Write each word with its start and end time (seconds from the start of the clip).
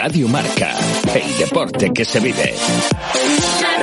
Radio 0.00 0.28
Marca, 0.28 0.78
el 1.12 1.38
deporte 1.38 1.92
que 1.92 2.04
se 2.04 2.20
vive. 2.20 2.54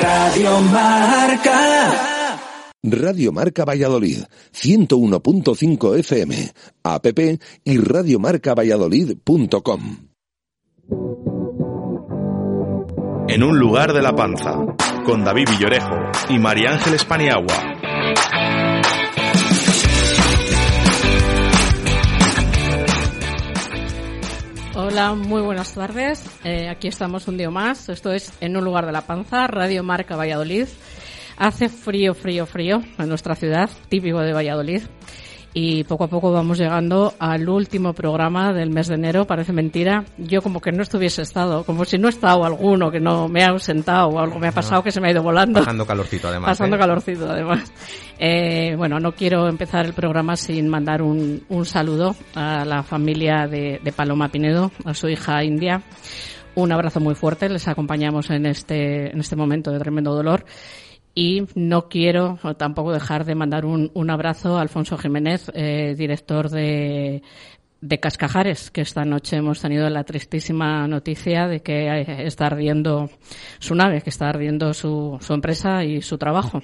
Radio 0.02 0.62
Marca. 0.62 2.40
Radio 2.82 3.34
Marca 3.34 3.66
Valladolid, 3.66 4.20
101.5 4.54 6.00
FM, 6.00 6.54
app 6.84 7.06
y 7.66 7.78
radiomarcavalladolid.com. 7.80 9.98
En 13.28 13.44
un 13.44 13.60
lugar 13.60 13.92
de 13.92 14.02
la 14.02 14.16
panza, 14.16 14.58
con 15.06 15.26
David 15.26 15.50
Villorejo 15.50 15.98
y 16.30 16.40
María 16.40 16.72
Ángeles 16.72 17.04
Paniagua. 17.04 17.75
Hola, 24.96 25.14
muy 25.14 25.42
buenas 25.42 25.74
tardes. 25.74 26.24
Eh, 26.46 26.70
aquí 26.70 26.88
estamos 26.88 27.28
un 27.28 27.36
día 27.36 27.50
más. 27.50 27.90
Esto 27.90 28.14
es 28.14 28.32
En 28.40 28.56
un 28.56 28.64
lugar 28.64 28.86
de 28.86 28.94
la 28.94 29.02
panza, 29.02 29.46
Radio 29.46 29.84
Marca 29.84 30.16
Valladolid. 30.16 30.70
Hace 31.36 31.68
frío, 31.68 32.14
frío, 32.14 32.46
frío 32.46 32.82
en 32.98 33.10
nuestra 33.10 33.36
ciudad, 33.36 33.70
típico 33.90 34.22
de 34.22 34.32
Valladolid 34.32 34.84
y 35.58 35.86
poco 35.86 36.04
a 36.04 36.08
poco 36.10 36.34
vamos 36.34 36.58
llegando 36.58 37.14
al 37.18 37.48
último 37.48 37.94
programa 37.94 38.52
del 38.52 38.72
mes 38.72 38.90
de 38.90 38.96
enero. 38.96 39.26
Parece 39.26 39.54
mentira. 39.54 40.04
Yo 40.18 40.42
como 40.42 40.60
que 40.60 40.74
no 40.74 40.84
estuviese 40.84 41.22
estado, 41.22 41.64
como 41.64 41.86
si 41.86 41.98
no 41.98 42.08
he 42.08 42.10
estado 42.10 42.44
alguno, 42.44 42.92
que 42.92 43.00
no 43.00 43.30
me 43.30 43.42
ha 43.42 43.52
ausentado 43.52 44.10
o 44.10 44.20
algo 44.20 44.38
me 44.38 44.50
ha 44.50 44.52
pasado 44.52 44.84
que 44.84 44.92
se 44.92 45.00
me 45.00 45.08
ha 45.08 45.12
ido 45.12 45.24
volando. 45.24 45.60
Pasando 45.60 45.86
calorcito 45.86 46.28
además. 46.28 46.50
Pasando 46.50 46.76
¿eh? 46.76 46.80
calorcito 46.80 47.32
además. 47.32 47.72
Eh, 48.20 48.76
bueno, 48.78 49.00
no 49.00 49.14
quiero 49.14 49.48
empezar 49.48 49.86
el 49.86 49.94
programa 49.94 50.36
sin 50.36 50.68
mandar 50.68 51.02
un, 51.02 51.46
un 51.48 51.66
saludo 51.66 52.18
a 52.36 52.66
la 52.66 52.84
familia 52.84 53.48
de, 53.48 53.80
de 53.82 53.92
Paloma 53.94 54.28
Pinedo, 54.28 54.74
a 54.84 54.94
su 54.94 55.08
hija 55.08 55.42
India. 55.46 55.82
Un 56.56 56.74
abrazo 56.74 57.00
muy 57.00 57.16
fuerte. 57.16 57.48
Les 57.48 57.66
acompañamos 57.70 58.30
en 58.30 58.46
este, 58.46 59.10
en 59.10 59.22
este 59.22 59.38
momento 59.38 59.72
de 59.72 59.80
tremendo 59.80 60.14
dolor 60.14 60.44
y 61.16 61.48
no 61.56 61.88
quiero 61.88 62.38
tampoco 62.58 62.92
dejar 62.92 63.24
de 63.24 63.36
mandar 63.36 63.66
un, 63.66 63.90
un 63.94 64.10
abrazo 64.10 64.58
a 64.58 64.62
Alfonso 64.62 64.98
Jiménez, 64.98 65.50
eh, 65.56 65.96
director 65.98 66.50
de, 66.50 67.24
de 67.80 68.00
Cascajares, 68.02 68.70
que 68.70 68.82
esta 68.82 69.06
noche 69.06 69.38
hemos 69.38 69.62
tenido 69.62 69.90
la 69.90 70.04
tristísima 70.04 70.88
noticia 70.90 71.48
de 71.48 71.62
que 71.62 71.88
eh, 71.88 72.28
está 72.28 72.48
ardiendo 72.48 73.10
su 73.60 73.76
nave, 73.76 74.02
que 74.02 74.10
está 74.10 74.28
ardiendo 74.28 74.74
su, 74.74 75.18
su 75.22 75.34
empresa 75.34 75.86
y 75.86 76.02
su 76.02 76.18
trabajo. 76.18 76.62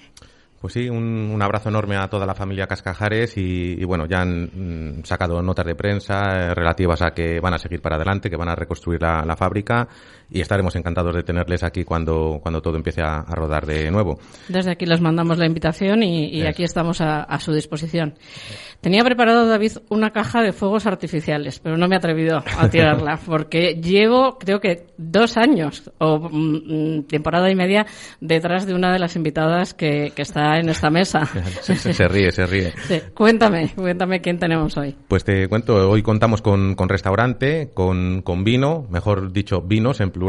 Pues 0.60 0.74
sí, 0.74 0.90
un, 0.90 1.42
abrazo 1.42 1.70
enorme 1.70 1.98
a 1.98 2.08
toda 2.08 2.28
la 2.28 2.36
familia 2.36 2.68
Cascajares 2.68 3.36
y, 3.36 3.84
bueno, 3.84 4.06
ya 4.06 4.22
han 4.22 5.00
mm, 5.00 5.06
sacado 5.06 5.42
notas 5.42 5.66
de 5.66 5.74
prensa 5.74 6.22
eh, 6.36 6.54
relativas 6.54 7.02
a 7.02 7.16
que 7.16 7.40
van 7.40 7.56
a 7.56 7.58
seguir 7.58 7.82
para 7.82 7.96
adelante, 7.96 8.30
que 8.30 8.36
van 8.36 8.50
a 8.50 8.56
reconstruir 8.56 9.02
la 9.02 9.36
fábrica 9.36 9.88
y 10.32 10.40
estaremos 10.40 10.76
encantados 10.76 11.14
de 11.14 11.24
tenerles 11.24 11.64
aquí 11.64 11.84
cuando, 11.84 12.40
cuando 12.42 12.62
todo 12.62 12.78
empiece 12.78 13.02
a, 13.02 13.20
a 13.20 13.36
rodar 13.36 13.66
de 13.66 13.92
nuevo. 13.92 14.18
Desde 14.48 14.72
aquí 14.72 14.86
les 14.86 15.02
mandamos 15.02 15.38
la 15.38 15.46
invitación 15.46 16.04
y, 16.04 16.30
y 16.30 16.46
aquí 16.46 16.64
estamos 16.64 17.02
a, 17.02 17.24
a, 17.24 17.40
su 17.40 17.52
disposición. 17.54 18.16
Tenía 18.80 19.04
preparado, 19.04 19.48
David, 19.48 19.74
una 19.90 20.12
caja 20.12 20.42
de 20.42 20.54
fuegos 20.54 20.86
artificiales, 20.86 21.60
pero 21.60 21.78
no 21.78 21.88
me 21.88 21.96
he 21.96 21.98
atrevido 21.98 22.44
a 22.58 22.70
tirarla 22.70 23.20
porque 23.26 23.76
llevo, 23.76 24.38
creo 24.40 24.60
que, 24.60 24.88
dos 24.98 25.36
años 25.36 25.92
o 25.98 26.30
mm, 26.32 27.04
temporada 27.04 27.52
y 27.52 27.56
media 27.56 27.86
detrás 28.22 28.66
de 28.66 28.74
una 28.74 28.94
de 28.94 29.00
las 29.00 29.16
invitadas 29.16 29.74
que, 29.74 30.14
que 30.16 30.22
está 30.22 30.58
en 30.60 30.70
esta 30.70 30.90
mesa. 30.90 31.26
se, 31.62 31.76
se, 31.76 31.94
se, 31.94 32.08
ríe, 32.08 32.32
se 32.32 32.46
ríe. 32.46 32.72
Sí. 32.88 33.02
Cuéntame, 33.14 33.72
cuéntame 33.76 34.22
quién 34.22 34.40
tenemos 34.40 34.78
hoy. 34.78 34.96
Pues 35.08 35.26
te 35.26 35.48
cuento, 35.48 35.90
hoy 35.90 36.02
contamos 36.02 36.42
con, 36.42 36.76
con 36.76 36.88
restaurante, 36.88 37.72
con, 37.74 38.22
con, 38.22 38.44
vino, 38.44 38.88
mejor 38.90 39.34
dicho, 39.34 39.62
vinos 39.62 40.00
en 40.00 40.12
plural, 40.12 40.21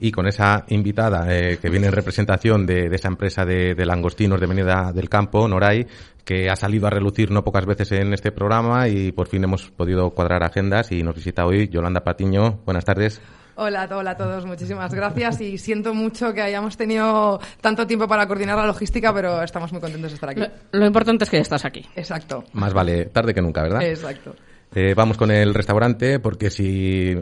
y 0.00 0.10
con 0.10 0.26
esa 0.26 0.64
invitada 0.68 1.26
eh, 1.28 1.58
que 1.60 1.68
viene 1.70 1.86
en 1.86 1.92
representación 1.92 2.66
de, 2.66 2.88
de 2.88 2.96
esa 2.96 3.08
empresa 3.08 3.44
de, 3.44 3.74
de, 3.74 3.86
langostinos 3.86 4.40
de 4.40 4.46
Venida 4.46 4.92
del 4.92 5.08
Campo, 5.08 5.46
Noray, 5.46 5.86
que 6.24 6.48
ha 6.48 6.56
salido 6.56 6.86
a 6.86 6.90
relucir 6.90 7.30
no 7.30 7.44
pocas 7.44 7.66
veces 7.66 7.92
en 7.92 8.12
este 8.12 8.32
programa 8.32 8.88
y 8.88 9.12
por 9.12 9.28
fin 9.28 9.44
hemos 9.44 9.70
podido 9.70 10.10
cuadrar 10.10 10.42
agendas 10.42 10.90
y 10.92 11.02
nos 11.02 11.14
visita 11.14 11.46
hoy 11.46 11.68
Yolanda 11.68 12.02
Patiño. 12.02 12.60
Buenas 12.64 12.84
tardes. 12.84 13.20
Hola, 13.58 13.88
hola 13.90 14.10
a 14.10 14.16
todos, 14.16 14.44
muchísimas 14.44 14.92
gracias 14.92 15.40
y 15.40 15.56
siento 15.56 15.94
mucho 15.94 16.34
que 16.34 16.42
hayamos 16.42 16.76
tenido 16.76 17.40
tanto 17.62 17.86
tiempo 17.86 18.06
para 18.06 18.26
coordinar 18.26 18.56
la 18.58 18.66
logística, 18.66 19.14
pero 19.14 19.42
estamos 19.42 19.72
muy 19.72 19.80
contentos 19.80 20.10
de 20.10 20.14
estar 20.14 20.28
aquí. 20.28 20.40
Lo, 20.40 20.80
lo 20.80 20.86
importante 20.86 21.24
es 21.24 21.30
que 21.30 21.38
estás 21.38 21.64
aquí. 21.64 21.86
Exacto. 21.94 22.44
Más 22.52 22.74
vale 22.74 23.06
tarde 23.06 23.32
que 23.32 23.40
nunca, 23.40 23.62
¿verdad? 23.62 23.82
Exacto. 23.82 24.34
Eh, 24.74 24.94
vamos 24.94 25.16
con 25.16 25.30
el 25.30 25.54
restaurante 25.54 26.18
porque 26.18 26.50
si 26.50 27.14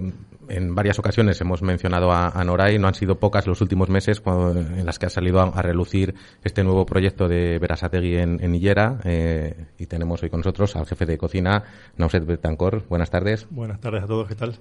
en 0.48 0.74
varias 0.74 0.98
ocasiones 0.98 1.40
hemos 1.40 1.62
mencionado 1.62 2.12
a, 2.12 2.28
a, 2.28 2.44
Noray, 2.44 2.78
no 2.78 2.88
han 2.88 2.94
sido 2.94 3.18
pocas 3.18 3.46
los 3.46 3.60
últimos 3.60 3.88
meses 3.88 4.20
cuando, 4.20 4.58
en 4.58 4.84
las 4.86 4.98
que 4.98 5.06
ha 5.06 5.10
salido 5.10 5.40
a, 5.40 5.44
a, 5.44 5.62
relucir 5.62 6.14
este 6.42 6.64
nuevo 6.64 6.86
proyecto 6.86 7.28
de 7.28 7.58
Verasategui 7.58 8.16
en, 8.16 8.42
en 8.42 8.54
Illera 8.54 8.98
eh, 9.04 9.66
y 9.78 9.86
tenemos 9.86 10.22
hoy 10.22 10.30
con 10.30 10.40
nosotros 10.40 10.76
al 10.76 10.86
jefe 10.86 11.06
de 11.06 11.18
cocina, 11.18 11.64
Nauset 11.96 12.24
Betancor. 12.24 12.84
Buenas 12.88 13.10
tardes. 13.10 13.46
Buenas 13.50 13.80
tardes 13.80 14.04
a 14.04 14.06
todos, 14.06 14.28
¿qué 14.28 14.34
tal? 14.34 14.58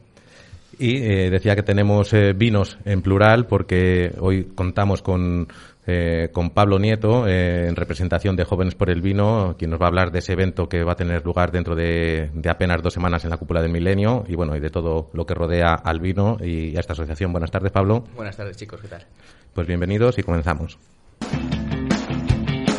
Y 0.80 0.98
eh, 1.04 1.30
decía 1.30 1.56
que 1.56 1.62
tenemos 1.62 2.14
eh, 2.14 2.34
vinos 2.34 2.80
en 2.86 3.02
plural 3.02 3.46
porque 3.46 4.12
hoy 4.20 4.46
contamos 4.56 5.04
con, 5.04 5.48
eh, 5.86 6.30
con 6.32 6.52
Pablo 6.52 6.80
Nieto 6.80 7.28
eh, 7.28 7.68
en 7.68 7.76
representación 7.76 8.36
de 8.36 8.46
Jóvenes 8.46 8.76
por 8.76 8.90
el 8.90 9.02
Vino, 9.02 9.56
quien 9.58 9.72
nos 9.72 9.82
va 9.82 9.86
a 9.86 9.88
hablar 9.90 10.12
de 10.12 10.20
ese 10.20 10.34
evento 10.34 10.70
que 10.70 10.84
va 10.84 10.94
a 10.94 10.96
tener 10.96 11.26
lugar 11.26 11.52
dentro 11.52 11.76
de, 11.76 12.30
de 12.34 12.50
apenas 12.50 12.82
dos 12.82 12.94
semanas 12.94 13.24
en 13.24 13.30
la 13.30 13.38
cúpula 13.38 13.62
del 13.62 13.72
milenio 13.72 14.24
y 14.28 14.36
bueno, 14.36 14.56
y 14.56 14.60
de 14.60 14.70
todo 14.70 15.10
lo 15.14 15.26
que 15.26 15.34
rodea 15.34 15.74
al 15.74 16.00
vino 16.00 16.38
y 16.40 16.76
a 16.78 16.80
esta 16.80 16.94
asociación. 16.94 17.32
Buenas 17.32 17.52
tardes, 17.52 17.72
Pablo. 17.72 18.04
Buenas 18.16 18.38
tardes, 18.38 18.58
chicos, 18.58 18.82
¿qué 18.82 18.88
tal? 18.88 19.06
Pues 19.54 19.68
bienvenidos 19.68 20.18
y 20.18 20.24
comenzamos. 20.24 20.78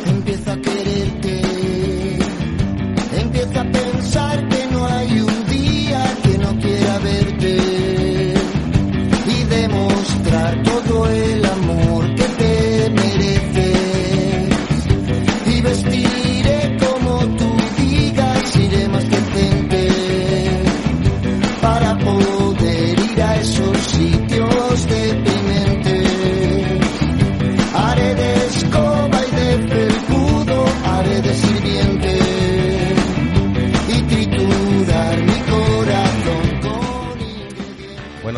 Empieza 0.05 0.53
a 0.53 0.61
quererte, 0.61 1.41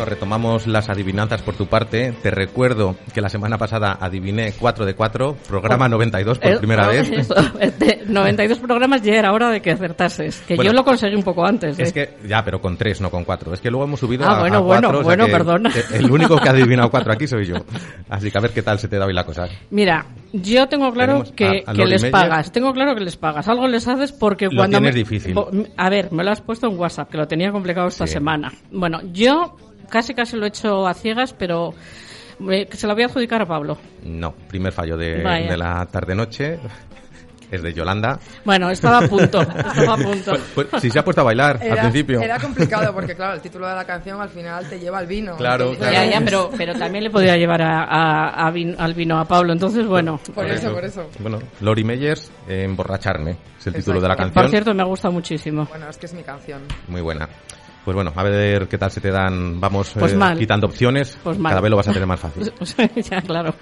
retomamos 0.08 0.66
las 0.66 0.88
adivinanzas 0.88 1.42
por 1.42 1.54
tu 1.54 1.66
parte. 1.66 2.12
Te 2.22 2.30
recuerdo 2.30 2.96
que 3.14 3.20
la 3.20 3.28
semana 3.28 3.58
pasada 3.58 3.96
adiviné 4.00 4.52
4 4.58 4.84
de 4.86 4.94
4, 4.94 5.36
programa 5.48 5.88
92 5.88 6.38
por 6.38 6.50
Eh, 6.52 6.56
primera 6.58 6.84
no, 6.84 6.88
vez. 6.90 7.10
eso, 7.10 7.34
de 7.78 8.02
92 8.06 8.58
programas 8.58 9.02
ya 9.02 9.14
era 9.14 9.32
hora 9.32 9.50
de 9.50 9.60
que 9.60 9.70
acertases. 9.72 10.40
Que 10.46 10.56
Bueno, 10.56 10.70
yo 10.70 10.74
lo 10.76 10.84
conseguí 10.84 11.14
un 11.14 11.22
poco 11.22 11.44
antes. 11.44 11.78
Es 11.78 11.90
¿eh? 11.90 11.92
que, 12.20 12.28
ya, 12.28 12.44
pero 12.44 12.60
con 12.60 12.76
3, 12.76 13.00
no 13.00 13.10
con 13.10 13.24
4. 13.24 13.54
Es 13.54 13.60
que 13.60 13.70
luego 13.70 13.84
hemos 13.84 14.00
subido 14.00 14.24
Ah, 14.26 14.36
a, 14.36 14.40
bueno, 14.40 14.56
a 14.56 14.60
bueno, 14.60 14.80
cuatro, 14.82 14.98
o 14.98 15.02
sea 15.02 15.04
bueno, 15.04 15.26
que 15.26 15.32
perdona. 15.32 15.72
El 15.92 16.10
único 16.10 16.36
que 16.38 16.48
ha 16.48 16.52
adivinado 16.52 16.90
4 16.90 17.12
aquí 17.12 17.26
soy 17.26 17.46
yo. 17.46 17.56
Así 18.08 18.30
que 18.30 18.38
a 18.38 18.40
ver 18.40 18.50
qué 18.52 18.62
tal 18.62 18.78
se 18.78 18.88
te 18.88 18.98
da 18.98 19.06
hoy 19.06 19.14
la 19.14 19.24
cosa. 19.24 19.46
Mira, 19.70 20.06
yo 20.32 20.66
tengo 20.68 20.92
claro 20.92 21.24
que, 21.36 21.62
a- 21.66 21.70
a 21.70 21.74
que 21.74 21.84
les 21.86 22.02
Meyer. 22.02 22.10
pagas. 22.12 22.52
Tengo 22.52 22.72
claro 22.72 22.94
que 22.94 23.00
les 23.04 23.16
pagas. 23.16 23.48
Algo 23.48 23.66
les 23.68 23.86
haces 23.88 24.12
porque 24.12 24.46
Lo 24.46 24.52
cuando. 24.56 24.78
tienes 24.78 24.94
me- 24.94 24.98
difícil. 24.98 25.34
A 25.76 25.90
ver, 25.90 26.12
me 26.12 26.24
lo 26.24 26.30
has 26.30 26.40
puesto 26.40 26.68
en 26.68 26.78
WhatsApp, 26.78 27.10
que 27.10 27.16
lo 27.18 27.26
tenía 27.26 27.50
complicado 27.52 27.88
esta 27.88 28.06
Sí. 28.06 28.14
semana. 28.14 28.52
Bueno, 28.70 29.00
yo 29.12 29.56
casi 29.90 30.14
casi 30.14 30.36
lo 30.36 30.44
he 30.44 30.48
hecho 30.48 30.86
a 30.86 30.94
ciegas, 30.94 31.32
pero 31.32 31.74
eh, 32.50 32.68
se 32.72 32.86
lo 32.86 32.94
voy 32.94 33.02
a 33.02 33.06
adjudicar 33.06 33.42
a 33.42 33.46
Pablo. 33.46 33.78
No, 34.04 34.32
primer 34.32 34.72
fallo 34.72 34.96
de, 34.96 35.22
la 35.56 35.86
tarde-noche. 35.86 36.58
Es 37.50 37.62
de 37.62 37.72
Yolanda. 37.72 38.18
Bueno, 38.44 38.68
estaba 38.68 38.98
a 38.98 39.08
punto. 39.08 39.40
estaba 39.40 39.94
a 39.94 39.96
punto. 39.96 40.32
Pues, 40.54 40.66
pues, 40.68 40.82
si 40.82 40.90
se 40.90 40.98
ha 40.98 41.02
puesto 41.02 41.22
a 41.22 41.24
bailar 41.24 41.58
al 41.62 41.78
principio. 41.80 42.20
era 42.20 42.38
complicado 42.38 42.92
porque, 42.92 43.14
claro, 43.14 43.32
el 43.36 43.40
título 43.40 43.66
de 43.66 43.74
la 43.74 43.86
canción 43.86 44.20
al 44.20 44.28
final 44.28 44.68
te 44.68 44.78
lleva 44.78 44.98
al 44.98 45.06
vino. 45.06 45.34
Claro, 45.38 45.72
claro. 45.74 45.90
Ya, 45.94 46.04
ya, 46.04 46.20
pero, 46.22 46.50
pero 46.58 46.74
también 46.74 47.04
le 47.04 47.08
podía 47.10 47.38
llevar 47.38 47.62
a, 47.62 47.84
a- 47.84 48.46
a 48.48 48.52
vin- 48.52 48.76
al 48.78 48.92
vino 48.92 49.18
a 49.18 49.24
Pablo. 49.24 49.54
Entonces, 49.54 49.86
bueno. 49.86 50.20
Por 50.34 50.44
eso, 50.44 50.74
por 50.74 50.84
eso. 50.84 51.08
Bueno, 51.20 51.38
Lori 51.62 51.84
Meyers, 51.84 52.30
eh, 52.46 52.64
Emborracharme, 52.64 53.38
es 53.58 53.66
el 53.66 53.72
título 53.76 53.98
de 54.02 54.08
la 54.08 54.16
canción. 54.16 54.42
Por 54.44 54.50
cierto, 54.50 54.74
me 54.74 54.84
gusta 54.84 55.08
muchísimo. 55.08 55.64
Bueno, 55.70 55.88
es 55.88 55.96
que 55.96 56.04
es 56.04 56.12
mi 56.12 56.22
canción. 56.24 56.60
Muy 56.88 57.00
buena. 57.00 57.30
Pues 57.88 57.94
bueno, 57.94 58.12
a 58.14 58.22
ver 58.22 58.68
qué 58.68 58.76
tal 58.76 58.90
se 58.90 59.00
te 59.00 59.10
dan. 59.10 59.58
Vamos 59.58 59.94
Pues 59.98 60.12
eh, 60.12 60.18
quitando 60.36 60.66
opciones. 60.66 61.18
Pues 61.24 61.38
mal. 61.38 61.52
Cada 61.52 61.62
vez 61.62 61.70
lo 61.70 61.76
vas 61.78 61.88
a 61.88 61.92
tener 61.94 62.06
más 62.06 62.20
fácil. 62.20 62.52
ya, 63.02 63.22
claro. 63.22 63.54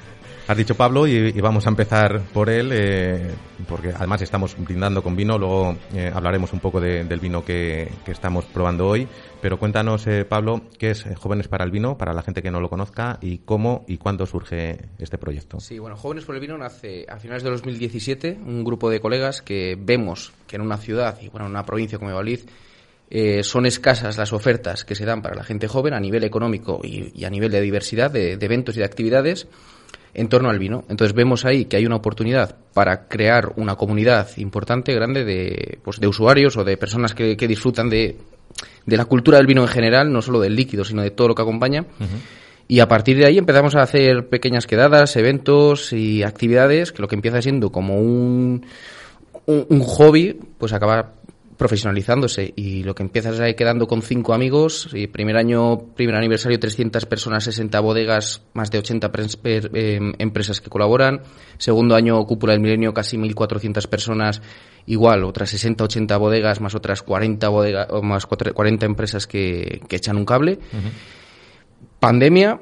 Has 0.49 0.56
dicho 0.56 0.76
Pablo 0.76 1.08
y, 1.08 1.32
vamos 1.40 1.67
a 1.67 1.70
empezar 1.70 2.20
por 2.32 2.49
él, 2.50 2.70
eh, 2.73 3.31
porque 3.69 3.90
además 3.90 4.23
estamos 4.23 4.56
brindando 4.56 5.02
con 5.02 5.17
vino, 5.17 5.37
luego 5.38 5.76
eh, 5.93 6.11
hablaremos 6.14 6.52
un 6.52 6.61
poco 6.61 6.81
del 6.81 7.19
vino 7.19 7.44
que, 7.44 7.88
estamos 8.06 8.44
probando 8.46 8.87
hoy, 8.87 9.08
pero 9.40 9.58
cuéntanos, 9.58 10.06
eh, 10.06 10.25
Pablo, 10.25 10.62
qué 10.78 10.90
es 10.90 11.05
Jóvenes 11.17 11.49
para 11.49 11.64
el 11.64 11.73
Vino, 11.73 11.99
para 11.99 12.12
la 12.12 12.23
gente 12.23 12.43
que 12.43 12.52
no 12.52 12.61
lo 12.61 12.69
conozca, 12.69 13.19
y 13.20 13.38
cómo 13.38 13.84
y 13.88 13.99
cuándo 13.99 14.25
surge 14.25 14.88
este 14.99 15.19
proyecto. 15.19 15.58
Sí, 15.58 15.81
bueno, 15.81 15.96
Jóvenes 15.96 16.25
por 16.25 16.37
el 16.37 16.40
Vino 16.40 16.56
nace 16.56 17.06
a 17.08 17.19
finales 17.19 17.43
de 17.43 17.50
2017, 17.50 18.38
un 18.46 18.62
grupo 18.62 18.88
de 18.88 19.00
colegas 19.00 19.43
que 19.43 19.76
vemos 19.76 20.32
que 20.46 20.55
en 20.55 20.62
una 20.62 20.76
ciudad 20.76 21.19
y 21.20 21.28
bueno, 21.28 21.46
en 21.46 21.52
una 21.52 21.64
provincia 21.64 21.99
como 21.99 22.11
Valladolid, 22.11 22.40
son 23.43 23.67
escasas 23.67 24.17
las 24.17 24.32
ofertas 24.32 24.85
que 24.85 24.94
se 24.94 25.05
dan 25.05 25.23
para 25.23 25.37
la 25.37 25.44
gente 25.44 25.69
joven 25.69 25.94
a 25.94 26.00
nivel 26.00 26.25
económico 26.25 26.81
y, 26.82 27.25
a 27.25 27.31
nivel 27.31 27.53
de 27.53 27.61
diversidad 27.61 28.11
de, 28.11 28.32
eventos 28.32 28.76
y 28.76 28.81
de 28.81 28.85
actividades 28.85 29.47
en 30.12 30.29
torno 30.29 30.49
al 30.49 30.58
vino. 30.58 30.85
Entonces 30.88 31.14
vemos 31.14 31.44
ahí 31.44 31.67
que 31.67 31.76
hay 31.76 31.87
una 31.87 31.97
oportunidad 31.97 32.56
para 32.73 33.06
crear 33.06 33.53
una 33.56 33.76
comunidad 33.76 34.29
importante, 34.38 34.94
grande 34.94 35.25
de, 35.25 35.79
pues, 35.82 36.00
de 36.00 36.08
usuarios 36.08 36.56
o 36.56 36.64
de 36.64 36.76
personas 36.76 37.14
que, 37.14 37.37
disfrutan 37.37 37.88
de, 37.91 38.17
de, 38.87 38.97
la 38.97 39.05
cultura 39.05 39.38
del 39.38 39.47
vino 39.47 39.62
en 39.62 39.69
general, 39.69 40.12
no 40.12 40.23
solo 40.23 40.41
del 40.41 40.56
líquido, 40.56 40.85
sino 40.85 41.02
de 41.02 41.11
todo 41.11 41.29
lo 41.29 41.35
que 41.35 41.43
acompaña. 41.43 41.85
Y 42.67 42.81
a 42.81 42.88
partir 42.88 43.17
de 43.19 43.26
ahí 43.26 43.38
empezamos 43.38 43.76
a 43.76 43.82
hacer 43.82 44.29
pequeñas 44.29 44.67
quedadas, 44.67 45.14
eventos 45.17 45.93
y 45.93 46.25
actividades 46.25 46.91
que 46.91 47.02
lo 47.02 47.09
que 47.09 47.14
empieza 47.14 47.41
siendo 47.41 47.70
como 47.70 48.00
un, 48.00 48.67
un, 49.44 49.67
un 49.69 49.81
hobby, 49.82 50.37
pues 50.59 50.73
acaba 50.73 51.12
profesionalizándose 51.56 52.53
y 52.55 52.82
lo 52.82 52.94
que 52.94 53.03
empiezas 53.03 53.41
ahí 53.41 53.55
quedando 53.55 53.87
con 53.87 54.03
cinco 54.03 54.35
amigos 54.35 54.91
y 54.93 55.06
primer 55.06 55.37
año, 55.37 55.79
primer 55.94 56.14
aniversario 56.14 56.58
300 56.58 57.06
personas, 57.06 57.44
60 57.44 57.81
bodegas, 57.81 58.43
más 58.53 58.70
de 58.70 58.79
80 58.79 59.11
em, 59.44 60.12
empresas 60.19 60.61
que 60.61 60.70
colaboran, 60.70 61.23
segundo 61.58 61.94
año 61.94 62.25
cúpula 62.26 62.53
del 62.53 62.61
milenio 62.61 62.93
casi 62.93 63.17
1400 63.19 63.87
personas, 63.87 64.43
igual 64.87 65.25
otras 65.25 65.50
60, 65.50 65.85
80 65.85 66.17
bodegas 66.17 66.61
más 66.61 66.75
otras 66.75 67.03
40 67.03 67.49
bodegas 67.49 67.88
más 68.02 68.26
40 68.26 68.87
empresas 68.87 69.26
que, 69.26 69.81
que 69.88 69.97
echan 69.97 70.17
un 70.17 70.25
cable. 70.25 70.59
Pandemia, 71.99 72.61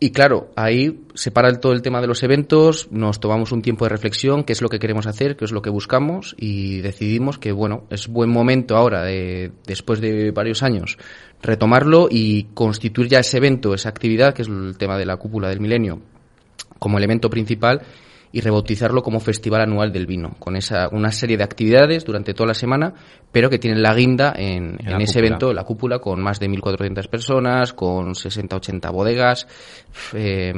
y 0.00 0.10
claro, 0.10 0.50
ahí 0.56 1.04
se 1.14 1.30
para 1.30 1.52
todo 1.60 1.72
el 1.72 1.80
tema 1.80 2.00
de 2.00 2.06
los 2.06 2.22
eventos, 2.22 2.88
nos 2.90 3.20
tomamos 3.20 3.52
un 3.52 3.62
tiempo 3.62 3.84
de 3.84 3.90
reflexión, 3.90 4.44
qué 4.44 4.52
es 4.52 4.60
lo 4.60 4.68
que 4.68 4.78
queremos 4.78 5.06
hacer, 5.06 5.36
qué 5.36 5.44
es 5.44 5.52
lo 5.52 5.62
que 5.62 5.70
buscamos 5.70 6.34
y 6.38 6.80
decidimos 6.80 7.38
que, 7.38 7.52
bueno, 7.52 7.84
es 7.90 8.08
buen 8.08 8.30
momento 8.30 8.76
ahora, 8.76 9.02
de, 9.04 9.52
después 9.66 10.00
de 10.00 10.30
varios 10.32 10.62
años, 10.62 10.98
retomarlo 11.42 12.08
y 12.10 12.48
constituir 12.54 13.08
ya 13.08 13.20
ese 13.20 13.38
evento, 13.38 13.72
esa 13.72 13.88
actividad, 13.88 14.34
que 14.34 14.42
es 14.42 14.48
el 14.48 14.76
tema 14.76 14.98
de 14.98 15.06
la 15.06 15.16
cúpula 15.16 15.48
del 15.48 15.60
milenio, 15.60 16.00
como 16.78 16.98
elemento 16.98 17.30
principal 17.30 17.82
y 18.34 18.40
rebautizarlo 18.40 19.00
como 19.00 19.20
Festival 19.20 19.60
Anual 19.60 19.92
del 19.92 20.06
Vino, 20.06 20.34
con 20.40 20.56
esa, 20.56 20.88
una 20.90 21.12
serie 21.12 21.36
de 21.36 21.44
actividades 21.44 22.04
durante 22.04 22.34
toda 22.34 22.48
la 22.48 22.54
semana, 22.54 22.92
pero 23.30 23.48
que 23.48 23.60
tienen 23.60 23.80
la 23.80 23.94
guinda 23.94 24.34
en, 24.36 24.76
ese 25.00 25.20
evento, 25.20 25.52
la 25.52 25.62
cúpula, 25.62 26.00
con 26.00 26.20
más 26.20 26.40
de 26.40 26.48
1.400 26.48 27.08
personas, 27.08 27.72
con 27.72 28.14
60-80 28.14 28.92
bodegas, 28.92 29.46
eh, 30.14 30.52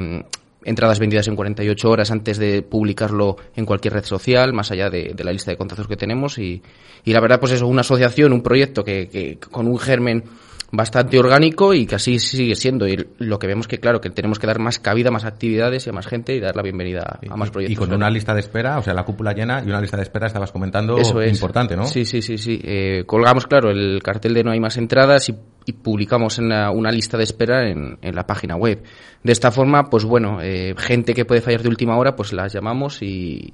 entradas 0.65 0.99
vendidas 0.99 1.29
en 1.29 1.37
48 1.37 1.91
horas 1.91 2.11
antes 2.11 2.39
de 2.39 2.63
publicarlo 2.63 3.37
en 3.55 3.67
cualquier 3.67 3.93
red 3.93 4.05
social, 4.05 4.55
más 4.55 4.71
allá 4.71 4.89
de, 4.89 5.15
la 5.23 5.31
lista 5.31 5.51
de 5.51 5.59
contactos 5.59 5.87
que 5.87 5.99
tenemos. 5.99 6.39
Y, 6.39 6.63
y, 7.05 7.13
la 7.13 7.21
verdad, 7.21 7.39
pues 7.39 7.53
eso, 7.53 7.67
una 7.67 7.83
asociación, 7.83 8.33
un 8.33 8.43
proyecto 8.43 8.85
que, 8.85 9.09
que 9.09 9.39
con 9.39 9.67
un 9.67 9.79
germen 9.79 10.25
bastante 10.71 11.19
orgánico 11.19 11.75
y 11.75 11.87
que 11.87 11.95
así 11.95 12.19
sigue 12.19 12.55
siendo. 12.55 12.87
Y 12.89 13.07
lo 13.19 13.39
que 13.39 13.47
vemos 13.47 13.69
que, 13.69 13.79
claro, 13.79 14.01
que 14.01 14.11
tenemos 14.11 14.39
que 14.39 14.47
dar 14.47 14.59
más 14.59 14.79
cabida, 14.79 15.11
más 15.11 15.25
actividades 15.25 15.87
y 15.87 15.91
a 15.91 15.93
más 15.93 16.07
gente 16.07 16.35
y 16.35 16.41
dar 16.41 16.57
la 16.57 16.63
bienvenida 16.63 17.19
a 17.29 17.37
más 17.37 17.51
proyectos. 17.51 17.73
Y 17.73 17.77
con 17.77 17.95
una 17.95 18.11
lista 18.11 18.35
de 18.35 18.41
espera, 18.41 18.79
o 18.79 18.83
sea, 18.83 18.95
la 18.95 19.05
cúpula 19.05 19.33
llena 19.33 19.63
y 19.65 19.69
una 19.69 19.81
lista 19.81 19.97
de 19.97 20.03
espera, 20.03 20.27
estabas 20.27 20.53
comentando, 20.53 20.99
Eso 20.99 21.21
es 21.21 21.33
importante, 21.33 21.77
¿no? 21.77 21.87
Sí, 21.87 22.05
sí, 22.05 22.23
sí, 22.23 22.39
sí. 22.39 22.61
Eh, 22.63 23.05
colgamos, 23.07 23.47
claro, 23.47 23.71
el 23.71 24.03
cartel 24.03 24.35
de 24.35 24.45
no 24.45 24.51
hay 24.51 24.61
más 24.61 24.77
entradas 24.77 25.29
y, 25.29 25.35
publicamos 25.83 26.39
en 26.39 26.53
una, 26.53 26.93
lista 26.93 27.19
de 27.19 27.25
espera 27.25 27.69
en, 27.69 27.99
en, 28.01 28.15
la 28.15 28.25
página 28.25 28.55
web. 28.55 28.85
De 29.25 29.33
esta 29.33 29.51
forma, 29.51 29.91
pues 29.91 30.05
bueno, 30.05 30.39
eh, 30.41 30.75
gente 30.79 31.13
que 31.13 31.25
puede 31.25 31.41
fallar 31.41 31.63
de 31.63 31.69
última 31.69 31.99
hora, 31.99 32.15
pues 32.15 32.33
las 32.33 32.53
llamamos 32.53 33.03
y, 33.03 33.53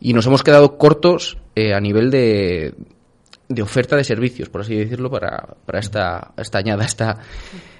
y 0.00 0.12
nos 0.12 0.26
hemos 0.26 0.42
quedado 0.42 0.76
cortos 0.76 1.38
eh, 1.54 1.72
a 1.72 1.80
nivel 1.80 2.10
de, 2.10 2.74
de 3.48 3.62
oferta 3.62 3.96
de 3.96 4.04
servicios, 4.04 4.48
por 4.48 4.62
así 4.62 4.74
decirlo, 4.74 5.10
para, 5.10 5.56
para 5.64 5.78
esta, 5.78 6.32
esta 6.36 6.58
añada, 6.58 6.84
esta, 6.84 7.18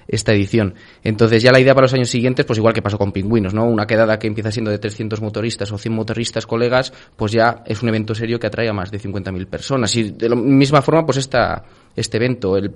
esta 0.07 0.33
edición. 0.33 0.75
Entonces 1.03 1.43
ya 1.43 1.51
la 1.51 1.59
idea 1.59 1.73
para 1.73 1.85
los 1.85 1.93
años 1.93 2.09
siguientes, 2.09 2.45
pues 2.45 2.57
igual 2.57 2.73
que 2.73 2.81
pasó 2.81 2.97
con 2.97 3.11
Pingüinos, 3.11 3.53
¿no? 3.53 3.65
Una 3.65 3.85
quedada 3.85 4.17
que 4.17 4.27
empieza 4.27 4.51
siendo 4.51 4.71
de 4.71 4.79
300 4.79 5.21
motoristas 5.21 5.71
o 5.71 5.77
100 5.77 5.93
motoristas 5.93 6.45
colegas, 6.45 6.93
pues 7.15 7.33
ya 7.33 7.63
es 7.65 7.83
un 7.83 7.89
evento 7.89 8.15
serio 8.15 8.39
que 8.39 8.47
atrae 8.47 8.69
a 8.69 8.73
más 8.73 8.91
de 8.91 8.99
50.000 8.99 9.45
personas. 9.47 9.95
Y 9.95 10.11
de 10.11 10.29
la 10.29 10.35
misma 10.35 10.81
forma, 10.81 11.05
pues 11.05 11.17
esta, 11.17 11.63
este 11.95 12.17
evento, 12.17 12.55
el 12.55 12.71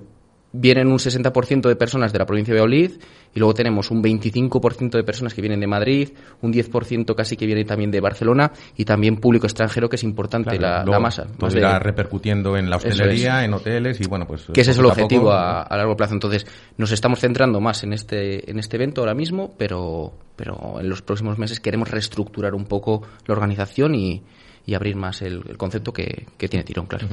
vienen 0.52 0.88
un 0.88 0.98
60% 0.98 1.68
de 1.68 1.76
personas 1.76 2.12
de 2.12 2.18
la 2.18 2.26
provincia 2.26 2.54
de 2.54 2.60
Valladolid 2.60 2.92
y 3.34 3.38
luego 3.38 3.54
tenemos 3.54 3.90
un 3.90 4.02
25% 4.02 4.90
de 4.90 5.04
personas 5.04 5.32
que 5.32 5.40
vienen 5.40 5.60
de 5.60 5.66
Madrid, 5.66 6.10
un 6.42 6.52
10% 6.52 7.14
casi 7.14 7.36
que 7.36 7.46
vienen 7.46 7.66
también 7.66 7.90
de 7.90 8.00
Barcelona 8.00 8.52
y 8.76 8.84
también 8.84 9.16
público 9.16 9.46
extranjero 9.46 9.88
que 9.88 9.96
es 9.96 10.04
importante 10.04 10.58
la, 10.58 10.84
masa. 11.00 11.26
Pues 11.38 11.54
irá 11.54 11.78
repercutiendo 11.78 12.56
en 12.56 12.68
la 12.68 12.76
hostelería, 12.76 13.44
en 13.44 13.54
hoteles 13.54 14.00
y 14.00 14.06
bueno, 14.06 14.26
pues... 14.26 14.46
Que 14.52 14.60
ese 14.60 14.72
es 14.72 14.78
el 14.78 14.86
objetivo 14.86 15.32
a, 15.32 15.66
largo 15.70 15.96
plazo. 15.96 16.14
Entonces 16.14 16.46
nos 16.76 16.92
estamos 16.92 17.20
centrando 17.20 17.60
más 17.60 17.82
en 17.84 17.92
este, 17.92 18.50
en 18.50 18.58
este 18.58 18.76
evento 18.76 19.00
ahora 19.00 19.14
mismo, 19.14 19.54
pero, 19.56 20.12
pero 20.36 20.78
en 20.80 20.88
los 20.88 21.02
próximos 21.02 21.38
meses 21.38 21.60
queremos 21.60 21.90
reestructurar 21.90 22.54
un 22.54 22.66
poco 22.66 23.02
la 23.26 23.34
organización 23.34 23.94
y, 23.94 24.22
y 24.64 24.74
abrir 24.74 24.96
más 24.96 25.22
el, 25.22 25.56
concepto 25.56 25.92
que, 25.92 26.26
tiene 26.36 26.64
tirón, 26.64 26.86
claro. 26.86 27.08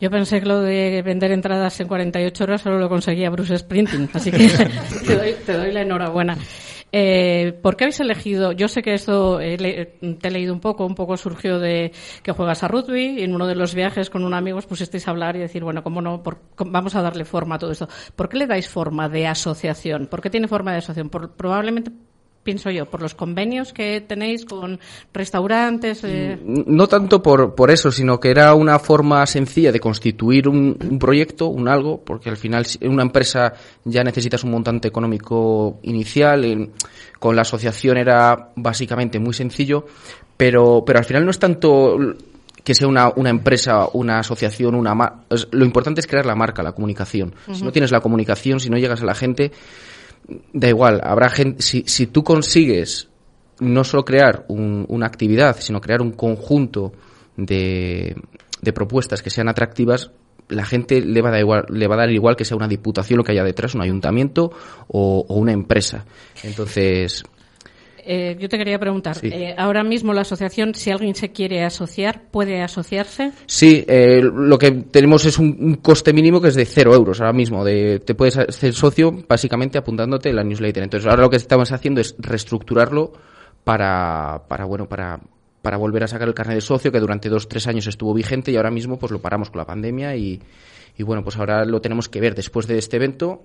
Yo 0.00 0.10
pensé 0.10 0.40
que 0.40 0.46
lo 0.46 0.60
de 0.60 1.02
vender 1.02 1.32
entradas 1.32 1.78
en 1.80 1.88
48 1.88 2.44
horas 2.44 2.62
solo 2.62 2.78
lo 2.78 2.88
conseguía 2.88 3.30
Bruce 3.30 3.56
Sprinting, 3.56 4.10
así 4.12 4.30
que 4.30 4.48
te, 5.46 5.52
doy, 5.52 5.72
la 5.72 5.82
enhorabuena. 5.82 6.36
Eh, 6.92 7.56
¿Por 7.62 7.76
qué 7.76 7.84
habéis 7.84 8.00
elegido? 8.00 8.52
Yo 8.52 8.66
sé 8.66 8.82
que 8.82 8.94
esto 8.94 9.38
te 9.38 10.28
he 10.28 10.30
leído 10.30 10.52
un 10.52 10.60
poco, 10.60 10.84
un 10.84 10.96
poco 10.96 11.16
surgió 11.16 11.58
de 11.58 11.92
que 12.22 12.32
juegas 12.32 12.64
a 12.64 12.68
rugby 12.68 13.20
y 13.20 13.22
en 13.22 13.34
uno 13.34 13.46
de 13.46 13.54
los 13.54 13.74
viajes 13.74 14.10
con 14.10 14.24
un 14.24 14.34
amigo 14.34 14.58
os 14.58 14.66
pusisteis 14.66 15.06
a 15.06 15.12
hablar 15.12 15.36
y 15.36 15.40
decir, 15.40 15.62
bueno, 15.62 15.84
¿cómo 15.84 16.02
no? 16.02 16.22
vamos 16.66 16.94
a 16.96 17.02
darle 17.02 17.24
forma 17.24 17.54
a 17.54 17.58
todo 17.58 17.70
esto. 17.70 17.88
¿Por 18.16 18.28
qué 18.28 18.38
le 18.38 18.46
dais 18.46 18.68
forma 18.68 19.08
de 19.08 19.26
asociación? 19.26 20.08
¿Por 20.08 20.20
qué 20.20 20.30
tiene 20.30 20.48
forma 20.48 20.72
de 20.72 20.78
asociación? 20.78 21.10
probablemente 21.10 21.92
pienso 22.42 22.70
yo, 22.70 22.86
por 22.86 23.02
los 23.02 23.14
convenios 23.14 23.72
que 23.72 24.00
tenéis 24.00 24.44
con 24.44 24.80
restaurantes. 25.12 26.02
Eh. 26.04 26.38
No 26.44 26.86
tanto 26.86 27.22
por, 27.22 27.54
por 27.54 27.70
eso, 27.70 27.92
sino 27.92 28.18
que 28.18 28.30
era 28.30 28.54
una 28.54 28.78
forma 28.78 29.26
sencilla 29.26 29.72
de 29.72 29.80
constituir 29.80 30.48
un, 30.48 30.98
proyecto, 30.98 31.46
un 31.46 31.68
algo, 31.68 32.00
porque 32.02 32.30
al 32.30 32.36
final 32.36 32.66
una 32.82 33.02
empresa 33.02 33.52
ya 33.84 34.02
necesitas 34.02 34.44
un 34.44 34.50
montante 34.50 34.88
económico 34.88 35.78
inicial. 35.82 36.70
con 37.18 37.36
la 37.36 37.42
asociación 37.42 37.98
era 37.98 38.50
básicamente 38.56 39.18
muy 39.18 39.34
sencillo, 39.34 39.86
pero, 40.36 40.82
pero 40.86 40.98
al 40.98 41.04
final 41.04 41.24
no 41.24 41.30
es 41.30 41.38
tanto 41.38 41.98
que 42.64 42.74
sea 42.74 42.88
una, 42.88 43.10
una 43.16 43.30
empresa, 43.30 43.88
una 43.92 44.18
asociación, 44.18 44.74
una 44.74 45.24
lo 45.50 45.64
importante 45.64 46.00
es 46.00 46.06
crear 46.06 46.26
la 46.26 46.34
marca, 46.34 46.62
la 46.62 46.72
comunicación. 46.72 47.34
Si 47.52 47.62
no 47.62 47.72
tienes 47.72 47.90
la 47.90 48.00
comunicación, 48.00 48.60
si 48.60 48.70
no 48.70 48.78
llegas 48.78 49.02
a 49.02 49.06
la 49.06 49.14
gente, 49.14 49.52
da 50.52 50.68
igual, 50.68 51.00
habrá 51.02 51.28
gente, 51.28 51.62
si, 51.62 51.84
si 51.86 52.06
tú 52.06 52.22
consigues 52.22 53.08
no 53.60 53.84
solo 53.84 54.04
crear 54.04 54.46
una 54.48 55.06
actividad, 55.06 55.56
sino 55.60 55.80
crear 55.80 56.00
un 56.00 56.12
conjunto 56.12 56.92
de, 57.36 58.16
de 58.62 58.72
propuestas 58.72 59.22
que 59.22 59.30
sean 59.30 59.48
atractivas, 59.48 60.10
la 60.48 60.64
gente 60.64 61.00
le 61.00 61.22
va, 61.22 61.28
a 61.28 61.32
dar 61.32 61.40
igual, 61.40 61.64
le 61.68 61.86
va 61.86 61.94
a 61.94 61.98
dar 61.98 62.10
igual 62.10 62.36
que 62.36 62.44
sea 62.44 62.56
una 62.56 62.68
diputación 62.68 63.18
lo 63.18 63.24
que 63.24 63.32
haya 63.32 63.44
detrás, 63.44 63.74
un 63.74 63.82
ayuntamiento 63.82 64.50
o 64.88 65.24
una 65.28 65.52
empresa. 65.52 66.04
Entonces, 66.42 67.22
eh, 68.12 68.36
yo 68.40 68.48
te 68.48 68.58
quería 68.58 68.76
preguntar, 68.76 69.18
eh, 69.22 69.54
ahora 69.56 69.84
mismo 69.84 70.12
la 70.12 70.22
asociación, 70.22 70.74
si 70.74 70.90
alguien 70.90 71.14
se 71.14 71.30
quiere 71.30 71.62
asociar, 71.62 72.22
¿puede 72.32 72.60
asociarse? 72.60 73.30
Sí, 73.46 73.84
eh, 73.86 74.20
lo 74.20 74.58
que 74.58 74.72
tenemos 74.72 75.24
es 75.26 75.38
un, 75.38 75.76
coste 75.76 76.12
mínimo 76.12 76.40
que 76.40 76.48
es 76.48 76.56
de 76.56 76.64
cero 76.64 76.92
euros 76.92 77.20
ahora 77.20 77.32
mismo. 77.32 77.64
De, 77.64 78.00
te 78.00 78.16
puedes 78.16 78.36
hacer 78.36 78.74
socio 78.74 79.12
básicamente 79.28 79.78
apuntándote 79.78 80.30
en 80.30 80.34
la 80.34 80.42
newsletter. 80.42 80.82
Entonces 80.82 81.08
ahora 81.08 81.22
lo 81.22 81.30
que 81.30 81.36
estamos 81.36 81.70
haciendo 81.70 82.00
es 82.00 82.16
reestructurarlo 82.18 83.12
para, 83.62 84.42
para 84.48 84.64
bueno, 84.64 84.88
para, 84.88 85.20
para 85.62 85.76
volver 85.76 86.02
a 86.02 86.08
sacar 86.08 86.26
el 86.26 86.34
carnet 86.34 86.56
de 86.56 86.62
socio 86.62 86.90
que 86.90 86.98
durante 86.98 87.28
dos, 87.28 87.46
tres 87.46 87.68
años 87.68 87.86
estuvo 87.86 88.12
vigente 88.12 88.50
y 88.50 88.56
ahora 88.56 88.72
mismo 88.72 88.98
pues 88.98 89.12
lo 89.12 89.20
paramos 89.20 89.50
con 89.50 89.58
la 89.58 89.66
pandemia 89.66 90.16
y, 90.16 90.42
y 90.98 91.02
bueno, 91.04 91.22
pues 91.22 91.36
ahora 91.36 91.64
lo 91.64 91.80
tenemos 91.80 92.08
que 92.08 92.20
ver 92.20 92.34
después 92.34 92.66
de 92.66 92.76
este 92.76 92.96
evento 92.96 93.40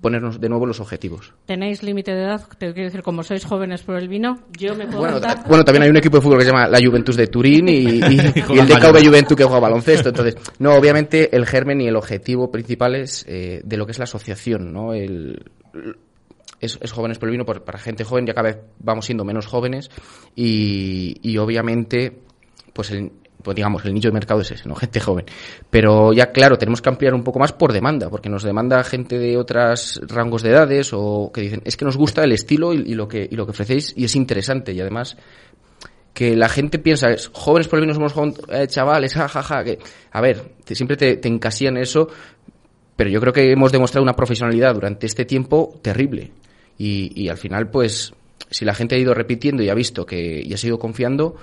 ponernos 0.00 0.40
de 0.40 0.48
nuevo 0.48 0.66
los 0.66 0.80
objetivos. 0.80 1.34
¿Tenéis 1.46 1.82
límite 1.82 2.12
de 2.12 2.22
edad? 2.22 2.46
Te 2.58 2.72
quiero 2.72 2.86
decir, 2.88 3.02
como 3.02 3.22
sois 3.22 3.44
jóvenes 3.44 3.82
por 3.82 3.96
el 3.96 4.08
vino, 4.08 4.38
yo 4.58 4.74
me 4.74 4.86
puedo 4.86 5.00
bueno, 5.00 5.20
bueno, 5.46 5.64
también 5.64 5.82
hay 5.82 5.90
un 5.90 5.96
equipo 5.98 6.16
de 6.16 6.22
fútbol 6.22 6.38
que 6.38 6.44
se 6.44 6.50
llama 6.50 6.68
la 6.68 6.78
Juventus 6.82 7.16
de 7.16 7.26
Turín 7.26 7.68
y, 7.68 7.72
y, 7.72 8.00
el 8.58 8.66
DKV 8.66 9.04
Juventus 9.06 9.36
que 9.36 9.44
juega 9.44 9.60
baloncesto. 9.60 10.08
Entonces, 10.08 10.36
no, 10.58 10.74
obviamente 10.74 11.36
el 11.36 11.44
germen 11.46 11.80
y 11.80 11.88
el 11.88 11.96
objetivo 11.96 12.50
principal 12.50 12.94
es 12.94 13.24
eh, 13.28 13.60
de 13.64 13.76
lo 13.76 13.84
que 13.86 13.92
es 13.92 13.98
la 13.98 14.04
asociación, 14.04 14.72
¿no? 14.72 14.94
El, 14.94 15.50
es, 16.60 16.78
es 16.80 16.92
jóvenes 16.92 17.18
por 17.18 17.28
el 17.28 17.32
vino 17.32 17.44
por- 17.44 17.62
para 17.64 17.78
gente 17.78 18.04
joven, 18.04 18.26
ya 18.26 18.34
cada 18.34 18.48
vez 18.50 18.58
vamos 18.78 19.04
siendo 19.06 19.24
menos 19.24 19.46
jóvenes 19.46 19.90
y, 20.34 21.16
y 21.22 21.36
obviamente, 21.38 22.18
pues 22.72 22.90
el, 22.90 23.12
pues 23.42 23.54
digamos, 23.54 23.84
el 23.84 23.94
nicho 23.94 24.08
de 24.08 24.14
mercado 24.14 24.40
es 24.40 24.50
ese, 24.50 24.68
¿no? 24.68 24.74
Gente 24.76 25.00
joven. 25.00 25.24
Pero 25.70 26.12
ya, 26.12 26.32
claro, 26.32 26.56
tenemos 26.56 26.82
que 26.82 26.88
ampliar 26.88 27.14
un 27.14 27.24
poco 27.24 27.38
más 27.38 27.52
por 27.52 27.72
demanda, 27.72 28.08
porque 28.10 28.28
nos 28.28 28.42
demanda 28.42 28.82
gente 28.84 29.18
de 29.18 29.36
otros 29.36 30.00
rangos 30.06 30.42
de 30.42 30.50
edades 30.50 30.90
o 30.92 31.30
que 31.32 31.42
dicen, 31.42 31.62
es 31.64 31.76
que 31.76 31.84
nos 31.84 31.96
gusta 31.96 32.24
el 32.24 32.32
estilo 32.32 32.72
y, 32.72 32.94
lo, 32.94 33.08
que, 33.08 33.26
y 33.30 33.36
lo 33.36 33.46
que 33.46 33.50
ofrecéis 33.50 33.92
y 33.96 34.04
es 34.04 34.16
interesante 34.16 34.72
y 34.72 34.80
además 34.80 35.16
que 36.12 36.36
la 36.36 36.48
gente 36.48 36.78
piensa, 36.78 37.10
es, 37.10 37.30
jóvenes 37.32 37.68
por 37.68 37.78
el 37.78 37.86
vino 37.86 37.94
somos 37.94 38.38
eh, 38.48 38.66
chavales, 38.66 39.14
jajaja, 39.14 39.64
que, 39.64 39.78
a 40.10 40.20
ver, 40.20 40.54
siempre 40.66 40.96
te, 40.96 41.16
te 41.16 41.40
eso, 41.80 42.08
pero 42.96 43.10
yo 43.10 43.20
creo 43.20 43.32
que 43.32 43.52
hemos 43.52 43.72
demostrado 43.72 44.02
una 44.02 44.14
profesionalidad 44.14 44.74
durante 44.74 45.06
este 45.06 45.24
tiempo 45.24 45.78
terrible. 45.82 46.32
Y, 46.76 47.12
y 47.14 47.28
al 47.28 47.36
final, 47.36 47.70
pues, 47.70 48.12
si 48.50 48.64
la 48.64 48.74
gente 48.74 48.96
ha 48.96 48.98
ido 48.98 49.14
repitiendo 49.14 49.62
y 49.62 49.68
ha 49.68 49.74
visto 49.74 50.04
que 50.04 50.42
y 50.44 50.52
ha 50.52 50.56
seguido 50.56 50.78
confiando, 50.78 51.36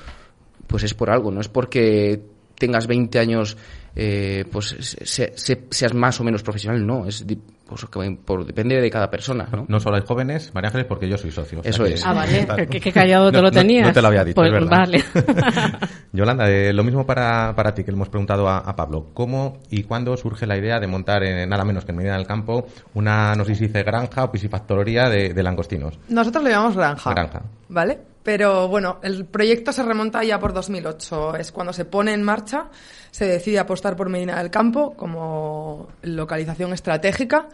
pues 0.67 0.83
es 0.83 0.93
por 0.93 1.09
algo, 1.09 1.31
no 1.31 1.41
es 1.41 1.47
porque 1.49 2.21
tengas 2.59 2.87
20 2.87 3.19
años, 3.19 3.55
eh, 3.95 4.45
pues 4.51 4.75
se- 4.79 5.33
se- 5.37 5.63
seas 5.69 5.93
más 5.93 6.19
o 6.19 6.23
menos 6.23 6.43
profesional, 6.43 6.85
no, 6.85 7.05
es 7.05 7.25
di- 7.25 7.39
pues, 7.67 7.85
que 7.85 8.17
por- 8.25 8.45
depende 8.45 8.79
de 8.81 8.89
cada 8.89 9.09
persona, 9.11 9.47
¿no? 9.51 9.65
No 9.67 9.79
solo 9.79 9.97
hay 9.97 10.03
jóvenes, 10.07 10.51
María 10.55 10.69
Ángeles, 10.69 10.87
porque 10.87 11.07
yo 11.07 11.17
soy 11.17 11.29
socio. 11.31 11.59
o 11.59 11.63
sea 11.63 11.69
Eso 11.69 11.83
que- 11.83 11.93
es. 11.93 12.05
Ah, 12.05 12.13
vale. 12.13 12.47
Qué 12.81 12.91
callado 12.91 13.29
te 13.29 13.37
No, 13.37 13.43
lo 13.43 13.51
tenías. 13.51 13.87
No, 13.87 13.93
te 13.93 14.01
lo 14.01 14.07
había 14.07 14.23
dicho, 14.23 14.35
Pues, 14.35 14.47
es 14.47 14.53
verdad. 14.53 14.69
vale. 14.71 15.03
Yolanda, 16.13 16.49
eh, 16.49 16.73
lo 16.73 16.83
mismo 16.83 17.05
para, 17.05 17.53
para 17.55 17.73
ti 17.73 17.83
que 17.83 17.91
le 17.91 17.95
hemos 17.95 18.09
preguntado 18.09 18.47
a, 18.47 18.57
a 18.59 18.75
Pablo. 18.75 19.07
¿Cómo 19.13 19.59
y 19.69 19.83
cuándo 19.83 20.15
surge 20.17 20.47
la 20.47 20.57
idea 20.57 20.79
de 20.79 20.87
montar, 20.87 21.23
en, 21.23 21.47
nada 21.49 21.63
menos 21.63 21.85
que 21.85 21.91
en 21.91 21.97
Medina 21.97 22.17
del 22.17 22.25
Campo, 22.25 22.67
una, 22.93 23.35
no 23.35 23.45
sé 23.45 23.53
si 23.55 23.67
dice 23.67 23.83
granja 23.83 24.23
o 24.23 24.31
piscifactoría 24.31 25.09
de, 25.09 25.33
de 25.33 25.43
langostinos? 25.43 25.99
Nosotros 26.09 26.43
le 26.43 26.49
llamamos 26.51 26.75
granja. 26.75 27.11
Granja. 27.11 27.41
¿Vale? 27.69 27.99
Pero 28.27 28.67
bueno, 28.67 28.99
el 29.03 29.23
proyecto 29.23 29.71
se 29.71 29.83
remonta 29.83 30.21
ya 30.21 30.37
por 30.37 30.51
2008. 30.51 31.37
Es 31.37 31.53
cuando 31.53 31.71
se 31.71 31.85
pone 31.85 32.11
en 32.11 32.23
marcha, 32.23 32.65
se 33.09 33.25
decide 33.25 33.57
apostar 33.57 33.95
por 33.95 34.09
Medina 34.09 34.37
del 34.37 34.51
Campo 34.51 34.97
como 34.97 35.87
localización 36.01 36.73
estratégica 36.73 37.47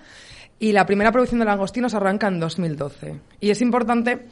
y 0.57 0.71
la 0.71 0.87
primera 0.87 1.11
producción 1.11 1.41
de 1.41 1.45
langostinos 1.45 1.93
arranca 1.93 2.27
en 2.27 2.39
2012. 2.39 3.19
Y 3.39 3.51
es 3.51 3.61
importante 3.61 4.25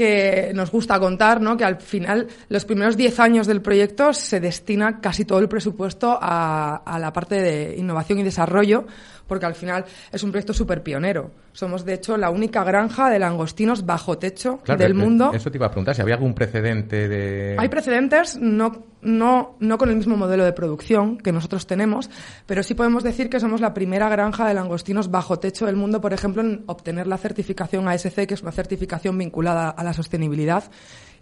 que 0.00 0.52
nos 0.54 0.70
gusta 0.70 0.98
contar, 0.98 1.42
¿no? 1.42 1.58
Que 1.58 1.64
al 1.64 1.76
final, 1.76 2.26
los 2.48 2.64
primeros 2.64 2.96
10 2.96 3.20
años 3.20 3.46
del 3.46 3.60
proyecto 3.60 4.14
se 4.14 4.40
destina 4.40 4.98
casi 5.00 5.26
todo 5.26 5.40
el 5.40 5.48
presupuesto 5.48 6.18
a, 6.20 6.76
a 6.76 6.98
la 6.98 7.12
parte 7.12 7.34
de 7.42 7.76
innovación 7.76 8.18
y 8.18 8.22
desarrollo, 8.22 8.86
porque 9.26 9.44
al 9.44 9.54
final 9.54 9.84
es 10.10 10.22
un 10.22 10.30
proyecto 10.30 10.54
súper 10.54 10.82
pionero. 10.82 11.32
Somos, 11.52 11.84
de 11.84 11.94
hecho, 11.94 12.16
la 12.16 12.30
única 12.30 12.64
granja 12.64 13.10
de 13.10 13.18
langostinos 13.18 13.84
bajo 13.84 14.16
techo 14.16 14.58
Claro, 14.64 14.82
del 14.82 14.94
mundo. 14.94 15.32
Eso 15.34 15.50
te 15.50 15.58
iba 15.58 15.66
a 15.66 15.70
preguntar, 15.70 15.94
si 15.94 16.00
había 16.00 16.14
algún 16.14 16.34
precedente 16.34 17.08
de... 17.08 17.56
Hay 17.58 17.68
precedentes, 17.68 18.38
no, 18.40 18.86
no, 19.02 19.56
no 19.60 19.78
con 19.78 19.88
el 19.90 19.96
mismo 19.96 20.16
modelo 20.16 20.44
de 20.44 20.52
producción 20.52 21.18
que 21.18 21.32
nosotros 21.32 21.66
tenemos, 21.66 22.10
pero 22.46 22.62
sí 22.62 22.74
podemos 22.74 23.02
decir 23.02 23.30
que 23.30 23.40
somos 23.40 23.60
la 23.60 23.72
primera 23.74 24.08
granja 24.08 24.46
de 24.46 24.54
langostinos 24.54 25.10
bajo 25.10 25.38
techo 25.38 25.66
del 25.66 25.76
mundo, 25.76 26.00
por 26.00 26.12
ejemplo, 26.12 26.42
en 26.42 26.62
obtener 26.66 27.06
la 27.06 27.18
certificación 27.18 27.88
ASC, 27.88 28.26
que 28.26 28.34
es 28.34 28.42
una 28.42 28.52
certificación 28.52 29.16
vinculada 29.16 29.70
a 29.70 29.84
la 29.84 29.92
sostenibilidad 29.92 30.64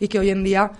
y 0.00 0.08
que 0.08 0.18
hoy 0.18 0.30
en 0.30 0.42
día 0.44 0.72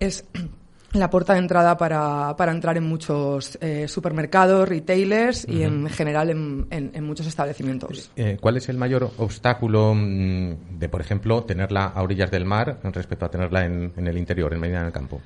es 0.00 0.24
la 0.92 1.08
puerta 1.08 1.34
de 1.34 1.38
entrada 1.38 1.76
para, 1.76 2.34
para 2.36 2.50
entrar 2.50 2.76
en 2.76 2.82
muchos 2.82 3.56
eh, 3.60 3.86
supermercados, 3.86 4.68
retailers 4.68 5.46
y 5.48 5.62
en 5.62 5.88
general 5.88 6.30
en, 6.30 6.66
en- 6.70 6.90
en 6.94 7.04
muchos 7.04 7.28
establecimientos. 7.28 8.10
Eh, 8.16 8.38
¿Cuál 8.40 8.56
es 8.56 8.68
el 8.68 8.76
mayor 8.76 9.08
obstáculo 9.18 9.94
mm, 9.94 10.78
de, 10.80 10.88
por 10.88 11.00
ejemplo, 11.00 11.44
tenerla 11.44 11.84
a 11.84 12.02
orillas 12.02 12.32
del 12.32 12.44
mar 12.44 12.78
respecto 12.82 13.24
a 13.24 13.30
tenerla 13.30 13.64
en, 13.66 13.92
en 13.96 14.06
el 14.08 14.18
interior, 14.18 14.52
en 14.52 14.58
Medina 14.58 14.82
del 14.82 14.90
Campo? 14.92 15.20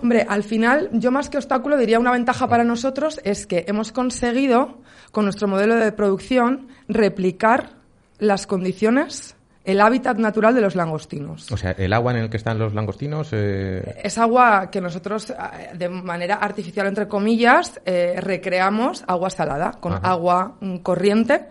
Hombre, 0.00 0.24
al 0.28 0.44
final, 0.44 0.90
yo 0.92 1.10
más 1.10 1.28
que 1.28 1.38
obstáculo 1.38 1.76
diría 1.76 1.98
una 1.98 2.12
ventaja 2.12 2.46
para 2.46 2.62
nosotros 2.64 3.20
es 3.24 3.46
que 3.46 3.64
hemos 3.66 3.90
conseguido, 3.92 4.78
con 5.10 5.24
nuestro 5.24 5.48
modelo 5.48 5.74
de 5.74 5.90
producción, 5.92 6.68
replicar 6.86 7.70
las 8.18 8.46
condiciones, 8.46 9.34
el 9.64 9.80
hábitat 9.80 10.16
natural 10.18 10.54
de 10.54 10.60
los 10.60 10.76
langostinos. 10.76 11.50
O 11.50 11.56
sea, 11.56 11.72
el 11.72 11.92
agua 11.92 12.12
en 12.12 12.18
el 12.18 12.30
que 12.30 12.36
están 12.36 12.58
los 12.58 12.74
langostinos... 12.74 13.30
eh, 13.32 14.00
Es 14.02 14.18
agua 14.18 14.70
que 14.70 14.80
nosotros, 14.80 15.30
eh, 15.30 15.34
de 15.76 15.88
manera 15.88 16.36
artificial, 16.36 16.86
entre 16.86 17.08
comillas, 17.08 17.80
eh, 17.84 18.14
recreamos 18.18 19.04
agua 19.06 19.30
salada, 19.30 19.72
con 19.72 19.94
Ajá. 19.94 20.08
agua 20.10 20.56
mm, 20.60 20.76
corriente 20.78 21.48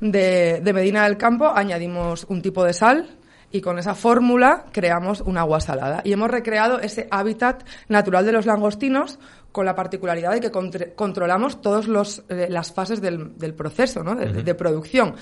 de, 0.00 0.60
de 0.62 0.72
Medina 0.72 1.04
del 1.04 1.16
Campo, 1.16 1.50
añadimos 1.52 2.24
un 2.28 2.42
tipo 2.42 2.62
de 2.62 2.72
sal 2.74 3.08
y 3.50 3.60
con 3.60 3.78
esa 3.78 3.94
fórmula 3.94 4.66
creamos 4.72 5.20
un 5.20 5.38
agua 5.38 5.60
salada. 5.60 6.02
Y 6.04 6.12
hemos 6.12 6.30
recreado 6.30 6.80
ese 6.80 7.08
hábitat 7.10 7.64
natural 7.88 8.24
de 8.24 8.32
los 8.32 8.46
langostinos 8.46 9.18
con 9.52 9.64
la 9.64 9.74
particularidad 9.74 10.32
de 10.32 10.40
que 10.40 10.94
controlamos 10.94 11.62
todas 11.62 11.88
las 12.28 12.72
fases 12.72 13.00
del, 13.00 13.38
del 13.38 13.54
proceso 13.54 14.02
¿no? 14.02 14.14
de, 14.14 14.42
de 14.42 14.54
producción. 14.54 15.14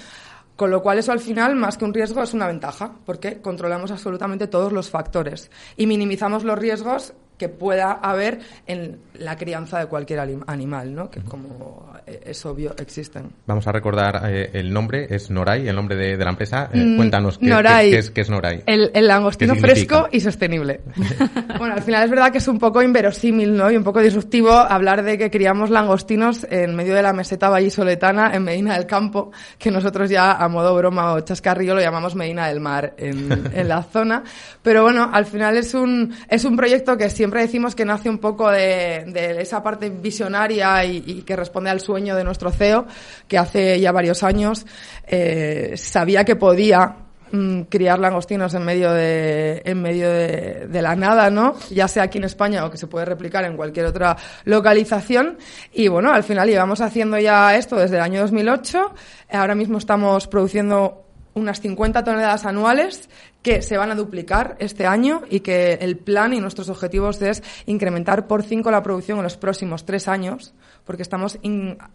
Con 0.57 0.71
lo 0.71 0.83
cual 0.83 0.99
eso 0.99 1.11
al 1.11 1.21
final, 1.21 1.57
más 1.57 1.77
que 1.77 1.85
un 1.85 1.93
riesgo, 1.93 2.23
es 2.23 2.33
una 2.33 2.47
ventaja, 2.47 2.93
porque 3.05 3.41
controlamos 3.41 3.91
absolutamente 3.91 4.47
todos 4.47 4.73
los 4.73 4.89
factores 4.89 5.51
y 5.77 5.87
minimizamos 5.87 6.45
los 6.45 6.59
riesgos 6.59 7.13
que 7.39 7.49
pueda 7.49 7.93
haber 7.93 8.41
en 8.67 8.99
la 9.15 9.37
crianza 9.37 9.79
de 9.81 9.87
cualquier 9.87 10.21
animal, 10.47 10.95
¿no? 10.95 11.11
que 11.11 11.21
como 11.21 11.93
eh, 12.07 12.21
es 12.27 12.45
obvio 12.47 12.75
existen. 12.79 13.31
Vamos 13.47 13.67
a 13.67 13.73
recordar 13.73 14.23
eh, 14.27 14.51
el 14.55 14.73
nombre, 14.73 15.07
es 15.11 15.31
Noray, 15.31 15.67
el 15.69 15.75
nombre 15.75 15.97
de, 15.97 16.17
de 16.17 16.25
la 16.25 16.31
empresa. 16.31 16.69
Eh, 16.73 16.79
Mm, 16.85 16.97
cuéntanos 16.97 17.39
qué, 17.39 17.47
Noray. 17.47 17.87
qué- 17.87 17.91
qué 17.93 17.99
es, 17.99 18.11
qué 18.11 18.21
es 18.21 18.31
Noray. 18.31 18.63
El, 18.67 18.91
el 18.95 19.07
langostino 19.09 19.55
fresco 19.57 20.09
y 20.13 20.21
sostenible. 20.21 20.81
bueno, 21.59 21.75
al 21.75 21.83
final 21.83 22.05
es 22.05 22.11
verdad 22.11 22.31
que 22.31 22.39
es 22.39 22.49
un 22.49 22.59
poco 22.59 22.83
inverosímil, 22.83 23.57
¿no? 23.57 23.71
Y 23.71 23.77
un 23.77 23.85
poco 23.85 24.01
disruptivo 24.01 24.53
hablar 24.53 25.03
de 25.03 25.17
que 25.19 25.31
criamos 25.31 25.71
langostinos 25.71 26.47
en 26.51 26.75
medio 26.77 26.95
de 26.95 27.03
la 27.03 27.13
meseta 27.13 27.49
vallisoletana 27.49 28.35
en 28.35 28.45
Medina 28.45 28.75
del 28.77 28.87
Campo, 28.87 29.33
que 29.59 29.71
nosotros 29.71 30.09
ya 30.11 30.33
a 30.33 30.49
modo 30.49 30.75
broma 30.77 31.15
o 31.15 31.21
chascarrillo 31.21 31.75
lo 31.75 31.81
llamamos 31.81 32.15
Medina 32.15 32.49
del 32.49 32.61
Mar 32.61 32.95
en, 32.99 33.51
en 33.55 33.69
la 33.69 33.83
zona. 33.83 34.23
Pero 34.63 34.83
bueno, 34.83 35.11
al 35.13 35.27
final 35.27 35.57
es 35.57 35.75
un, 35.75 36.15
es 36.29 36.45
un 36.45 36.57
proyecto 36.57 36.97
que 36.97 37.11
siempre 37.11 37.34
decimos 37.41 37.75
que 37.75 37.85
nace 37.85 38.09
un 38.09 38.19
poco 38.19 38.51
de, 38.51 39.39
esa 39.41 39.63
parte 39.63 39.91
visionaria 39.91 40.85
y, 40.85 41.23
que 41.23 41.37
responde 41.37 41.71
al 41.71 41.81
sueño 41.81 42.17
de 42.17 42.25
nuestro 42.25 42.51
CEO, 42.51 42.87
que 43.29 43.39
hace 43.39 43.81
ya 43.81 43.93
varios 43.93 44.23
años 44.23 44.67
eh, 45.07 45.75
sabía 45.77 46.25
que 46.25 46.37
podía 46.37 46.97
mm, 47.33 47.63
criar 47.63 47.99
langostinos 47.99 48.55
en 48.55 48.65
medio 48.65 48.93
de 48.93 49.63
en 49.65 49.81
medio 49.81 50.11
de, 50.11 50.67
de 50.69 50.83
la 50.83 50.97
nada, 50.97 51.31
¿no? 51.31 51.55
Ya 51.71 51.89
sea 51.89 52.05
aquí 52.05 52.19
en 52.19 52.25
España 52.25 52.65
o 52.65 52.71
que 52.71 52.79
se 52.79 52.87
puede 52.87 53.05
replicar 53.05 53.45
en 53.45 53.57
cualquier 53.57 53.87
otra 53.87 54.17
localización. 54.45 55.39
Y 55.73 55.89
bueno, 55.89 56.13
al 56.13 56.25
final 56.25 56.49
llevamos 56.49 56.81
haciendo 56.81 57.19
ya 57.19 57.57
esto 57.57 57.77
desde 57.77 57.97
el 57.97 58.03
año 58.03 58.21
2008. 58.21 58.95
Ahora 59.31 59.55
mismo 59.55 59.79
estamos 59.79 60.27
produciendo 60.27 61.05
unas 61.35 61.61
50 61.61 62.05
toneladas 62.05 62.47
anuales 62.47 63.09
que 63.45 63.61
se 63.61 63.77
van 63.77 63.91
a 63.91 63.95
duplicar 63.95 64.57
este 64.59 64.87
año 64.87 65.23
y 65.29 65.41
que 65.41 65.75
el 65.75 65.99
plan 65.99 66.33
y 66.33 66.41
nuestros 66.41 66.71
objetivos 66.71 67.21
es 67.21 67.43
incrementar 67.67 68.27
por 68.27 68.43
5 68.43 68.71
la 68.71 68.83
producción 68.83 69.19
en 69.19 69.25
los 69.25 69.37
próximos 69.37 69.85
tres 69.85 70.09
años, 70.09 70.55
porque 70.85 71.03
estamos 71.03 71.39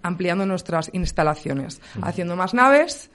ampliando 0.04 0.46
nuestras 0.46 0.92
instalaciones, 0.94 1.82
haciendo 2.04 2.36
más 2.36 2.54
naves 2.54 3.10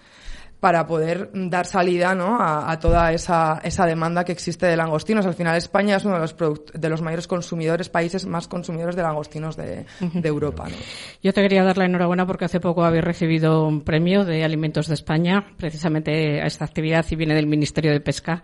para 0.64 0.86
poder 0.86 1.28
dar 1.34 1.66
salida 1.66 2.14
¿no? 2.14 2.40
a, 2.40 2.72
a 2.72 2.78
toda 2.80 3.12
esa, 3.12 3.60
esa 3.62 3.84
demanda 3.84 4.24
que 4.24 4.32
existe 4.32 4.64
de 4.64 4.78
langostinos. 4.78 5.26
Al 5.26 5.34
final 5.34 5.54
España 5.58 5.96
es 5.96 6.06
uno 6.06 6.14
de 6.14 6.20
los, 6.22 6.34
de 6.72 6.88
los 6.88 7.02
mayores 7.02 7.26
consumidores, 7.26 7.90
países 7.90 8.24
más 8.24 8.48
consumidores 8.48 8.96
de 8.96 9.02
langostinos 9.02 9.58
de, 9.58 9.84
de 10.00 10.26
Europa. 10.28 10.64
¿no? 10.70 10.74
Yo 11.22 11.34
te 11.34 11.42
quería 11.42 11.64
dar 11.64 11.76
la 11.76 11.84
enhorabuena 11.84 12.26
porque 12.26 12.46
hace 12.46 12.60
poco 12.60 12.82
habéis 12.82 13.04
recibido 13.04 13.66
un 13.68 13.82
premio 13.82 14.24
de 14.24 14.42
Alimentos 14.42 14.88
de 14.88 14.94
España, 14.94 15.44
precisamente 15.58 16.40
a 16.40 16.46
esta 16.46 16.64
actividad 16.64 17.04
y 17.10 17.14
viene 17.16 17.34
del 17.34 17.46
Ministerio 17.46 17.92
de 17.92 18.00
Pesca. 18.00 18.42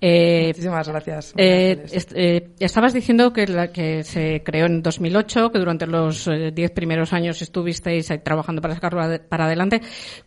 Eh, 0.00 0.44
Muchísimas 0.46 0.88
gracias. 0.88 1.34
eh, 1.36 1.84
est- 1.90 2.12
eh, 2.14 2.50
estabas 2.60 2.92
diciendo 2.92 3.32
que, 3.32 3.48
la, 3.48 3.72
que 3.72 4.04
se 4.04 4.40
creó 4.44 4.66
en 4.66 4.82
2008, 4.82 5.50
que 5.50 5.58
durante 5.58 5.88
los 5.88 6.30
diez 6.54 6.70
primeros 6.70 7.12
años 7.12 7.42
estuvisteis 7.42 8.06
trabajando 8.22 8.62
para 8.62 8.74
sacarlo 8.74 9.00
para 9.28 9.46
adelante. 9.46 9.80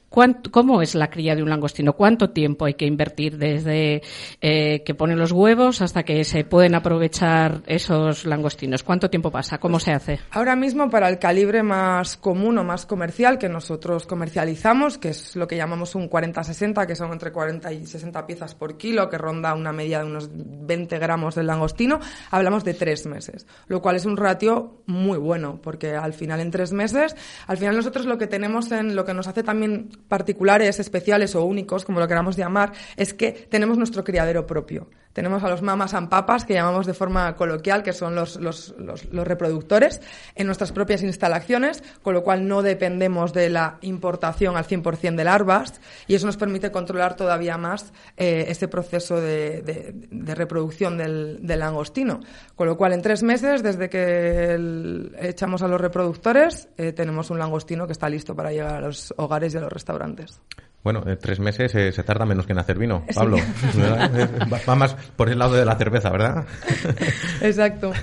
¿Cuánto- 0.10 0.50
¿Cómo 0.52 0.82
es 0.82 0.96
la 0.96 1.10
cría 1.10 1.36
de 1.36 1.44
un 1.44 1.50
langostino? 1.50 1.94
¿Cuánto 1.94 2.32
tiempo 2.32 2.66
hay 2.66 2.74
que 2.74 2.86
invertir 2.86 3.38
desde 3.38 4.02
eh, 4.42 4.84
que 4.84 4.96
ponen 4.96 5.20
los 5.20 5.32
huevos 5.32 5.82
hasta 5.82 6.04
que 6.04 6.24
se 6.24 6.44
pueden 6.44 6.76
aprovechar 6.76 7.62
esos 7.68 8.26
langostinos? 8.26 8.84
¿Cuánto 8.84 9.10
tiempo 9.10 9.32
pasa? 9.32 9.60
¿Cómo 9.60 9.80
se 9.80 9.92
hace? 9.92 10.20
Ahora 10.32 10.56
mismo 10.56 10.90
para 10.90 11.10
el 11.10 11.20
calibre 11.20 11.62
más 11.64 12.18
común 12.18 12.58
o 12.58 12.64
más 12.64 12.86
comercial 12.86 13.38
que 13.38 13.50
nosotros 13.50 14.06
comercializamos, 14.08 14.98
que 14.98 15.10
es 15.10 15.36
lo 15.36 15.48
que 15.48 15.58
llamamos 15.58 15.94
un 15.96 16.10
40-60, 16.10 16.86
que 16.88 16.96
son 16.96 17.12
entre 17.12 17.32
40 17.32 17.72
y 17.74 17.86
60 17.86 18.26
piezas 18.26 18.56
por 18.56 18.78
kilo, 18.78 19.10
que 19.10 19.18
ronda 19.18 19.54
una 19.54 19.72
media 19.72 20.00
de 20.00 20.06
unos 20.06 20.30
20 20.34 20.98
gramos 21.00 21.36
del 21.36 21.48
langostino, 21.48 22.00
hablamos 22.32 22.64
de 22.64 22.74
tres 22.74 23.06
meses, 23.06 23.46
lo 23.68 23.82
cual 23.82 23.96
es 23.96 24.06
un 24.06 24.18
ratio 24.18 24.82
muy 24.88 25.18
bueno, 25.18 25.60
porque 25.62 25.96
al 25.96 26.14
final 26.14 26.40
en 26.40 26.52
tres 26.52 26.74
meses, 26.74 27.16
al 27.48 27.58
final 27.58 27.76
nosotros 27.76 28.06
lo 28.06 28.18
que 28.18 28.28
tenemos 28.28 28.72
en 28.72 28.96
lo 28.96 29.06
que 29.06 29.14
nos 29.14 29.28
hace 29.28 29.44
también 29.44 29.90
particulares, 30.08 30.80
especiales 30.80 31.36
o 31.36 31.44
únicos, 31.44 31.86
como 31.86 32.00
lo 32.00 32.08
queramos 32.08 32.38
llamar, 32.38 32.74
es 32.96 33.14
que 33.14 33.32
tenemos 33.32 33.78
nuestro 33.78 34.04
criadero 34.04 34.46
propio. 34.46 34.90
Tenemos 35.14 35.44
a 35.44 35.50
los 35.50 35.62
mamas 35.62 35.94
and 35.94 36.08
papas, 36.08 36.46
que 36.46 36.54
llamamos 36.54 36.86
de 36.86 36.94
forma 36.94 37.36
coloquial, 37.36 37.82
que 37.82 37.94
son 37.94 38.14
los, 38.14 38.36
los, 38.36 38.76
los, 38.78 39.06
los, 39.06 39.28
reproductores, 39.28 40.02
en 40.36 40.46
nuestras 40.46 40.72
propias 40.72 41.02
instalaciones, 41.02 41.84
con 42.04 42.14
lo 42.14 42.24
cual 42.24 42.48
no 42.48 42.62
dependemos 42.62 43.34
de 43.34 43.50
la 43.50 43.80
importación 43.82 44.56
al 44.56 44.66
100% 44.66 45.16
de 45.16 45.24
larvas 45.24 45.82
y 46.08 46.16
eso 46.16 46.28
nos 46.28 46.38
permite 46.38 46.72
controlar 46.72 47.16
todavía 47.16 47.58
más 47.58 47.92
eh, 48.18 48.46
ese 48.50 48.68
proceso 48.68 49.20
de, 49.20 49.62
de, 50.10 50.36
reproducción 50.36 50.98
del, 50.98 51.40
del, 51.42 51.60
langostino. 51.60 52.20
Con 52.56 52.68
lo 52.68 52.78
cual, 52.78 52.94
en 52.94 53.02
tres 53.02 53.24
meses, 53.24 53.64
desde 53.64 53.90
que 53.90 55.10
echamos 55.20 55.64
a 55.64 55.68
los 55.68 55.82
reproductores, 55.82 56.70
eh, 56.78 56.94
tenemos 56.94 57.30
un 57.32 57.40
langostino 57.40 57.88
que 57.88 57.94
está 57.94 58.08
listo 58.10 58.36
para 58.36 58.52
llegar 58.52 58.76
a 58.76 58.82
los 58.82 59.14
hogares 59.18 59.54
y 59.54 59.58
a 59.58 59.62
los 59.62 59.74
restaurantes. 59.74 60.40
Bueno, 60.82 61.04
en 61.06 61.20
tres 61.20 61.40
meses 61.42 61.76
eh, 61.76 61.92
se 61.92 62.04
tarda 62.04 62.26
menos 62.26 62.46
que 62.46 62.54
en 62.54 62.60
hacer 62.60 62.78
vino, 62.78 63.04
Pablo. 63.14 63.38
Va 64.70 64.76
más 64.76 64.96
por 65.16 65.30
el 65.30 65.38
lado 65.38 65.56
de 65.56 65.66
la 65.66 65.76
cerveza, 65.76 66.10
¿verdad? 66.10 66.46
Exacto. 67.42 67.92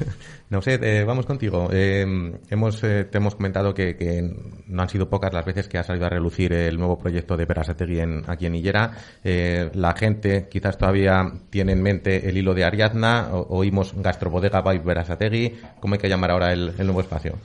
No 0.48 0.62
sé, 0.62 0.78
eh, 0.80 1.02
vamos 1.02 1.26
contigo. 1.26 1.70
Eh, 1.72 2.06
hemos, 2.50 2.80
te 2.80 3.08
hemos 3.10 3.34
comentado 3.34 3.74
que, 3.74 3.96
que, 3.96 4.22
no 4.68 4.80
han 4.80 4.88
sido 4.88 5.10
pocas 5.10 5.32
las 5.34 5.44
veces 5.44 5.66
que 5.66 5.76
ha 5.76 5.82
salido 5.82 6.06
a 6.06 6.08
relucir 6.08 6.52
el 6.52 6.78
nuevo 6.78 6.96
proyecto 6.96 7.36
de 7.36 7.48
Perasategui 7.48 7.98
en, 7.98 8.22
aquí 8.28 8.46
en 8.46 8.54
Illera. 8.54 8.92
la 9.24 9.92
gente 9.96 10.46
quizás 10.48 10.78
todavía 10.78 11.24
tiene 11.50 11.72
en 11.72 11.82
mente 11.82 12.28
el 12.28 12.38
hilo 12.38 12.54
de 12.54 12.62
Ariadna, 12.62 13.30
o, 13.32 13.56
oímos 13.56 13.92
Gastrobodega 13.96 14.60
by 14.60 14.84
Perasategui. 14.84 15.58
¿Cómo 15.80 15.94
hay 15.94 16.00
que 16.00 16.08
llamar 16.08 16.30
ahora 16.30 16.52
el, 16.52 16.72
el 16.78 16.86
nuevo 16.86 17.00
espacio? 17.00 17.36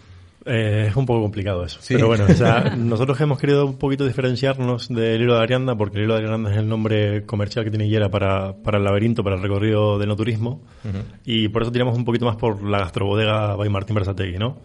Eh, 0.46 0.88
es 0.90 0.96
un 0.96 1.06
poco 1.06 1.22
complicado 1.22 1.64
eso. 1.64 1.80
¿Sí? 1.82 1.94
Pero 1.94 2.08
bueno, 2.08 2.26
o 2.28 2.34
sea, 2.34 2.76
nosotros 2.78 3.20
hemos 3.22 3.40
querido 3.40 3.66
un 3.66 3.78
poquito 3.78 4.06
diferenciarnos 4.06 4.90
del 4.90 5.22
hilo 5.22 5.36
de 5.36 5.42
Arianda, 5.42 5.76
porque 5.76 5.98
el 5.98 6.06
hilo 6.06 6.16
de 6.16 6.22
Arianda 6.22 6.52
es 6.52 6.58
el 6.58 6.68
nombre 6.68 7.26
comercial 7.26 7.64
que 7.64 7.72
tiene 7.72 7.86
Higuera 7.86 8.10
para, 8.10 8.54
para 8.54 8.78
el 8.78 8.84
laberinto, 8.84 9.24
para 9.24 9.36
el 9.36 9.42
recorrido 9.42 10.00
de 10.00 10.08
no 10.08 10.16
turismo. 10.16 10.62
Uh 10.84 10.88
-huh. 10.88 11.04
Y 11.26 11.50
por 11.50 11.62
eso 11.62 11.72
tiramos 11.72 11.96
un 11.96 12.06
poquito 12.06 12.26
más 12.26 12.38
por 12.38 12.64
la 12.64 12.80
gastrobodega 12.80 13.56
by 13.56 13.70
Martín 13.70 13.96
Berzategui, 13.96 14.38
¿no? 14.38 14.58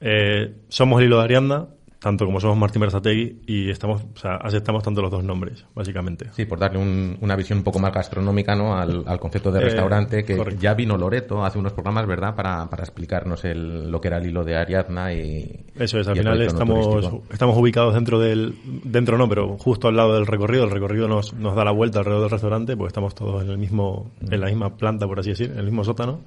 Eh, 0.00 0.54
somos 0.68 1.00
el 1.00 1.06
hilo 1.06 1.18
de 1.18 1.24
Arianda, 1.24 1.68
tanto 2.04 2.26
como 2.26 2.38
somos 2.38 2.58
Martín 2.58 2.82
Berzategui 2.82 3.40
y 3.46 3.70
estamos, 3.70 4.02
o 4.14 4.18
sea, 4.18 4.34
aceptamos 4.34 4.82
tanto 4.82 5.00
los 5.00 5.10
dos 5.10 5.24
nombres, 5.24 5.64
básicamente. 5.74 6.26
Sí, 6.32 6.44
por 6.44 6.58
darle 6.58 6.78
un, 6.78 7.16
una 7.22 7.34
visión 7.34 7.60
un 7.60 7.64
poco 7.64 7.78
más 7.78 7.94
gastronómica 7.94 8.54
¿no? 8.54 8.76
al, 8.76 9.04
al 9.06 9.18
concepto 9.18 9.50
de 9.50 9.60
restaurante, 9.60 10.18
eh, 10.18 10.24
que 10.26 10.36
correcto. 10.36 10.60
ya 10.60 10.74
vino 10.74 10.98
Loreto 10.98 11.42
hace 11.42 11.58
unos 11.58 11.72
programas, 11.72 12.06
¿verdad?, 12.06 12.34
para, 12.34 12.68
para 12.68 12.82
explicarnos 12.82 13.46
el, 13.46 13.90
lo 13.90 14.02
que 14.02 14.08
era 14.08 14.18
el 14.18 14.26
hilo 14.26 14.44
de 14.44 14.54
Ariadna 14.54 15.14
y... 15.14 15.64
Eso 15.76 15.98
es, 15.98 16.06
al 16.06 16.18
final 16.18 16.42
estamos, 16.42 17.10
estamos 17.30 17.56
ubicados 17.56 17.94
dentro 17.94 18.20
del... 18.20 18.54
Dentro 18.84 19.16
no, 19.16 19.26
pero 19.26 19.56
justo 19.56 19.88
al 19.88 19.96
lado 19.96 20.12
del 20.12 20.26
recorrido. 20.26 20.64
El 20.64 20.72
recorrido 20.72 21.08
nos, 21.08 21.32
nos 21.32 21.56
da 21.56 21.64
la 21.64 21.72
vuelta 21.72 22.00
alrededor 22.00 22.24
del 22.24 22.32
restaurante, 22.32 22.76
pues 22.76 22.88
estamos 22.88 23.14
todos 23.14 23.42
en 23.42 23.48
el 23.48 23.56
mismo, 23.56 24.10
en 24.20 24.40
la 24.42 24.48
misma 24.48 24.76
planta, 24.76 25.06
por 25.06 25.20
así 25.20 25.30
decir, 25.30 25.52
en 25.52 25.58
el 25.58 25.64
mismo 25.64 25.84
sótano, 25.84 26.20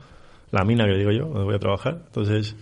la 0.50 0.66
mina 0.66 0.86
que 0.86 0.98
digo 0.98 1.12
yo, 1.12 1.26
donde 1.28 1.44
voy 1.44 1.54
a 1.54 1.60
trabajar. 1.60 2.00
Entonces... 2.08 2.56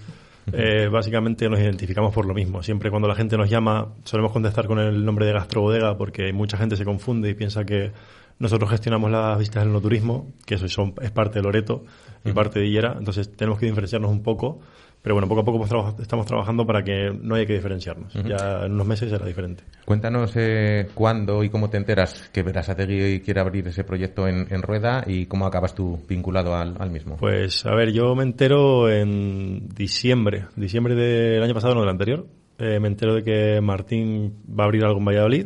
Eh, 0.51 0.87
básicamente 0.91 1.49
nos 1.49 1.59
identificamos 1.59 2.13
por 2.13 2.25
lo 2.25 2.33
mismo. 2.33 2.61
Siempre 2.61 2.89
cuando 2.89 3.07
la 3.07 3.15
gente 3.15 3.37
nos 3.37 3.49
llama 3.49 3.93
solemos 4.03 4.31
contestar 4.31 4.67
con 4.67 4.79
el 4.79 5.03
nombre 5.03 5.25
de 5.25 5.33
gastrobodega 5.33 5.97
porque 5.97 6.31
mucha 6.33 6.57
gente 6.57 6.75
se 6.75 6.85
confunde 6.85 7.29
y 7.29 7.33
piensa 7.33 7.65
que 7.65 7.91
nosotros 8.37 8.69
gestionamos 8.69 9.09
las 9.11 9.39
visitas 9.39 9.63
del 9.63 9.73
no 9.73 9.81
turismo, 9.81 10.33
que 10.45 10.55
eso 10.55 10.67
son, 10.67 10.93
es 11.01 11.11
parte 11.11 11.39
de 11.39 11.43
Loreto 11.43 11.83
y 12.23 12.29
uh 12.29 12.31
-huh. 12.31 12.35
parte 12.35 12.59
de 12.59 12.67
Illera, 12.67 12.95
entonces 12.97 13.31
tenemos 13.35 13.59
que 13.59 13.65
diferenciarnos 13.65 14.11
un 14.11 14.23
poco. 14.23 14.59
Pero 15.05 15.13
bueno, 15.13 15.27
poco 15.27 15.41
a 15.41 15.45
poco 15.45 15.63
estamos 16.01 16.25
trabajando 16.25 16.65
para 16.65 16.83
que 16.83 17.11
no 17.21 17.35
haya 17.35 17.45
que 17.45 17.53
diferenciarnos. 17.53 18.15
Uh 18.15 18.21
-huh. 18.21 18.27
Ya 18.27 18.65
en 18.65 18.71
unos 18.71 18.87
meses 18.87 19.11
será 19.11 19.23
diferente. 19.23 19.63
Cuéntanos 19.85 20.33
eh, 20.35 20.87
cuándo 20.95 21.43
y 21.43 21.49
cómo 21.49 21.69
te 21.69 21.77
enteras 21.77 22.27
que 22.33 22.41
Verasategui 22.41 23.19
quiere 23.19 23.39
abrir 23.39 23.67
ese 23.67 23.83
proyecto 23.83 24.27
en, 24.27 24.47
en 24.49 24.63
Rueda 24.63 25.03
y 25.05 25.27
cómo 25.27 25.45
acabas 25.45 25.75
tú 25.75 25.99
vinculado 26.09 26.55
al, 26.55 26.73
al, 26.79 26.89
mismo. 26.89 27.17
Pues 27.17 27.67
a 27.67 27.75
ver, 27.75 27.91
yo 27.91 28.15
me 28.15 28.23
entero 28.23 28.89
en 28.89 29.69
diciembre, 29.75 30.45
diciembre 30.55 30.95
del 30.95 31.43
año 31.43 31.53
pasado, 31.53 31.75
no 31.75 31.81
del 31.81 31.89
anterior. 31.91 32.25
Eh, 32.57 32.79
me 32.79 32.87
entero 32.87 33.13
de 33.13 33.23
que 33.23 33.61
Martín 33.61 34.33
va 34.59 34.63
a 34.63 34.65
abrir 34.65 34.85
algo 34.85 34.97
en 34.97 35.05
Valladolid. 35.05 35.45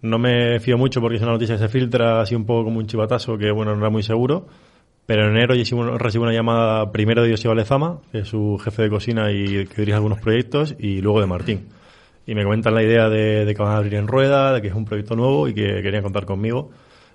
No 0.00 0.18
me 0.18 0.58
fío 0.58 0.78
mucho 0.78 1.02
porque 1.02 1.16
es 1.16 1.22
una 1.22 1.32
noticia 1.32 1.56
que 1.56 1.64
se 1.64 1.68
filtra 1.68 2.22
así 2.22 2.34
un 2.34 2.46
poco 2.46 2.64
como 2.64 2.78
un 2.78 2.86
chivatazo 2.86 3.36
que, 3.36 3.50
bueno, 3.50 3.72
no 3.72 3.80
era 3.80 3.90
muy 3.90 4.02
seguro 4.02 4.46
pero 5.06 5.24
en 5.24 5.36
enero 5.36 5.54
recibo 5.98 6.24
una 6.24 6.32
llamada 6.32 6.92
primero 6.92 7.22
de 7.22 7.30
José 7.30 7.52
Lezama, 7.54 7.98
que 8.12 8.20
es 8.20 8.28
su 8.28 8.58
jefe 8.62 8.82
de 8.82 8.90
cocina 8.90 9.32
y 9.32 9.66
que 9.66 9.76
dirige 9.76 9.94
algunos 9.94 10.20
proyectos, 10.20 10.76
y 10.78 11.00
luego 11.00 11.20
de 11.20 11.26
Martín. 11.26 11.68
Y 12.26 12.34
me 12.34 12.44
comentan 12.44 12.74
la 12.74 12.82
idea 12.82 13.08
de, 13.08 13.44
de, 13.44 13.54
que 13.54 13.62
van 13.62 13.72
a 13.72 13.76
abrir 13.78 13.94
en 13.94 14.06
rueda, 14.06 14.52
de 14.52 14.62
que 14.62 14.68
es 14.68 14.74
un 14.74 14.84
proyecto 14.84 15.16
nuevo 15.16 15.48
y 15.48 15.54
que 15.54 15.82
querían 15.82 16.02
contar 16.02 16.26
conmigo. 16.26 16.70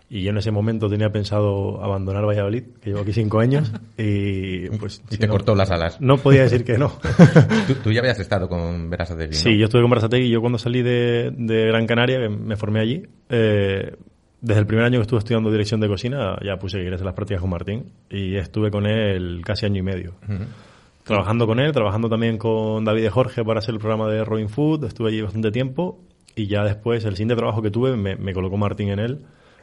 Y 0.08 0.22
yo 0.22 0.30
en 0.30 0.38
ese 0.38 0.52
momento 0.52 0.88
tenía 0.88 1.10
pensado 1.10 1.84
abandonar 1.84 2.26
Valladolid, 2.26 2.64
que 2.80 2.92
llevo 2.92 3.02
aquí 3.02 3.12
cinco 3.12 3.40
años, 3.40 3.72
y 3.98 4.70
pues... 4.72 5.02
Y 5.10 5.18
te 5.18 5.26
no, 5.26 5.34
cortó 5.34 5.56
las 5.56 5.72
alas. 5.72 6.00
No 6.00 6.18
podía 6.18 6.44
decir 6.44 6.64
que 6.64 6.78
no. 6.78 6.90
¿Tú, 7.68 7.76
¿Tú, 7.76 7.92
ya 7.92 8.02
habías 8.02 8.20
estado 8.20 8.48
con 8.48 8.90
Berasategui, 8.90 9.32
¿no? 9.32 9.38
Sí, 9.38 9.58
yo 9.58 9.66
estuve 9.66 9.82
con 9.82 9.90
Berasategui 9.90 10.28
y 10.28 10.32
yo 10.32 10.42
cuando 10.42 10.60
salí 10.60 10.84
de, 10.84 11.32
de 11.36 11.68
Gran 11.68 11.88
Canaria, 11.88 12.20
que 12.20 12.30
me 12.30 12.56
formé 12.56 12.82
allí, 12.82 13.04
eh, 13.30 13.96
desde 14.42 14.62
el 14.62 14.68
primer 14.68 14.86
año 14.86 15.00
que 15.00 15.04
estuve 15.04 15.20
estudiando 15.20 15.52
dirección 15.52 15.80
de 15.80 15.88
cocina, 15.88 16.38
ya 16.44 16.58
puse 16.58 16.78
que 16.78 16.84
quería 16.84 16.96
hacer 16.96 17.06
las 17.06 17.16
prácticas 17.16 17.42
con 17.42 17.50
Martín 17.50 17.92
y 18.10 18.36
estuve 18.36 18.70
con 18.72 18.86
él 18.86 19.42
casi 19.44 19.66
año 19.66 19.80
y 19.80 19.84
medio. 19.84 20.14
Uh 20.28 20.32
-huh. 20.32 20.46
Trabajando 21.04 21.46
con 21.46 21.60
él, 21.60 21.72
trabajando 21.72 22.10
también 22.10 22.38
con 22.38 22.84
David 22.84 23.06
y 23.06 23.10
Jorge 23.10 23.44
para 23.44 23.60
hacer 23.60 23.74
el 23.76 23.80
programa 23.80 24.08
de 24.08 24.24
Robin 24.26 24.50
Food, 24.50 24.86
estuve 24.86 25.10
allí 25.10 25.22
bastante 25.22 25.52
tiempo 25.52 26.00
y 26.36 26.48
ya 26.48 26.64
después, 26.64 27.06
el 27.06 27.14
siguiente 27.14 27.36
trabajo 27.36 27.62
que 27.62 27.72
tuve, 27.72 27.96
me, 27.96 28.16
me 28.16 28.34
colocó 28.34 28.58
Martín 28.58 28.90
en 28.90 29.00
él 29.00 29.20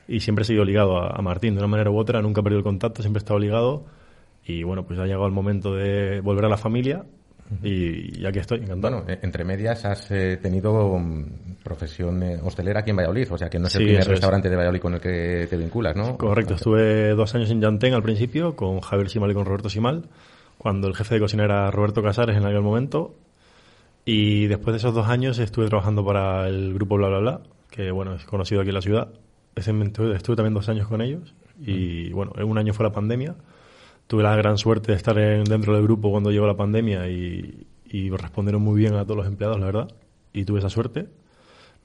y 0.08 0.20
siempre 0.20 0.42
he 0.42 0.46
seguido 0.46 0.64
ligado 0.64 0.98
a, 0.98 1.10
a, 1.10 1.22
Martín 1.22 1.54
de 1.54 1.58
una 1.58 1.68
manera 1.68 1.90
u 1.90 1.98
otra, 1.98 2.22
nunca 2.22 2.40
he 2.40 2.44
perdido 2.44 2.58
el 2.58 2.64
contacto, 2.64 3.02
siempre 3.02 3.18
he 3.18 3.22
estado 3.22 3.38
ligado 3.38 3.84
y 4.44 4.62
bueno, 4.62 4.84
pues 4.84 4.98
ha 4.98 5.04
llegado 5.04 5.26
el 5.26 5.32
momento 5.32 5.74
de 5.74 6.20
volver 6.20 6.44
a 6.44 6.48
la 6.48 6.56
familia 6.56 7.04
y 7.62 8.20
ya 8.20 8.32
que 8.32 8.40
estoy, 8.40 8.60
encantado. 8.60 9.02
Bueno, 9.02 9.18
entre 9.22 9.44
medias 9.44 9.84
has 9.84 10.10
eh, 10.10 10.38
tenido 10.40 10.86
um, 10.86 11.24
profesión 11.62 12.22
eh, 12.22 12.38
hostelera 12.42 12.80
aquí 12.80 12.90
en 12.90 12.96
Valladolid, 12.96 13.32
o 13.32 13.38
sea 13.38 13.48
que 13.48 13.58
no 13.58 13.66
es 13.66 13.72
sí, 13.72 13.78
el 13.80 13.84
primer 13.86 14.08
restaurante 14.08 14.48
es. 14.48 14.50
de 14.50 14.56
Valladolid 14.56 14.80
con 14.80 14.94
el 14.94 15.00
que 15.00 15.46
te 15.48 15.56
vinculas, 15.56 15.96
¿no? 15.96 16.16
Correcto, 16.16 16.54
estuve 16.54 17.10
dos 17.10 17.34
años 17.34 17.50
en 17.50 17.60
Yantén 17.60 17.94
al 17.94 18.02
principio 18.02 18.56
con 18.56 18.80
Javier 18.80 19.08
Simal 19.08 19.30
y 19.30 19.34
con 19.34 19.44
Roberto 19.44 19.68
Simal, 19.68 20.08
cuando 20.58 20.88
el 20.88 20.94
jefe 20.94 21.16
de 21.16 21.20
cocina 21.20 21.44
era 21.44 21.70
Roberto 21.70 22.02
Casares 22.02 22.36
en 22.36 22.44
aquel 22.44 22.62
momento. 22.62 23.14
Y 24.04 24.46
después 24.46 24.74
de 24.74 24.78
esos 24.78 24.94
dos 24.94 25.06
años 25.06 25.38
estuve 25.38 25.68
trabajando 25.68 26.04
para 26.04 26.48
el 26.48 26.74
grupo 26.74 26.96
Bla 26.96 27.08
Bla 27.08 27.18
Bla, 27.18 27.40
que 27.70 27.90
bueno, 27.92 28.14
es 28.14 28.24
conocido 28.24 28.60
aquí 28.60 28.70
en 28.70 28.74
la 28.74 28.82
ciudad. 28.82 29.08
Estuve, 29.54 30.16
estuve 30.16 30.36
también 30.36 30.54
dos 30.54 30.68
años 30.68 30.88
con 30.88 31.02
ellos 31.02 31.34
y 31.60 32.10
bueno, 32.12 32.32
un 32.44 32.58
año 32.58 32.72
fue 32.72 32.84
la 32.84 32.92
pandemia 32.92 33.36
tuve 34.12 34.24
la 34.24 34.36
gran 34.36 34.58
suerte 34.58 34.92
de 34.92 34.98
estar 34.98 35.16
en, 35.16 35.44
dentro 35.44 35.72
del 35.72 35.84
grupo 35.84 36.10
cuando 36.10 36.30
llegó 36.30 36.46
la 36.46 36.54
pandemia 36.54 37.08
y, 37.08 37.66
y, 37.86 38.10
respondieron 38.10 38.60
muy 38.60 38.78
bien 38.78 38.94
a 38.94 39.04
todos 39.04 39.16
los 39.16 39.26
empleados, 39.26 39.58
la 39.58 39.64
verdad. 39.64 39.88
Y 40.34 40.44
tuve 40.44 40.58
esa 40.58 40.68
suerte. 40.68 41.06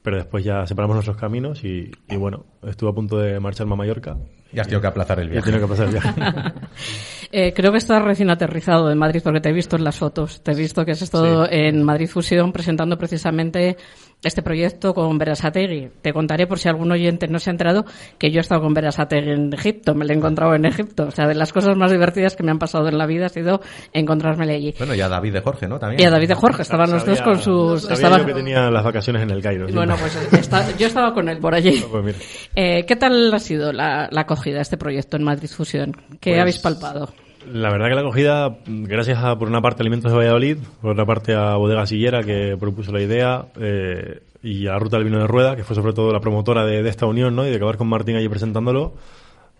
Pero 0.01 0.17
después 0.17 0.43
ya 0.43 0.67
separamos 0.67 0.95
nuestros 0.95 1.15
caminos 1.15 1.63
y, 1.63 1.89
y 2.09 2.17
bueno, 2.17 2.43
estuve 2.63 2.89
a 2.89 2.93
punto 2.93 3.17
de 3.17 3.39
marcharme 3.39 3.75
a 3.75 3.75
Mallorca. 3.77 4.17
Y 4.51 4.59
has 4.59 4.67
tenido 4.67 4.81
que 4.81 4.87
aplazar 4.87 5.21
el 5.21 5.29
viaje. 5.29 5.49
Ya 5.49 5.57
que 5.57 5.63
aplazar 5.63 5.85
el 5.85 5.91
viaje. 5.93 6.09
eh, 7.31 7.53
creo 7.53 7.71
que 7.71 7.77
estás 7.77 8.03
recién 8.03 8.29
aterrizado 8.29 8.91
en 8.91 8.97
Madrid 8.97 9.21
porque 9.23 9.39
te 9.39 9.47
he 9.47 9.53
visto 9.53 9.77
en 9.77 9.85
las 9.85 9.95
fotos. 9.95 10.43
Te 10.43 10.51
he 10.51 10.55
visto 10.55 10.83
que 10.83 10.91
has 10.91 11.01
estado 11.01 11.45
sí. 11.45 11.51
en 11.53 11.81
Madrid 11.81 12.09
Fusión 12.09 12.51
presentando 12.51 12.97
precisamente 12.97 13.77
este 14.23 14.41
proyecto 14.41 14.93
con 14.93 15.17
Berasategui. 15.17 15.89
Te 16.01 16.11
contaré 16.11 16.47
por 16.47 16.59
si 16.59 16.67
algún 16.67 16.91
oyente 16.91 17.27
no 17.27 17.39
se 17.39 17.49
ha 17.49 17.51
enterado 17.51 17.85
que 18.17 18.31
yo 18.31 18.39
he 18.39 18.41
estado 18.41 18.61
con 18.61 18.73
Berasategui 18.73 19.31
en 19.31 19.53
Egipto, 19.53 19.93
me 19.93 20.05
lo 20.05 20.13
he 20.13 20.15
encontrado 20.15 20.55
en 20.55 20.65
Egipto. 20.65 21.07
O 21.07 21.11
sea, 21.11 21.27
de 21.27 21.35
las 21.35 21.53
cosas 21.53 21.77
más 21.77 21.91
divertidas 21.91 22.35
que 22.35 22.43
me 22.43 22.51
han 22.51 22.59
pasado 22.59 22.87
en 22.87 22.97
la 22.97 23.05
vida 23.05 23.27
ha 23.27 23.29
sido 23.29 23.61
encontrármele 23.93 24.55
allí. 24.55 24.75
Bueno, 24.77 24.95
y 24.95 25.01
a 25.01 25.07
David 25.07 25.33
de 25.33 25.41
Jorge, 25.41 25.67
¿no? 25.67 25.79
También. 25.79 26.01
Y 26.01 26.05
a 26.05 26.09
David 26.09 26.29
de 26.29 26.35
Jorge, 26.35 26.61
estaban 26.61 26.91
los 26.91 27.05
dos 27.05 27.21
con 27.21 27.39
sus... 27.39 27.83
Sabía 27.83 27.95
estaban... 27.95 28.19
yo 28.21 28.27
que 28.27 28.33
tenía 28.33 28.71
las 28.71 28.83
vacaciones 28.83 29.21
en 29.23 29.31
el 29.31 29.41
Cairo. 29.41 29.67
Bueno, 29.71 29.95
pues 29.99 30.15
está, 30.33 30.75
yo 30.77 30.87
estaba 30.87 31.13
con 31.13 31.29
él 31.29 31.37
por 31.39 31.53
allí. 31.53 31.79
No, 31.79 32.01
pues 32.01 32.15
eh, 32.55 32.85
¿Qué 32.85 32.95
tal 32.95 33.33
ha 33.33 33.39
sido 33.39 33.71
la, 33.71 34.09
la 34.11 34.21
acogida 34.21 34.55
de 34.55 34.61
este 34.61 34.77
proyecto 34.77 35.17
en 35.17 35.23
Madrid 35.23 35.49
Fusión? 35.49 35.93
¿Qué 36.19 36.31
pues... 36.31 36.41
habéis 36.41 36.59
palpado? 36.59 37.09
La 37.51 37.69
verdad 37.71 37.87
que 37.87 37.95
la 37.95 38.01
acogida, 38.01 38.57
gracias 38.65 39.19
a, 39.23 39.37
por 39.37 39.47
una 39.47 39.61
parte, 39.61 39.81
Alimentos 39.81 40.11
de 40.11 40.17
Valladolid, 40.17 40.57
por 40.81 40.91
otra 40.91 41.05
parte 41.05 41.33
a 41.33 41.55
Bodega 41.55 41.85
Sillera, 41.85 42.21
que 42.23 42.57
propuso 42.59 42.91
la 42.91 43.01
idea, 43.01 43.45
eh, 43.59 44.21
y 44.43 44.67
a 44.67 44.71
la 44.71 44.79
Ruta 44.79 44.97
del 44.97 45.05
Vino 45.05 45.19
de 45.19 45.27
Rueda, 45.27 45.55
que 45.55 45.63
fue 45.63 45.75
sobre 45.75 45.93
todo 45.93 46.11
la 46.11 46.19
promotora 46.19 46.65
de, 46.65 46.87
esta 46.89 47.05
unión, 47.05 47.35
¿no? 47.35 47.45
Y 47.45 47.49
de 47.49 47.55
acabar 47.55 47.77
con 47.77 47.87
Martín 47.87 48.17
allí 48.17 48.27
presentándolo, 48.27 48.93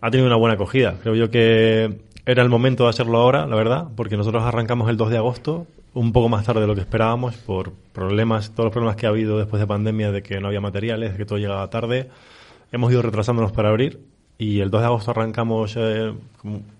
ha 0.00 0.10
tenido 0.10 0.26
una 0.26 0.36
buena 0.36 0.54
acogida. 0.54 0.96
Creo 1.02 1.14
yo 1.14 1.30
que 1.30 2.00
era 2.26 2.42
el 2.42 2.50
momento 2.50 2.84
de 2.84 2.90
hacerlo 2.90 3.18
ahora, 3.18 3.46
la 3.46 3.56
verdad, 3.56 3.88
porque 3.96 4.18
nosotros 4.18 4.42
arrancamos 4.42 4.90
el 4.90 4.98
2 4.98 5.10
de 5.10 5.16
agosto, 5.16 5.66
un 5.94 6.12
poco 6.12 6.28
más 6.28 6.44
tarde 6.44 6.60
de 6.60 6.66
lo 6.66 6.74
que 6.74 6.82
esperábamos, 6.82 7.36
por 7.36 7.72
problemas, 7.94 8.50
todos 8.50 8.66
los 8.66 8.72
problemas 8.72 8.96
que 8.96 9.06
ha 9.06 9.08
habido 9.08 9.38
después 9.38 9.60
de 9.60 9.66
pandemia, 9.66 10.12
de 10.12 10.22
que 10.22 10.40
no 10.40 10.48
había 10.48 10.60
materiales, 10.60 11.12
de 11.12 11.18
que 11.18 11.24
todo 11.24 11.38
llegaba 11.38 11.68
tarde. 11.70 12.10
Hemos 12.70 12.92
ido 12.92 13.00
retrasándonos 13.00 13.52
para 13.52 13.70
abrir 13.70 13.98
y 14.38 14.60
el 14.60 14.70
2 14.70 14.80
de 14.80 14.86
agosto 14.86 15.10
arrancamos 15.10 15.74
eh, 15.76 16.14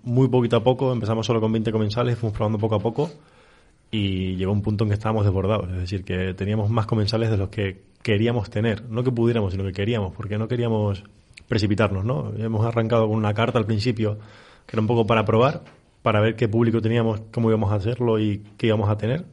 muy 0.05 0.29
poquito 0.29 0.57
a 0.57 0.63
poco, 0.63 0.93
empezamos 0.93 1.27
solo 1.27 1.41
con 1.41 1.53
20 1.53 1.73
comensales, 1.73 2.17
fuimos 2.17 2.37
probando 2.37 2.59
poco 2.59 2.77
a 2.77 2.79
poco 2.79 3.11
y 3.91 4.37
llegó 4.37 4.53
un 4.53 4.63
punto 4.63 4.85
en 4.85 4.91
que 4.91 4.95
estábamos 4.95 5.25
desbordados, 5.25 5.69
es 5.71 5.79
decir, 5.79 6.05
que 6.05 6.35
teníamos 6.35 6.71
más 6.71 6.87
comensales 6.87 7.31
de 7.31 7.37
los 7.37 7.49
que 7.49 7.83
queríamos 8.03 8.49
tener, 8.49 8.89
no 8.89 9.03
que 9.03 9.11
pudiéramos, 9.11 9.53
sino 9.53 9.65
que 9.65 9.73
queríamos, 9.73 10.15
porque 10.15 10.39
no 10.39 10.47
queríamos 10.47 11.03
precipitarnos, 11.49 12.05
¿no? 12.05 12.33
Hemos 12.39 12.65
arrancado 12.65 13.09
con 13.09 13.17
una 13.17 13.35
carta 13.35 13.59
al 13.59 13.67
principio 13.67 14.19
que 14.67 14.77
era 14.77 14.81
un 14.81 14.87
poco 14.87 15.07
para 15.07 15.25
probar, 15.25 15.63
para 16.03 16.21
ver 16.21 16.37
qué 16.37 16.49
público 16.49 16.81
teníamos, 16.81 17.23
cómo 17.33 17.49
íbamos 17.49 17.73
a 17.73 17.77
hacerlo 17.77 18.21
y 18.21 18.45
qué 18.57 18.69
íbamos 18.69 18.89
a 18.89 18.99
tener. 18.99 19.25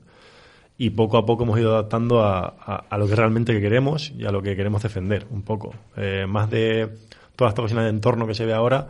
Y 0.78 0.90
poco 0.90 1.18
a 1.18 1.26
poco 1.26 1.44
hemos 1.44 1.60
ido 1.60 1.74
adaptando 1.74 2.22
a, 2.22 2.48
a, 2.48 2.98
lo 2.98 3.08
que 3.08 3.16
realmente 3.16 3.58
queremos 3.62 4.12
y 4.18 4.26
a 4.26 4.32
lo 4.32 4.42
que 4.42 4.56
queremos 4.58 4.84
defender, 4.84 5.26
un 5.30 5.42
poco. 5.42 5.74
Eh, 5.96 6.26
más 6.28 6.50
de 6.50 6.90
toda 7.36 7.50
esta 7.50 7.62
cocina 7.62 7.84
de 7.84 7.90
entorno 7.90 8.28
que 8.28 8.34
se 8.34 8.46
ve 8.46 8.54
ahora, 8.54 8.88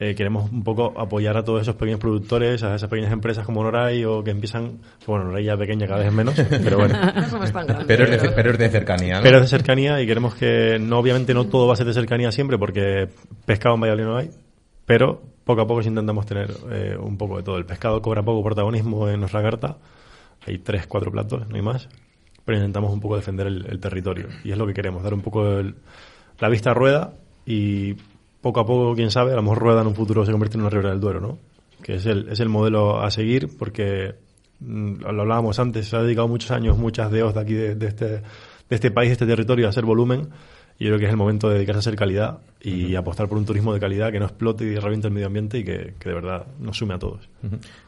eh, 0.00 0.16
queremos 0.16 0.50
un 0.50 0.64
poco 0.64 0.92
apoyar 0.98 1.36
a 1.36 1.44
todos 1.44 1.62
esos 1.62 1.76
pequeños 1.76 2.00
productores, 2.00 2.64
a 2.64 2.74
esas 2.74 2.90
pequeñas 2.90 3.12
empresas 3.12 3.46
como 3.46 3.62
Noray 3.62 4.04
o 4.04 4.24
que 4.24 4.32
empiezan, 4.32 4.80
bueno, 5.06 5.26
Noray 5.26 5.44
ya 5.44 5.56
pequeña 5.56 5.86
cada 5.86 6.02
vez 6.02 6.12
menos, 6.12 6.34
pero 6.64 6.78
bueno. 6.78 6.98
pero, 7.86 8.04
es 8.04 8.22
de, 8.22 8.30
pero 8.30 8.50
es 8.50 8.58
de 8.58 8.68
cercanía. 8.70 9.20
Pero 9.22 9.36
es 9.36 9.42
de 9.42 9.48
cercanía 9.48 10.00
y 10.00 10.06
queremos 10.06 10.34
que, 10.34 10.78
no 10.80 10.98
obviamente 10.98 11.32
no 11.32 11.46
todo 11.46 11.68
va 11.68 11.74
a 11.74 11.76
ser 11.76 11.86
de 11.86 11.94
cercanía 11.94 12.32
siempre 12.32 12.58
porque 12.58 13.08
pescado 13.46 13.76
en 13.76 13.82
Valladolid 13.82 14.04
no 14.04 14.16
hay, 14.16 14.30
pero 14.84 15.22
poco 15.44 15.62
a 15.62 15.66
poco 15.66 15.80
intentamos 15.82 16.26
tener 16.26 16.50
eh, 16.72 16.96
un 16.98 17.16
poco 17.16 17.36
de 17.36 17.44
todo. 17.44 17.56
El 17.56 17.64
pescado 17.64 18.02
cobra 18.02 18.24
poco 18.24 18.42
protagonismo 18.42 19.08
en 19.08 19.20
nuestra 19.20 19.42
carta, 19.42 19.76
hay 20.44 20.58
tres, 20.58 20.88
cuatro 20.88 21.12
platos, 21.12 21.48
no 21.48 21.54
hay 21.54 21.62
más, 21.62 21.88
pero 22.44 22.58
intentamos 22.58 22.92
un 22.92 23.00
poco 23.00 23.14
defender 23.14 23.46
el, 23.46 23.78
territorio 23.78 24.26
y 24.42 24.50
es 24.50 24.58
lo 24.58 24.66
que 24.66 24.74
queremos, 24.74 25.04
dar 25.04 25.14
un 25.14 25.22
poco 25.22 25.62
la 26.40 26.48
vista 26.48 26.72
a 26.72 26.74
rueda 26.74 27.14
y 27.46 27.94
poco 28.40 28.60
a 28.60 28.66
poco, 28.66 28.94
quién 28.94 29.10
sabe, 29.10 29.32
a 29.32 29.36
lo 29.36 29.42
mejor 29.42 29.58
Rueda 29.58 29.80
en 29.80 29.86
un 29.86 29.94
futuro 29.94 30.24
se 30.24 30.32
convierte 30.32 30.56
en 30.56 30.62
una 30.62 30.70
Ribera 30.70 30.90
del 30.90 31.00
Duero, 31.00 31.20
¿no? 31.20 31.38
Que 31.82 31.96
es 31.96 32.06
el, 32.06 32.28
es 32.28 32.40
el 32.40 32.48
modelo 32.48 33.00
a 33.00 33.10
seguir 33.10 33.48
porque, 33.58 34.14
mm, 34.60 35.00
lo 35.00 35.22
hablábamos 35.22 35.58
antes, 35.58 35.88
se 35.88 35.96
ha 35.96 36.02
dedicado 36.02 36.28
muchos 36.28 36.50
años, 36.50 36.76
muchas 36.78 37.10
deos 37.10 37.34
de 37.34 37.40
aquí, 37.40 37.54
de, 37.54 37.86
este, 37.86 38.06
de 38.06 38.22
este 38.68 38.90
país, 38.90 39.08
de 39.08 39.12
este 39.14 39.26
territorio, 39.26 39.66
a 39.66 39.70
hacer 39.70 39.84
volumen 39.84 40.28
yo 40.78 40.88
creo 40.88 40.98
que 40.98 41.04
es 41.06 41.10
el 41.10 41.16
momento 41.16 41.48
de 41.48 41.54
dedicarse 41.54 41.78
a 41.78 41.80
hacer 41.80 41.96
calidad 41.96 42.40
y 42.64 42.94
apostar 42.94 43.28
por 43.28 43.36
un 43.36 43.44
turismo 43.44 43.74
de 43.74 43.80
calidad 43.80 44.10
que 44.10 44.18
no 44.18 44.24
explote 44.24 44.64
y 44.64 44.76
reviente 44.76 45.08
el 45.08 45.12
medio 45.12 45.26
ambiente 45.26 45.58
y 45.58 45.64
que, 45.64 45.94
de 46.02 46.14
verdad 46.14 46.46
nos 46.58 46.78
sume 46.78 46.94
a 46.94 46.98
todos. 46.98 47.28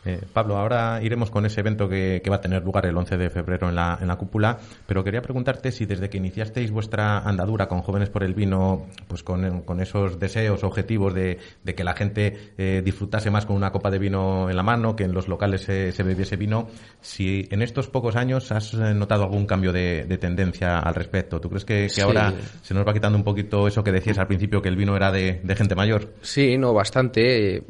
Eh, 0.04 0.20
Pablo, 0.32 0.58
ahora 0.58 1.00
iremos 1.02 1.30
con 1.30 1.46
ese 1.46 1.60
evento 1.60 1.88
que, 1.88 2.22
va 2.28 2.36
a 2.36 2.40
tener 2.40 2.62
lugar 2.62 2.84
el 2.84 2.96
11 2.96 3.16
de 3.16 3.30
febrero 3.30 3.68
en 3.68 3.74
la, 3.74 3.98
en 4.00 4.08
la 4.08 4.16
cúpula, 4.16 4.58
pero 4.86 5.02
quería 5.02 5.22
preguntarte 5.22 5.72
si 5.72 5.86
desde 5.86 6.10
que 6.10 6.18
iniciasteis 6.18 6.70
vuestra 6.70 7.20
andadura 7.20 7.68
con 7.68 7.80
Jóvenes 7.80 8.10
por 8.10 8.22
el 8.22 8.34
Vino, 8.34 8.86
pues 9.08 9.22
con, 9.22 9.62
con 9.62 9.80
esos 9.80 10.18
deseos, 10.18 10.62
objetivos 10.62 11.14
de, 11.14 11.38
de 11.64 11.74
que 11.74 11.84
la 11.84 11.94
gente 11.94 12.52
eh, 12.58 12.82
disfrutase 12.84 13.30
más 13.30 13.46
con 13.46 13.56
una 13.56 13.72
copa 13.72 13.90
de 13.90 13.98
vino 13.98 14.50
en 14.50 14.56
la 14.56 14.62
mano, 14.62 14.94
que 14.94 15.04
en 15.04 15.12
los 15.12 15.28
locales 15.28 15.62
se, 15.62 15.92
se 15.92 16.02
bebiese 16.02 16.36
vino, 16.36 16.68
si 17.00 17.48
en 17.50 17.62
estos 17.62 17.88
pocos 17.88 18.16
años 18.16 18.52
has 18.52 18.74
eh, 18.74 18.92
notado 18.94 19.22
algún 19.24 19.46
cambio 19.46 19.72
de, 19.72 20.04
tendencia 20.20 20.78
al 20.78 20.94
respecto. 20.94 21.40
¿Tú 21.40 21.48
crees 21.48 21.64
que, 21.64 21.88
ahora 22.02 22.32
se 22.62 22.74
nos 22.76 22.86
va 22.86 22.92
quitando 22.92 23.18
un 23.18 23.24
poquito 23.24 23.66
eso 23.66 23.82
que 23.82 23.92
decías 23.92 24.18
al 24.18 24.26
principio, 24.26 24.62
que 24.62 24.68
el 24.68 24.76
vino 24.76 24.96
era 24.96 25.10
de, 25.10 25.40
gente 25.56 25.74
mayor? 25.74 26.14
Sí, 26.22 26.56
no, 26.56 26.72
bastante. 26.72 27.64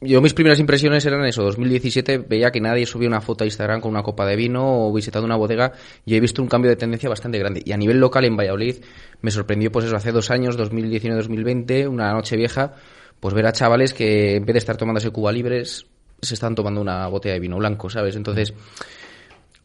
Yo 0.00 0.20
mis 0.22 0.32
primeras 0.32 0.60
impresiones 0.60 1.04
eran 1.06 1.24
eso, 1.26 1.42
2017 1.42 2.18
veía 2.18 2.52
que 2.52 2.60
nadie 2.60 2.86
subía 2.86 3.08
una 3.08 3.20
foto 3.20 3.42
a 3.42 3.46
Instagram 3.46 3.80
con 3.80 3.90
una 3.90 4.02
copa 4.02 4.24
de 4.24 4.36
vino 4.36 4.86
o 4.86 4.92
visitando 4.92 5.26
una 5.26 5.34
bodega 5.34 5.72
y 6.06 6.14
he 6.14 6.20
visto 6.20 6.40
un 6.40 6.48
cambio 6.48 6.70
de 6.70 6.76
tendencia 6.76 7.08
bastante 7.08 7.38
grande. 7.38 7.62
Y 7.64 7.72
a 7.72 7.76
nivel 7.76 7.98
local 7.98 8.24
en 8.24 8.36
Valladolid 8.36 8.76
me 9.22 9.32
sorprendió 9.32 9.72
pues 9.72 9.86
eso 9.86 9.96
hace 9.96 10.12
dos 10.12 10.30
años, 10.30 10.56
2019-2020, 10.56 11.88
una 11.88 12.12
noche 12.12 12.36
vieja, 12.36 12.74
pues 13.18 13.34
ver 13.34 13.46
a 13.46 13.52
chavales 13.52 13.92
que 13.92 14.36
en 14.36 14.46
vez 14.46 14.54
de 14.54 14.58
estar 14.58 14.76
tomándose 14.76 15.10
Cuba 15.10 15.32
Libres 15.32 15.86
se 16.22 16.34
están 16.34 16.54
tomando 16.54 16.80
una 16.80 17.06
botella 17.08 17.34
de 17.34 17.40
vino 17.40 17.56
blanco, 17.56 17.90
¿sabes? 17.90 18.16
Entonces, 18.16 18.54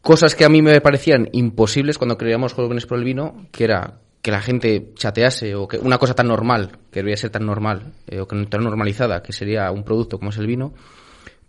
cosas 0.02 0.36
que 0.36 0.46
a 0.46 0.50
mí 0.50 0.62
me 0.62 0.82
parecían 0.82 1.30
imposibles 1.32 1.98
cuando 1.98 2.18
creíamos 2.18 2.54
jóvenes 2.54 2.86
por 2.86 2.98
el 2.98 3.04
vino, 3.04 3.48
que 3.52 3.64
era 3.64 4.00
que 4.24 4.32
la 4.32 4.42
gente 4.42 4.94
chatease 4.96 5.54
o 5.54 5.68
que 5.68 5.78
una 5.78 6.00
cosa 6.00 6.16
tan 6.16 6.30
normal, 6.30 6.80
que 6.90 7.02
debería 7.02 7.18
ser 7.18 7.30
tan 7.30 7.46
normal, 7.46 7.92
eh, 8.08 8.22
o 8.22 8.26
tan 8.26 8.64
normalizada, 8.64 9.22
que 9.22 9.34
sería 9.34 9.70
un 9.70 9.84
producto 9.84 10.18
como 10.18 10.32
es 10.32 10.38
el 10.38 10.48
vino, 10.48 10.74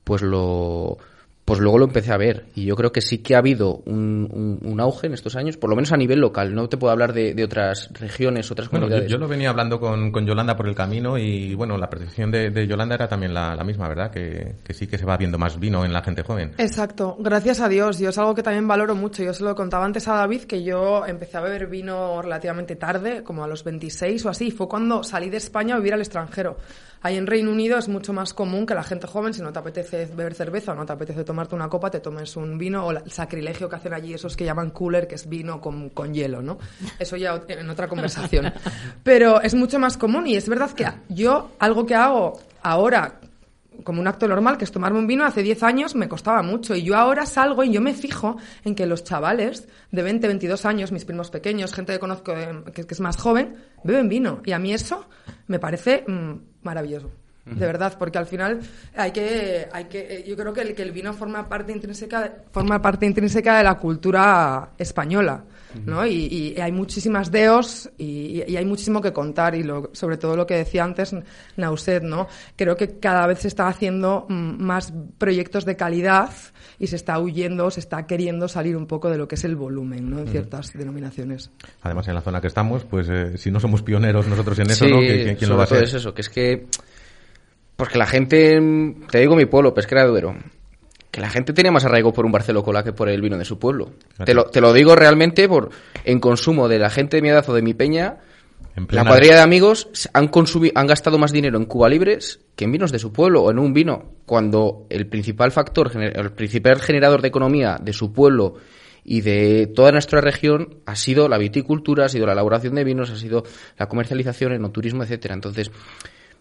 pues 0.02 0.22
lo, 0.22 0.98
pues 1.44 1.60
luego 1.60 1.78
lo 1.78 1.84
empecé 1.84 2.12
a 2.12 2.16
ver. 2.16 2.46
Y 2.54 2.64
yo 2.64 2.74
creo 2.74 2.90
que 2.90 3.00
sí 3.00 3.18
que 3.18 3.34
ha 3.34 3.38
habido 3.38 3.82
un, 3.84 4.58
un, 4.62 4.80
auge 4.80 5.06
en 5.06 5.14
estos 5.14 5.36
años, 5.36 5.56
por 5.56 5.68
lo 5.68 5.76
menos 5.76 5.92
a 5.92 5.96
nivel 5.96 6.20
local. 6.20 6.54
No 6.54 6.68
te 6.68 6.76
puedo 6.76 6.92
hablar 6.92 7.12
de, 7.12 7.34
de 7.34 7.44
otras 7.44 7.90
regiones, 7.92 8.50
otras 8.50 8.68
comunidades. 8.68 9.10
Yo, 9.10 9.18
lo 9.18 9.28
venía 9.28 9.50
hablando 9.50 9.78
con, 9.78 10.10
con, 10.10 10.26
Yolanda 10.26 10.56
por 10.56 10.68
el 10.68 10.74
camino 10.74 11.18
y, 11.18 11.54
bueno, 11.54 11.76
la 11.76 11.90
percepción 11.90 12.30
de, 12.30 12.50
de 12.50 12.66
Yolanda 12.66 12.94
era 12.94 13.08
también 13.08 13.34
la, 13.34 13.54
la 13.54 13.62
misma, 13.62 13.88
¿verdad? 13.88 14.10
Que, 14.10 14.54
que, 14.64 14.72
sí 14.72 14.86
que 14.86 14.96
se 14.96 15.04
va 15.04 15.16
viendo 15.16 15.38
más 15.38 15.60
vino 15.60 15.84
en 15.84 15.92
la 15.92 16.02
gente 16.02 16.22
joven. 16.22 16.52
Exacto. 16.56 17.16
Gracias 17.18 17.60
a 17.60 17.68
Dios. 17.68 17.98
Yo 17.98 18.08
es 18.08 18.18
algo 18.18 18.34
que 18.34 18.42
también 18.42 18.66
valoro 18.66 18.94
mucho. 18.94 19.22
Yo 19.22 19.34
se 19.34 19.44
lo 19.44 19.54
contaba 19.54 19.84
antes 19.84 20.08
a 20.08 20.14
David 20.14 20.44
que 20.44 20.62
yo 20.62 21.04
empecé 21.06 21.36
a 21.36 21.40
beber 21.42 21.66
vino 21.66 22.22
relativamente 22.22 22.76
tarde, 22.76 23.22
como 23.22 23.44
a 23.44 23.46
los 23.46 23.64
26 23.64 24.24
o 24.24 24.30
así. 24.30 24.50
Fue 24.50 24.66
cuando 24.66 25.02
salí 25.02 25.28
de 25.28 25.36
España 25.36 25.74
a 25.74 25.78
vivir 25.78 25.92
al 25.92 26.00
extranjero. 26.00 26.56
Ahí 27.04 27.18
en 27.18 27.26
Reino 27.26 27.52
Unido 27.52 27.76
es 27.76 27.86
mucho 27.86 28.14
más 28.14 28.32
común 28.32 28.64
que 28.64 28.74
la 28.74 28.82
gente 28.82 29.06
joven, 29.06 29.34
si 29.34 29.42
no 29.42 29.52
te 29.52 29.58
apetece 29.58 30.06
beber 30.06 30.32
cerveza 30.32 30.72
o 30.72 30.74
no 30.74 30.86
te 30.86 30.94
apetece 30.94 31.22
tomarte 31.22 31.54
una 31.54 31.68
copa, 31.68 31.90
te 31.90 32.00
tomes 32.00 32.34
un 32.34 32.56
vino 32.56 32.86
o 32.86 32.92
el 32.92 33.10
sacrilegio 33.10 33.68
que 33.68 33.76
hacen 33.76 33.92
allí 33.92 34.14
esos 34.14 34.34
que 34.34 34.46
llaman 34.46 34.70
cooler, 34.70 35.06
que 35.06 35.16
es 35.16 35.28
vino 35.28 35.60
con, 35.60 35.90
con 35.90 36.14
hielo, 36.14 36.40
¿no? 36.40 36.56
Eso 36.98 37.18
ya 37.18 37.42
en 37.46 37.68
otra 37.68 37.88
conversación. 37.88 38.50
Pero 39.02 39.38
es 39.42 39.54
mucho 39.54 39.78
más 39.78 39.98
común 39.98 40.26
y 40.26 40.36
es 40.36 40.48
verdad 40.48 40.70
que 40.70 40.86
yo 41.10 41.50
algo 41.58 41.84
que 41.84 41.94
hago 41.94 42.40
ahora 42.62 43.20
como 43.82 44.00
un 44.00 44.08
acto 44.08 44.26
normal, 44.26 44.56
que 44.56 44.64
es 44.64 44.72
tomarme 44.72 44.98
un 44.98 45.06
vino, 45.06 45.26
hace 45.26 45.42
10 45.42 45.62
años 45.62 45.94
me 45.94 46.08
costaba 46.08 46.42
mucho. 46.42 46.74
Y 46.74 46.84
yo 46.84 46.96
ahora 46.96 47.26
salgo 47.26 47.64
y 47.64 47.72
yo 47.72 47.82
me 47.82 47.92
fijo 47.92 48.38
en 48.64 48.74
que 48.74 48.86
los 48.86 49.04
chavales 49.04 49.68
de 49.90 50.02
20, 50.02 50.26
22 50.26 50.64
años, 50.64 50.90
mis 50.90 51.04
primos 51.04 51.30
pequeños, 51.30 51.74
gente 51.74 51.92
que 51.92 51.98
conozco 51.98 52.32
que, 52.72 52.86
es 52.88 53.00
más 53.00 53.18
joven, 53.18 53.56
beben 53.82 54.08
vino. 54.08 54.40
Y 54.46 54.52
a 54.52 54.58
mí 54.58 54.72
eso 54.72 55.06
me 55.48 55.58
parece 55.58 56.04
mm, 56.06 56.53
maravilloso. 56.64 57.10
De 57.44 57.66
verdad, 57.66 57.94
porque 57.98 58.16
al 58.16 58.24
final 58.24 58.60
hay 58.96 59.10
que, 59.10 59.68
hay 59.70 59.84
que, 59.84 60.00
eh, 60.00 60.24
yo 60.26 60.34
creo 60.34 60.54
que 60.54 60.62
el, 60.62 60.74
que 60.74 60.80
el 60.80 60.92
vino 60.92 61.12
forma 61.12 61.46
parte 61.46 61.72
intrínseca, 61.72 62.36
forma 62.50 62.80
parte 62.80 63.04
intrínseca 63.04 63.58
de 63.58 63.64
la 63.64 63.74
cultura 63.74 64.70
española. 64.78 65.44
¿No? 65.84 66.06
Y, 66.06 66.54
hay 66.60 66.72
muchísimas 66.72 67.30
deos 67.30 67.90
y, 67.98 68.40
hay 68.42 68.64
muchísimo 68.64 69.00
que 69.00 69.12
contar 69.12 69.54
y 69.54 69.62
lo, 69.62 69.90
sobre 69.92 70.16
todo 70.16 70.36
lo 70.36 70.46
que 70.46 70.54
decía 70.54 70.84
antes 70.84 71.14
Nauset, 71.56 72.02
¿no? 72.02 72.28
Creo 72.56 72.76
que 72.76 72.98
cada 72.98 73.26
vez 73.26 73.40
se 73.40 73.48
está 73.48 73.68
haciendo 73.68 74.26
mm, 74.28 74.62
más 74.62 74.92
proyectos 75.18 75.64
de 75.64 75.76
calidad 75.76 76.30
y 76.78 76.86
se 76.86 76.96
está 76.96 77.18
huyendo, 77.18 77.70
se 77.70 77.80
está 77.80 78.06
queriendo 78.06 78.48
salir 78.48 78.76
un 78.76 78.86
poco 78.86 79.10
de 79.10 79.18
lo 79.18 79.28
que 79.28 79.34
es 79.34 79.44
el 79.44 79.56
volumen, 79.56 80.10
¿no? 80.10 80.24
De 80.24 80.30
ciertas 80.30 80.72
denominaciones. 80.72 81.50
Además, 81.82 82.08
en 82.08 82.14
la 82.14 82.20
zona 82.20 82.40
que 82.40 82.48
estamos, 82.48 82.84
pues 82.84 83.08
eh, 83.08 83.36
si 83.38 83.50
no 83.50 83.60
somos 83.60 83.82
pioneros 83.82 84.26
nosotros 84.26 84.58
en 84.58 84.70
eso, 84.70 84.86
¿no? 84.86 84.98
¿Quién, 84.98 85.48
lo 85.48 85.56
va 85.56 85.62
a 85.62 85.64
hacer? 85.64 85.84
es 85.84 85.94
eso, 85.94 86.14
que 86.14 86.22
es 86.22 86.28
que 86.28 86.66
porque 87.76 87.98
la 87.98 88.06
gente, 88.06 88.60
te 89.10 89.18
digo 89.18 89.34
mi 89.34 89.46
pueblo, 89.46 89.74
Pesquera 89.74 90.02
de 90.02 90.08
Duero, 90.08 90.36
que 91.14 91.20
la 91.20 91.30
gente 91.30 91.52
tenía 91.52 91.70
más 91.70 91.84
arraigo 91.84 92.12
por 92.12 92.26
un 92.26 92.32
Barcelo 92.32 92.64
Cola 92.64 92.82
que 92.82 92.92
por 92.92 93.08
el 93.08 93.20
vino 93.20 93.38
de 93.38 93.44
su 93.44 93.56
pueblo. 93.56 93.92
Te 94.24 94.34
lo, 94.34 94.46
te 94.46 94.60
lo 94.60 94.72
digo 94.72 94.96
realmente 94.96 95.48
por 95.48 95.70
en 96.04 96.18
consumo 96.18 96.66
de 96.66 96.80
la 96.80 96.90
gente 96.90 97.18
de 97.18 97.22
mi 97.22 97.28
edad 97.28 97.48
o 97.48 97.54
de 97.54 97.62
mi 97.62 97.72
peña. 97.72 98.16
La 98.90 99.04
cuadrilla 99.04 99.36
de 99.36 99.42
amigos 99.42 99.88
han, 100.12 100.26
consumido, 100.26 100.72
han 100.74 100.88
gastado 100.88 101.16
más 101.16 101.30
dinero 101.30 101.56
en 101.56 101.66
Cuba 101.66 101.88
Libres 101.88 102.40
que 102.56 102.64
en 102.64 102.72
vinos 102.72 102.90
de 102.90 102.98
su 102.98 103.12
pueblo 103.12 103.44
o 103.44 103.52
en 103.52 103.60
un 103.60 103.72
vino, 103.72 104.14
cuando 104.26 104.86
el 104.90 105.06
principal 105.06 105.52
factor, 105.52 105.92
el 105.96 106.32
principal 106.32 106.80
generador 106.80 107.22
de 107.22 107.28
economía 107.28 107.78
de 107.80 107.92
su 107.92 108.12
pueblo 108.12 108.56
y 109.04 109.20
de 109.20 109.68
toda 109.72 109.92
nuestra 109.92 110.20
región 110.20 110.80
ha 110.84 110.96
sido 110.96 111.28
la 111.28 111.38
viticultura, 111.38 112.06
ha 112.06 112.08
sido 112.08 112.26
la 112.26 112.32
elaboración 112.32 112.74
de 112.74 112.82
vinos, 112.82 113.10
ha 113.10 113.16
sido 113.16 113.44
la 113.78 113.86
comercialización, 113.86 114.50
el 114.50 114.60
no 114.60 114.72
turismo, 114.72 115.04
etcétera. 115.04 115.34
Entonces, 115.34 115.70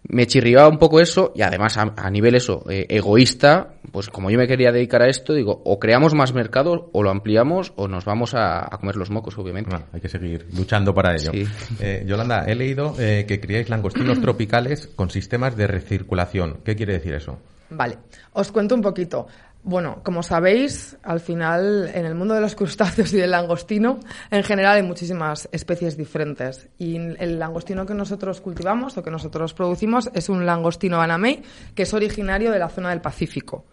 me 0.09 0.27
chirriaba 0.27 0.67
un 0.67 0.77
poco 0.77 0.99
eso 0.99 1.31
y 1.35 1.41
además 1.41 1.77
a, 1.77 2.09
nivel 2.09 2.35
eso 2.35 2.65
eh, 2.69 2.85
egoísta 2.89 3.75
pues 3.91 4.09
como 4.09 4.29
yo 4.29 4.37
me 4.37 4.47
quería 4.47 4.71
dedicar 4.71 5.01
a 5.01 5.07
esto 5.07 5.33
digo 5.33 5.61
o 5.65 5.79
creamos 5.79 6.13
más 6.13 6.33
mercado 6.33 6.89
o 6.91 7.03
lo 7.03 7.09
ampliamos 7.09 7.73
o 7.75 7.87
nos 7.87 8.05
vamos 8.05 8.33
a, 8.35 8.69
comer 8.79 8.95
los 8.95 9.09
mocos 9.09 9.37
obviamente. 9.37 9.75
Hay 9.93 10.01
que 10.01 10.09
seguir 10.09 10.47
luchando 10.55 10.93
para 10.93 11.15
ello. 11.15 11.31
Eh, 11.79 12.03
Yolanda 12.05 12.45
he 12.45 12.55
leído 12.55 12.95
eh, 12.99 13.25
que 13.27 13.39
criáis 13.39 13.69
langostinos 13.69 14.19
tropicales 14.21 14.87
con 14.87 15.09
sistemas 15.09 15.55
de 15.55 15.67
recirculación. 15.67 16.59
Qué 16.65 16.75
quiere 16.75 16.93
decir 16.93 17.13
eso 17.13 17.39
vale 17.69 17.97
os 18.33 18.51
cuento 18.51 18.75
un 18.75 18.81
poquito 18.81 19.27
bueno, 19.63 20.01
como 20.03 20.23
sabéis, 20.23 20.97
al 21.03 21.21
final 21.21 21.89
en 21.93 22.05
el 22.05 22.15
mundo 22.15 22.33
de 22.33 22.41
los 22.41 22.53
crustáceos 22.53 23.13
y 23.13 23.17
del 23.17 23.31
langostino, 23.31 23.99
en 24.29 24.43
general 24.43 24.75
hay 24.75 24.83
muchísimas 24.83 25.47
especies 25.53 25.95
diferentes. 25.95 26.67
Y 26.77 26.97
el 26.97 27.39
langostino 27.39 27.85
que 27.85 27.93
nosotros 27.93 28.41
cultivamos 28.41 28.97
o 28.97 29.03
que 29.03 29.09
nosotros 29.09 29.53
producimos 29.53 30.09
es 30.13 30.27
un 30.27 30.45
langostino 30.45 30.97
banamey 30.97 31.41
que 31.73 31.83
es 31.83 31.93
originario 31.93 32.51
de 32.51 32.59
la 32.59 32.67
zona 32.67 32.89
del 32.89 32.99
Pacífico. 32.99 33.65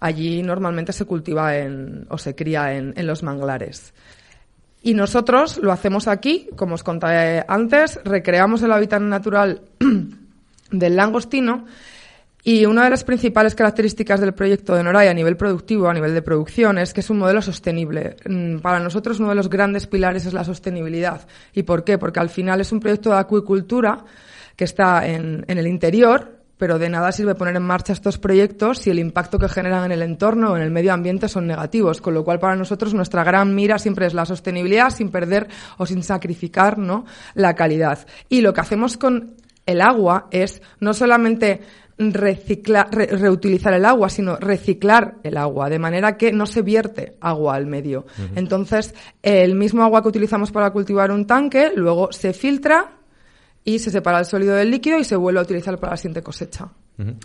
Allí 0.00 0.42
normalmente 0.42 0.92
se 0.92 1.04
cultiva 1.04 1.56
en, 1.56 2.04
o 2.10 2.18
se 2.18 2.34
cría 2.34 2.74
en, 2.74 2.92
en 2.96 3.06
los 3.06 3.22
manglares. 3.22 3.94
Y 4.82 4.94
nosotros 4.94 5.58
lo 5.58 5.70
hacemos 5.70 6.08
aquí, 6.08 6.48
como 6.56 6.74
os 6.74 6.82
conté 6.82 7.44
antes, 7.46 8.00
recreamos 8.02 8.62
el 8.64 8.72
hábitat 8.72 9.00
natural 9.00 9.62
del 10.72 10.96
langostino 10.96 11.66
Y 12.44 12.66
una 12.66 12.84
de 12.84 12.90
las 12.90 13.04
principales 13.04 13.54
características 13.54 14.20
del 14.20 14.34
proyecto 14.34 14.74
de 14.74 14.82
Noray 14.82 15.06
a 15.06 15.14
nivel 15.14 15.36
productivo, 15.36 15.88
a 15.88 15.94
nivel 15.94 16.12
de 16.12 16.22
producción, 16.22 16.76
es 16.78 16.92
que 16.92 17.00
es 17.00 17.08
un 17.08 17.18
modelo 17.18 17.40
sostenible. 17.40 18.16
Mm, 18.26 18.58
para 18.58 18.80
nosotros 18.80 19.20
uno 19.20 19.28
de 19.28 19.36
los 19.36 19.48
grandes 19.48 19.86
pilares 19.86 20.26
es 20.26 20.32
la 20.32 20.42
sostenibilidad. 20.42 21.26
¿Y 21.52 21.62
por 21.62 21.84
qué? 21.84 21.98
Porque 21.98 22.18
al 22.18 22.30
final 22.30 22.60
es 22.60 22.72
un 22.72 22.80
proyecto 22.80 23.10
de 23.10 23.18
acuicultura 23.18 24.04
que 24.56 24.64
está 24.64 25.06
en, 25.06 25.44
en 25.46 25.58
el 25.58 25.68
interior, 25.68 26.42
pero 26.58 26.80
de 26.80 26.88
nada 26.88 27.12
sirve 27.12 27.36
poner 27.36 27.54
en 27.54 27.62
marcha 27.62 27.92
estos 27.92 28.18
proyectos 28.18 28.80
si 28.80 28.90
el 28.90 28.98
impacto 28.98 29.38
que 29.38 29.48
generan 29.48 29.84
en 29.84 29.92
el 29.92 30.02
entorno 30.02 30.52
o 30.52 30.56
en 30.56 30.62
el 30.62 30.70
medio 30.72 30.92
ambiente 30.92 31.28
son 31.28 31.46
negativos, 31.46 32.00
con 32.00 32.12
lo 32.12 32.24
cual 32.24 32.40
para 32.40 32.56
nosotros 32.56 32.92
nuestra 32.92 33.22
gran 33.22 33.54
mira 33.54 33.78
siempre 33.78 34.06
es 34.06 34.14
la 34.14 34.26
sostenibilidad 34.26 34.90
sin 34.90 35.10
perder 35.10 35.46
o 35.78 35.86
sin 35.86 36.02
sacrificar 36.02 36.76
¿no? 36.76 37.04
la 37.34 37.54
calidad. 37.54 38.06
Y 38.28 38.40
lo 38.40 38.52
que 38.52 38.60
hacemos 38.60 38.96
con 38.96 39.36
el 39.66 39.80
agua 39.80 40.28
es 40.30 40.62
no 40.80 40.94
solamente 40.94 41.60
reciclar, 42.10 42.90
reutilizar 42.90 43.74
el 43.74 43.84
agua, 43.84 44.08
sino 44.08 44.36
reciclar 44.36 45.16
el 45.22 45.36
agua, 45.36 45.70
de 45.70 45.78
manera 45.78 46.16
que 46.16 46.32
no 46.32 46.46
se 46.46 46.62
vierte 46.62 47.16
agua 47.20 47.54
al 47.54 47.66
medio. 47.66 48.06
Entonces, 48.34 48.94
el 49.22 49.54
mismo 49.54 49.82
agua 49.82 50.02
que 50.02 50.08
utilizamos 50.08 50.50
para 50.50 50.70
cultivar 50.70 51.10
un 51.10 51.26
tanque, 51.26 51.72
luego 51.74 52.10
se 52.12 52.32
filtra 52.32 52.92
y 53.64 53.78
se 53.78 53.90
separa 53.90 54.18
el 54.18 54.24
sólido 54.24 54.56
del 54.56 54.70
líquido 54.70 54.98
y 54.98 55.04
se 55.04 55.16
vuelve 55.16 55.40
a 55.40 55.44
utilizar 55.44 55.78
para 55.78 55.92
la 55.92 55.96
siguiente 55.96 56.22
cosecha. 56.22 56.68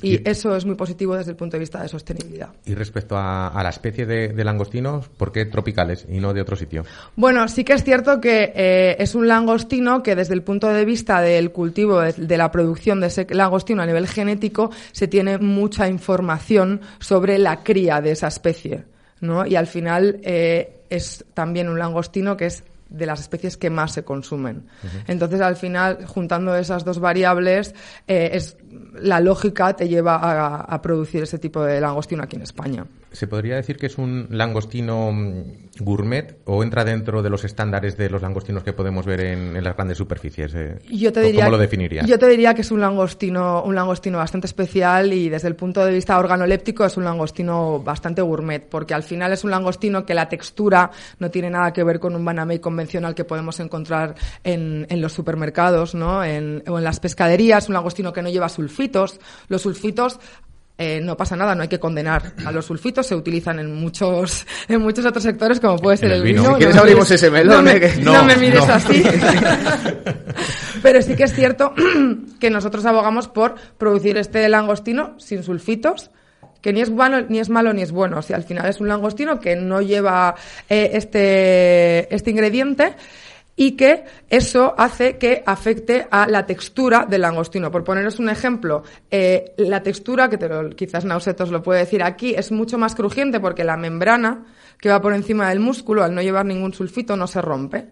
Y, 0.02 0.28
eso 0.28 0.56
es 0.56 0.66
muy 0.66 0.76
positivo 0.76 1.16
desde 1.16 1.32
el 1.32 1.38
punto 1.38 1.58
de 1.58 1.60
vista 1.60 1.82
de 1.82 1.90
sostenibilidad. 1.90 2.50
Y 2.66 2.74
respecto 2.74 3.16
a, 3.18 3.52
la 3.62 3.70
especie 3.70 4.06
de, 4.06 4.44
langostinos, 4.44 5.10
¿por 5.10 5.32
qué 5.32 5.46
tropicales 5.46 6.06
y 6.10 6.20
no 6.20 6.34
de 6.34 6.42
otro 6.42 6.56
sitio? 6.56 6.86
Bueno, 7.16 7.48
sí 7.48 7.64
que 7.64 7.74
es 7.74 7.84
cierto 7.84 8.22
que 8.22 8.54
eh, 8.56 8.96
es 9.00 9.14
un 9.14 9.28
langostino 9.28 10.02
que 10.02 10.16
desde 10.16 10.34
el 10.34 10.44
punto 10.44 10.70
de 10.70 10.86
vista 10.86 11.22
del 11.22 11.52
cultivo, 11.52 12.00
de, 12.00 12.38
la 12.38 12.52
producción 12.52 13.02
de 13.02 13.08
ese 13.08 13.28
langostino 13.30 13.82
a 13.82 13.86
nivel 13.86 14.08
genético, 14.08 14.72
se 14.92 15.08
tiene 15.08 15.38
mucha 15.38 15.88
información 15.88 16.82
sobre 17.00 17.38
la 17.38 17.64
cría 17.64 18.02
de 18.02 18.12
esa 18.12 18.28
especie. 18.28 18.86
¿no? 19.20 19.46
Y 19.46 19.56
al 19.56 19.68
final 19.68 20.20
eh, 20.24 20.82
es 20.90 21.26
también 21.34 21.70
un 21.70 21.78
langostino 21.78 22.38
que 22.38 22.46
es 22.46 22.64
de 22.90 23.06
las 23.06 23.20
especies 23.20 23.58
que 23.58 23.70
más 23.70 23.94
se 23.94 24.04
consumen. 24.04 24.64
Entonces, 25.08 25.42
al 25.42 25.56
final, 25.56 26.06
juntando 26.06 26.56
esas 26.56 26.86
dos 26.86 27.00
variables, 27.00 27.76
eh, 28.08 28.30
es 28.34 28.58
la 29.00 29.20
lógica 29.20 29.76
te 29.76 29.88
lleva 29.88 30.20
a, 30.62 30.82
producir 30.82 31.24
ese 31.24 31.40
tipo 31.40 31.64
de 31.64 31.82
langostino 31.82 32.24
aquí 32.24 32.36
en 32.36 32.44
España. 32.44 32.86
¿Se 33.12 33.26
podría 33.26 33.56
decir 33.56 33.78
que 33.78 33.86
es 33.86 33.98
un 33.98 34.28
langostino 34.32 35.12
mm, 35.12 35.80
gourmet 35.80 36.40
o 36.46 36.62
entra 36.64 36.84
dentro 36.84 37.24
de 37.24 37.30
los 37.30 37.46
estándares 37.46 37.98
de 37.98 38.10
los 38.10 38.22
langostinos 38.22 38.64
que 38.64 38.74
podemos 38.74 39.06
ver 39.06 39.22
en, 39.22 39.64
las 39.64 39.76
grandes 39.76 39.98
superficies? 39.98 40.54
Eh? 40.56 40.80
Yo 40.90 41.12
te 41.14 41.22
diría, 41.22 41.46
¿Cómo 41.46 41.56
lo 41.56 41.62
definirías? 41.62 42.06
Yo 42.06 42.20
te 42.20 42.28
diría 42.28 42.54
que 42.54 42.62
es 42.62 42.72
un 42.72 42.82
langostino, 42.82 43.64
un 43.64 43.76
langostino 43.76 44.18
bastante 44.18 44.48
especial 44.48 45.14
y 45.14 45.30
desde 45.30 45.48
el 45.48 45.56
punto 45.56 45.86
de 45.86 45.94
vista 45.94 46.18
organoléptico 46.18 46.86
es 46.86 46.98
un 46.98 47.06
langostino 47.06 47.80
bastante 47.80 48.22
gourmet, 48.22 48.68
porque 48.68 48.94
al 48.94 49.04
final 49.04 49.32
es 49.32 49.44
un 49.44 49.52
langostino 49.52 50.06
que 50.06 50.14
la 50.14 50.28
textura 50.28 50.92
no 51.20 51.32
tiene 51.32 51.50
nada 51.50 51.72
que 51.72 51.84
ver 51.84 52.00
con 52.00 52.16
un 52.16 52.26
banamey 52.26 52.60
convencional 52.60 53.16
que 53.16 53.24
podemos 53.24 53.60
encontrar 53.60 54.16
en, 54.44 54.86
en 54.90 55.02
los 55.02 55.14
supermercados 55.14 55.96
¿no? 55.96 56.24
en, 56.24 56.64
o 56.68 56.78
en 56.78 56.84
las 56.84 57.00
pescaderías, 57.00 57.68
un 57.70 57.74
langostino 57.74 58.12
que 58.12 58.22
no 58.22 58.30
lleva 58.30 58.50
sulfitos. 58.50 59.20
Los 59.48 59.62
sulfitos 59.62 60.20
eh, 60.80 61.00
no 61.02 61.18
pasa 61.18 61.36
nada, 61.36 61.56
no 61.56 61.64
hay 61.64 61.68
que 61.68 61.80
condenar 61.80 62.34
a 62.46 62.52
los 62.52 62.66
sulfitos, 62.66 63.08
se 63.08 63.16
utilizan 63.16 63.58
en 63.60 63.74
muchos, 63.74 64.46
en 64.68 64.82
muchos 64.82 65.06
otros 65.06 65.24
sectores, 65.24 65.60
como 65.60 65.78
puede 65.78 65.98
ser 65.98 66.12
el, 66.12 66.22
vino. 66.22 66.44
Si 66.44 66.54
quieres 66.54 66.78
abrimos 66.78 67.10
ese 67.10 67.32
melón. 67.32 67.58
No 67.58 67.64
me, 67.64 67.78
eh, 67.78 67.94
no, 68.02 68.24
me 68.24 68.36
mires 68.36 68.70
así. 68.70 69.04
Pero 70.84 71.02
sí 71.02 71.16
que 71.16 71.24
es 71.24 71.34
cierto 71.34 71.74
que 72.40 72.50
nosotros 72.50 72.86
abogamos 72.86 73.28
por 73.28 73.56
producir 73.78 74.18
este 74.18 74.48
langostino 74.50 75.16
sin 75.20 75.44
sulfitos, 75.44 76.12
que 76.62 76.74
ni 76.74 76.82
es 76.82 76.90
bueno, 76.90 77.22
ni 77.28 77.40
es 77.40 77.50
malo 77.50 77.74
ni 77.74 77.82
es 77.82 77.92
bueno. 77.92 78.20
O 78.20 78.22
sea, 78.22 78.38
al 78.38 78.44
final 78.44 78.68
es 78.68 78.80
un 78.80 78.88
langostino 78.88 79.40
que 79.40 79.56
no 79.56 79.82
lleva 79.82 80.36
eh, 80.70 80.92
este, 80.94 82.14
este 82.14 82.30
ingrediente 82.30 82.94
y 83.60 83.72
que 83.72 84.06
eso 84.30 84.76
hace 84.78 85.18
que 85.18 85.44
afecte 85.46 86.08
a 86.12 86.28
la 86.28 86.46
textura 86.46 87.06
del 87.10 87.22
langostino. 87.22 87.72
Por 87.72 87.84
poneros 87.84 88.20
un 88.20 88.30
ejemplo, 88.30 88.84
eh, 89.10 89.54
la 89.58 89.82
textura, 89.82 90.30
que 90.30 90.38
te 90.38 90.48
lo, 90.48 90.70
quizás 90.70 91.04
Nausetos 91.04 91.50
lo 91.50 91.64
puede 91.64 91.80
decir 91.80 92.04
aquí, 92.04 92.36
es 92.36 92.52
mucho 92.52 92.78
más 92.78 92.94
crujiente 92.94 93.40
porque 93.40 93.64
la 93.64 93.76
membrana 93.76 94.46
que 94.80 94.90
va 94.90 95.02
por 95.02 95.14
encima 95.14 95.50
del 95.50 95.60
músculo, 95.60 96.04
al 96.04 96.14
no 96.14 96.22
llevar 96.22 96.46
ningún 96.46 96.72
sulfito, 96.72 97.18
no 97.18 97.26
se 97.26 97.42
rompe. 97.42 97.90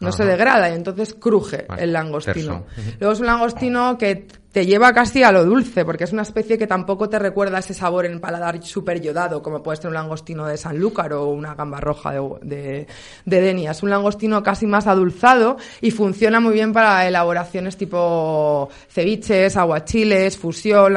No 0.00 0.12
se 0.12 0.26
degrada 0.26 0.68
y 0.68 0.74
entonces 0.74 1.14
cruje 1.14 1.66
el 1.78 1.92
langostino. 1.92 2.66
Luego 3.00 3.14
es 3.14 3.20
un 3.20 3.26
langostino 3.26 3.96
que 3.96 4.26
te 4.54 4.66
lleva 4.66 4.92
casi 4.92 5.24
a 5.24 5.32
lo 5.32 5.44
dulce, 5.44 5.84
porque 5.84 6.04
es 6.04 6.12
una 6.12 6.22
especie 6.22 6.56
que 6.56 6.68
tampoco 6.68 7.08
te 7.08 7.18
recuerda 7.18 7.58
ese 7.58 7.74
sabor 7.74 8.06
en 8.06 8.20
paladar 8.20 8.62
súper 8.62 9.00
yodado, 9.00 9.42
como 9.42 9.64
puede 9.64 9.78
ser 9.78 9.88
un 9.88 9.94
langostino 9.94 10.46
de 10.46 10.56
Sanlúcar 10.56 11.12
o 11.14 11.26
una 11.26 11.56
gamba 11.56 11.80
roja 11.80 12.12
de, 12.12 12.20
de, 12.42 12.86
de, 13.24 13.40
Denia. 13.40 13.72
Es 13.72 13.82
un 13.82 13.90
langostino 13.90 14.44
casi 14.44 14.68
más 14.68 14.86
adulzado 14.86 15.56
y 15.80 15.90
funciona 15.90 16.38
muy 16.38 16.54
bien 16.54 16.72
para 16.72 17.04
elaboraciones 17.08 17.76
tipo 17.76 18.68
ceviches, 18.88 19.56
aguachiles, 19.56 20.38
fusión, 20.38 20.94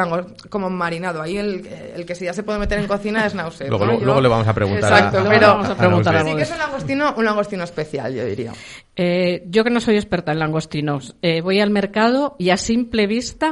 como 0.52 0.70
marinado. 0.70 1.20
Ahí 1.20 1.38
el, 1.38 1.66
el 1.96 2.06
que 2.06 2.14
sí 2.14 2.26
ya 2.26 2.34
se 2.34 2.44
puede 2.44 2.60
meter 2.60 2.78
en 2.78 2.86
cocina 2.86 3.26
es 3.26 3.34
náusea. 3.34 3.70
Luego, 3.70 3.86
luego, 3.88 4.22
le 4.22 4.28
vamos 4.28 4.48
a 4.48 4.54
preguntar 4.54 4.94
Exacto, 4.94 5.18
a, 5.18 5.30
pero 5.30 5.48
vamos 5.48 5.70
a 5.70 5.76
preguntar 5.76 6.24
sí 6.24 6.36
que 6.36 6.44
es 6.44 6.52
un 6.52 6.60
langostino, 6.60 7.16
un 7.18 7.26
langostino 7.26 7.64
especial, 7.64 8.14
yo 8.14 8.24
diría. 8.24 8.54
Eh, 8.96 9.44
yo 9.48 9.64
que 9.64 9.72
no 9.72 9.80
soy 9.80 9.96
experta 9.96 10.32
en 10.32 10.38
langostinos, 10.38 11.16
eh, 11.24 11.42
voy 11.42 11.60
al 11.60 11.72
mercado 11.72 12.36
y 12.38 12.52
a 12.52 12.58
simple 12.58 13.08
vista 13.08 13.47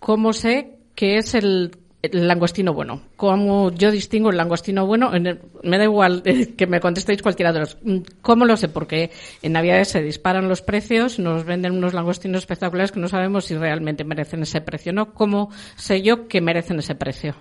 ¿cómo 0.00 0.32
sé 0.32 0.78
que 0.96 1.18
es 1.18 1.34
el, 1.34 1.70
langostino 2.02 2.74
bueno? 2.74 3.02
¿Cómo 3.16 3.70
yo 3.70 3.92
distingo 3.92 4.30
el 4.30 4.36
langostino 4.36 4.86
bueno? 4.86 5.12
me 5.62 5.78
da 5.78 5.84
igual 5.84 6.22
que 6.56 6.66
me 6.66 6.80
contestéis 6.80 7.22
cualquiera 7.22 7.52
de 7.52 7.60
los. 7.60 7.78
Mm, 7.84 7.98
¿Cómo 8.22 8.44
lo 8.44 8.56
sé? 8.56 8.68
Porque 8.68 9.10
en 9.42 9.52
Navidades 9.52 9.88
se 9.88 10.02
disparan 10.02 10.48
los 10.48 10.62
precios, 10.62 11.20
nos 11.20 11.44
venden 11.44 11.76
unos 11.76 11.94
langostinos 11.94 12.42
espectaculares 12.42 12.90
que 12.90 12.98
no 12.98 13.06
sabemos 13.06 13.44
si 13.44 13.56
realmente 13.56 14.02
merecen 14.02 14.42
ese 14.42 14.60
precio, 14.60 14.92
¿no? 14.92 15.14
¿Cómo 15.14 15.50
sé 15.76 16.02
yo 16.02 16.26
que 16.26 16.40
merecen 16.40 16.80
ese 16.80 16.96
precio? 16.96 17.36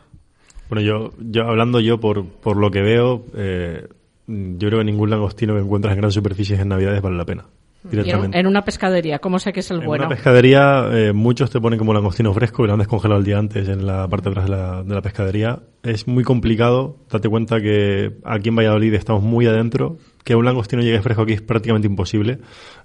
Bueno, 0.69 0.83
yo, 0.83 1.13
yo 1.17 1.47
hablando 1.47 1.79
yo 1.79 1.99
por, 1.99 2.27
por 2.27 2.57
lo 2.57 2.69
que 2.69 2.81
veo, 2.81 3.25
eh, 3.35 3.87
yo 4.27 4.67
creo 4.67 4.79
que 4.79 4.85
ningún 4.85 5.09
langostino 5.09 5.55
que 5.55 5.61
encuentras 5.61 5.93
en 5.93 5.97
grandes 5.97 6.13
superficies 6.13 6.59
en 6.59 6.67
Navidades 6.67 7.01
vale 7.01 7.17
la 7.17 7.25
pena. 7.25 7.45
En 7.91 8.45
una 8.45 8.63
pescadería, 8.65 9.19
¿cómo 9.19 9.39
sé 9.39 9.53
que 9.53 9.61
es 9.61 9.71
el 9.71 9.79
bueno? 9.79 10.03
En 10.03 10.07
una 10.07 10.15
pescadería, 10.15 10.89
eh, 10.91 11.13
muchos 11.13 11.49
te 11.49 11.61
ponen 11.61 11.79
como 11.79 11.93
langostino 11.93 12.33
fresco, 12.33 12.63
que 12.63 12.67
lo 12.67 12.73
han 12.73 12.79
descongelado 12.79 13.19
el 13.19 13.25
día 13.25 13.37
antes 13.37 13.69
en 13.69 13.85
la 13.85 14.05
parte 14.09 14.29
de 14.29 14.31
atrás 14.31 14.45
de 14.49 14.51
la, 14.51 14.83
de 14.83 14.95
la 14.95 15.01
pescadería. 15.01 15.59
Es 15.81 16.05
muy 16.05 16.25
complicado, 16.25 16.97
date 17.09 17.29
cuenta 17.29 17.61
que 17.61 18.17
aquí 18.25 18.49
en 18.49 18.57
Valladolid 18.57 18.93
estamos 18.95 19.23
muy 19.23 19.47
adentro, 19.47 19.97
que 20.25 20.35
un 20.35 20.43
langostino 20.43 20.81
llegue 20.81 21.01
fresco 21.01 21.21
aquí 21.21 21.33
es 21.33 21.41
prácticamente 21.41 21.87
imposible. 21.87 22.39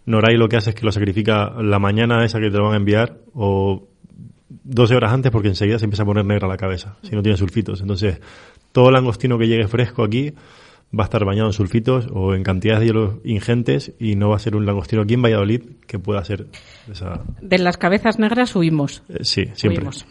Noray 0.07 0.37
lo 0.37 0.49
que 0.49 0.57
hace 0.57 0.71
es 0.71 0.77
que 0.77 0.87
lo 0.87 0.93
sacrifica 0.93 1.51
la 1.61 1.81
mañana 1.81 2.25
esa 2.25 2.39
que 2.39 2.51
te 2.51 2.57
lo 2.57 2.65
van 2.65 2.75
a 2.75 2.77
enviar, 2.77 3.19
o 3.35 3.89
12 4.49 4.95
horas 4.95 5.13
antes, 5.13 5.33
porque 5.33 5.49
enseguida 5.49 5.81
se 5.81 5.87
empieza 5.87 6.05
a 6.05 6.07
poner 6.07 6.25
negra 6.25 6.47
la 6.47 6.57
cabeza, 6.57 6.99
si 7.03 7.17
no 7.17 7.23
tiene 7.23 7.37
sulfitos. 7.37 7.81
Entonces, 7.81 8.21
todo 8.71 8.93
langostino 8.93 9.39
que 9.39 9.49
llegue 9.49 9.67
fresco 9.67 10.05
aquí 10.05 10.35
va 10.99 11.05
a 11.05 11.07
estar 11.07 11.25
bañado 11.25 11.49
en 11.49 11.53
sulfitos 11.53 12.07
o 12.13 12.35
en 12.35 12.43
cantidades 12.43 12.81
de 12.81 12.87
hielo 12.87 13.21
ingentes 13.25 13.93
y 13.99 14.17
no 14.17 14.31
va 14.31 14.37
a 14.37 14.39
ser 14.39 14.57
un 14.57 14.67
langostino 14.67 15.03
aquí 15.03 15.15
en 15.15 15.23
Valladolid 15.23 15.63
que 15.87 15.99
pueda 15.99 16.25
ser 16.25 16.47
esa... 16.91 17.21
De 17.41 17.59
las 17.59 17.77
cabezas 17.77 18.19
negras 18.19 18.55
huimos. 18.55 19.03
Eh, 19.09 19.25
sí, 19.25 19.47
siempre. 19.55 19.81
Huimos. 19.81 20.07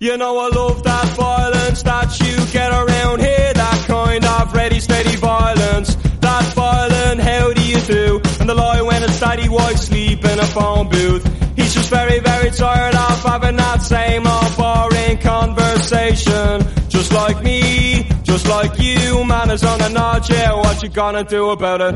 You 0.00 0.16
know 0.16 0.38
I 0.38 0.48
love 0.54 0.84
that 0.84 1.06
violence 1.16 1.82
that 1.82 2.20
you 2.20 2.36
get 2.52 2.70
around 2.70 3.20
here, 3.20 3.52
that 3.52 3.84
kind 3.88 4.24
of 4.24 4.54
ready, 4.54 4.78
steady 4.78 5.16
violence. 5.16 5.96
That 6.20 6.44
violent, 6.54 7.20
how 7.20 7.52
do 7.52 7.60
you 7.62 7.80
do? 7.80 8.20
And 8.38 8.48
the 8.48 8.54
lie 8.54 8.80
when 8.80 9.02
it's 9.02 9.18
daddy 9.18 9.48
white 9.48 9.76
sleep 9.76 10.24
in 10.24 10.38
a 10.38 10.46
phone 10.46 10.88
booth. 10.88 11.47
He's 11.78 11.90
just 11.90 11.94
very, 11.94 12.18
very 12.18 12.50
tired 12.50 12.94
of 12.96 13.22
having 13.22 13.56
that 13.56 13.80
same 13.82 14.26
old 14.26 14.52
boring 14.58 15.18
conversation. 15.18 16.66
Just 16.88 17.12
like 17.12 17.40
me, 17.40 18.02
just 18.24 18.48
like 18.48 18.80
you, 18.80 19.24
man 19.24 19.50
is 19.50 19.62
on 19.62 19.80
a 19.82 19.88
nod, 19.88 20.28
yeah, 20.28 20.54
what 20.54 20.82
you 20.82 20.88
gonna 20.88 21.22
do 21.22 21.50
about 21.50 21.80
it? 21.80 21.94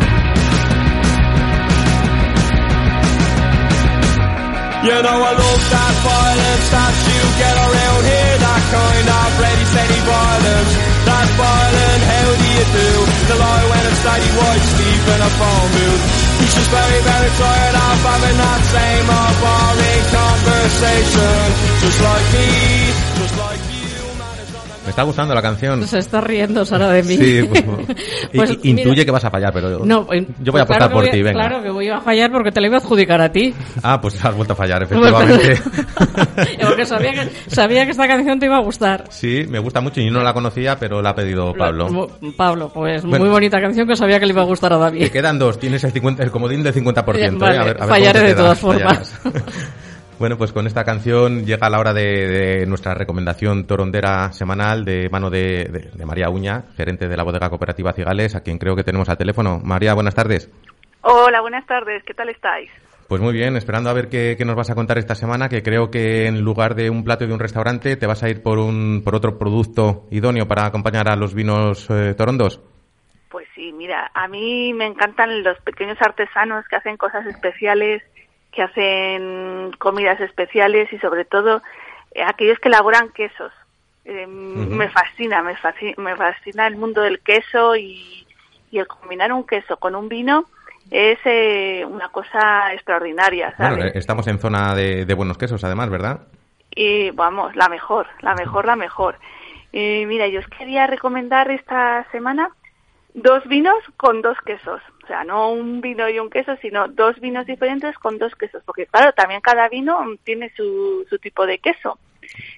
You 4.86 4.98
know 5.02 5.18
I 5.18 5.32
love 5.42 5.64
that 5.74 5.94
violence 6.06 6.66
that 6.70 6.94
you 7.10 7.20
get 7.42 7.56
around 7.66 8.02
here, 8.06 8.34
that 8.38 8.62
kind 8.70 9.08
of 9.18 9.30
ready, 9.42 9.64
steady 9.66 10.00
violence. 10.06 10.72
That 11.10 11.28
violent, 11.42 12.02
how 12.06 12.28
do 12.38 12.46
you 12.54 12.66
do? 12.70 12.90
The 13.26 13.34
lie 13.34 13.66
when 13.66 13.82
it's 13.90 13.98
steady 13.98 14.30
white, 14.38 14.64
sleep 14.78 15.04
in 15.10 15.20
a 15.26 15.30
phone 15.42 15.70
booth. 15.74 16.21
Very, 16.72 17.00
very 17.04 17.30
tired 17.36 17.76
of 17.76 18.00
having 18.00 18.38
that 18.40 18.62
same 18.72 19.08
old 19.12 19.36
boring 19.44 20.04
conversation. 20.08 21.44
Just 21.84 22.00
like 22.00 22.26
me. 22.32 22.48
Just 23.20 23.31
Me 24.84 24.90
está 24.90 25.02
gustando 25.04 25.32
la 25.34 25.42
canción. 25.42 25.86
Se 25.86 25.98
está 25.98 26.20
riendo 26.20 26.64
Sara 26.64 26.88
de 26.90 27.02
mí. 27.04 27.16
Sí, 27.16 27.42
pues, 27.48 27.64
Pues, 28.34 28.50
y- 28.62 28.70
intuye 28.70 28.90
mira- 28.90 29.04
que 29.04 29.10
vas 29.12 29.24
a 29.24 29.30
fallar, 29.30 29.52
pero 29.52 29.84
No, 29.84 30.08
eh, 30.12 30.26
yo 30.40 30.50
voy 30.52 30.60
a 30.60 30.66
pues 30.66 30.76
apostar 30.76 30.78
claro 30.88 30.92
por 30.92 31.08
ti, 31.08 31.22
venga. 31.22 31.40
Claro 31.46 31.62
que 31.62 31.70
voy 31.70 31.88
a 31.88 32.00
fallar 32.00 32.32
porque 32.32 32.50
te 32.50 32.60
la 32.60 32.66
iba 32.66 32.76
a 32.76 32.80
adjudicar 32.80 33.20
a 33.20 33.30
ti. 33.30 33.54
Ah, 33.82 34.00
pues 34.00 34.22
has 34.24 34.34
vuelto 34.34 34.54
a 34.54 34.56
fallar, 34.56 34.86
Pues, 34.88 35.00
efectivamente. 35.00 35.60
porque 36.66 36.86
sabía 36.86 37.12
que, 37.12 37.50
sabía 37.50 37.84
que 37.84 37.90
esta 37.92 38.08
canción 38.08 38.38
te 38.40 38.46
iba 38.46 38.56
a 38.56 38.60
gustar. 38.60 39.04
Sí, 39.10 39.44
me 39.48 39.58
gusta 39.60 39.80
mucho 39.80 40.00
y 40.00 40.10
no 40.10 40.22
la 40.22 40.32
conocía, 40.32 40.76
pero 40.78 41.00
la 41.00 41.10
ha 41.10 41.14
pedido 41.14 41.52
Pablo. 41.54 42.08
Pablo, 42.36 42.70
pues 42.72 43.02
Bueno. 43.02 43.18
muy 43.24 43.28
bonita 43.28 43.60
canción 43.60 43.86
que 43.86 43.94
sabía 43.96 44.18
que 44.18 44.26
le 44.26 44.32
iba 44.32 44.42
a 44.42 44.46
gustar 44.46 44.72
a 44.72 44.76
Te 44.76 44.82
David. 44.82 45.08
quedan 45.10 45.38
dos, 45.38 45.58
tienes 45.60 45.84
el, 45.84 45.92
50, 45.92 46.22
el 46.24 46.30
comodín 46.30 46.62
del 46.62 46.74
50%. 46.74 47.14
Eh, 47.16 47.24
¿eh? 47.26 47.30
vale, 47.38 47.58
A 47.58 47.64
ver- 47.64 47.76
a 47.76 47.80
ver 47.80 47.88
fallaré 47.88 48.20
te 48.20 48.26
de 48.26 48.34
todas 48.34 48.58
formas. 48.58 49.14
Bueno, 50.22 50.38
pues 50.38 50.52
con 50.52 50.68
esta 50.68 50.84
canción 50.84 51.44
llega 51.44 51.68
la 51.68 51.80
hora 51.80 51.92
de, 51.92 52.28
de 52.28 52.66
nuestra 52.66 52.94
recomendación 52.94 53.66
torondera 53.66 54.32
semanal 54.32 54.84
de 54.84 55.08
mano 55.10 55.30
de, 55.30 55.64
de- 55.64 55.90
de 55.92 56.06
María 56.06 56.30
Uña, 56.30 56.66
gerente 56.76 57.08
de 57.08 57.16
la 57.16 57.24
bodega 57.24 57.48
cooperativa 57.50 57.92
Cigales, 57.92 58.36
a 58.36 58.44
quien 58.44 58.58
creo 58.58 58.76
que 58.76 58.84
tenemos 58.84 59.08
al 59.08 59.18
teléfono. 59.18 59.58
María, 59.64 59.94
buenas 59.94 60.14
tardes. 60.14 60.48
Hola, 61.00 61.40
buenas 61.40 61.66
tardes. 61.66 62.04
¿Qué 62.04 62.14
tal 62.14 62.28
estáis? 62.28 62.70
Pues 63.08 63.20
muy 63.20 63.32
bien, 63.32 63.56
esperando 63.56 63.90
a 63.90 63.94
ver 63.94 64.08
qué, 64.08 64.36
qué 64.38 64.44
nos 64.44 64.54
vas 64.54 64.70
a 64.70 64.76
contar 64.76 64.96
esta 64.96 65.16
semana, 65.16 65.48
que 65.48 65.64
creo 65.64 65.90
que 65.90 66.26
en 66.28 66.42
lugar 66.42 66.76
de 66.76 66.88
un 66.88 67.02
plato 67.02 67.26
de 67.26 67.34
un 67.34 67.40
restaurante 67.40 67.96
te 67.96 68.06
vas 68.06 68.22
a 68.22 68.28
ir 68.28 68.44
por, 68.44 68.60
un, 68.60 69.02
por 69.04 69.16
otro 69.16 69.38
producto 69.40 70.06
idóneo 70.12 70.46
para 70.46 70.66
acompañar 70.66 71.08
a 71.08 71.16
los 71.16 71.34
vinos 71.34 71.90
eh, 71.90 72.14
torondos. 72.16 72.60
Pues 73.28 73.48
sí, 73.56 73.72
mira, 73.72 74.08
a 74.14 74.28
mí 74.28 74.72
me 74.72 74.86
encantan 74.86 75.42
los 75.42 75.58
pequeños 75.62 75.96
artesanos 76.00 76.64
que 76.68 76.76
hacen 76.76 76.96
cosas 76.96 77.26
especiales, 77.26 78.02
que 78.52 78.62
hacen 78.62 79.72
comidas 79.78 80.20
especiales 80.20 80.92
y 80.92 80.98
sobre 80.98 81.24
todo 81.24 81.62
eh, 82.14 82.22
aquellos 82.22 82.58
que 82.58 82.68
elaboran 82.68 83.08
quesos. 83.10 83.52
Eh, 84.04 84.26
Me 84.26 84.88
fascina, 84.90 85.42
me 85.42 85.56
fascina, 85.56 85.94
me 85.96 86.16
fascina 86.16 86.66
el 86.66 86.76
mundo 86.76 87.02
del 87.02 87.20
queso 87.20 87.76
y, 87.76 88.26
y 88.70 88.78
el 88.78 88.86
combinar 88.86 89.32
un 89.32 89.46
queso 89.46 89.76
con 89.76 89.94
un 89.94 90.08
vino 90.08 90.44
es 90.90 91.18
eh, 91.24 91.84
una 91.88 92.08
cosa 92.08 92.72
extraordinaria, 92.74 93.54
¿sabes? 93.56 93.76
Bueno, 93.76 93.90
eh, 93.90 93.92
estamos 93.94 94.26
en 94.26 94.38
zona 94.38 94.74
de, 94.74 95.04
de 95.06 95.14
buenos 95.14 95.38
quesos, 95.38 95.62
además, 95.64 95.88
¿verdad? 95.88 96.20
Y 96.74 97.10
vamos, 97.12 97.54
la 97.54 97.68
mejor, 97.68 98.06
la 98.20 98.34
mejor, 98.34 98.66
la 98.66 98.76
mejor. 98.76 99.16
Y 99.72 100.04
mira, 100.06 100.26
yo 100.26 100.40
os 100.40 100.46
quería 100.48 100.86
recomendar 100.86 101.50
esta 101.50 102.04
semana 102.10 102.50
dos 103.14 103.46
vinos 103.46 103.76
con 103.96 104.20
dos 104.20 104.36
quesos. 104.44 104.82
O 105.02 105.06
sea, 105.06 105.24
no 105.24 105.50
un 105.50 105.80
vino 105.80 106.08
y 106.08 106.18
un 106.18 106.30
queso, 106.30 106.56
sino 106.62 106.88
dos 106.88 107.18
vinos 107.20 107.46
diferentes 107.46 107.96
con 107.98 108.18
dos 108.18 108.34
quesos. 108.36 108.62
Porque 108.64 108.86
claro, 108.86 109.12
también 109.12 109.40
cada 109.40 109.68
vino 109.68 109.98
tiene 110.24 110.50
su, 110.56 111.04
su 111.10 111.18
tipo 111.18 111.46
de 111.46 111.58
queso. 111.58 111.98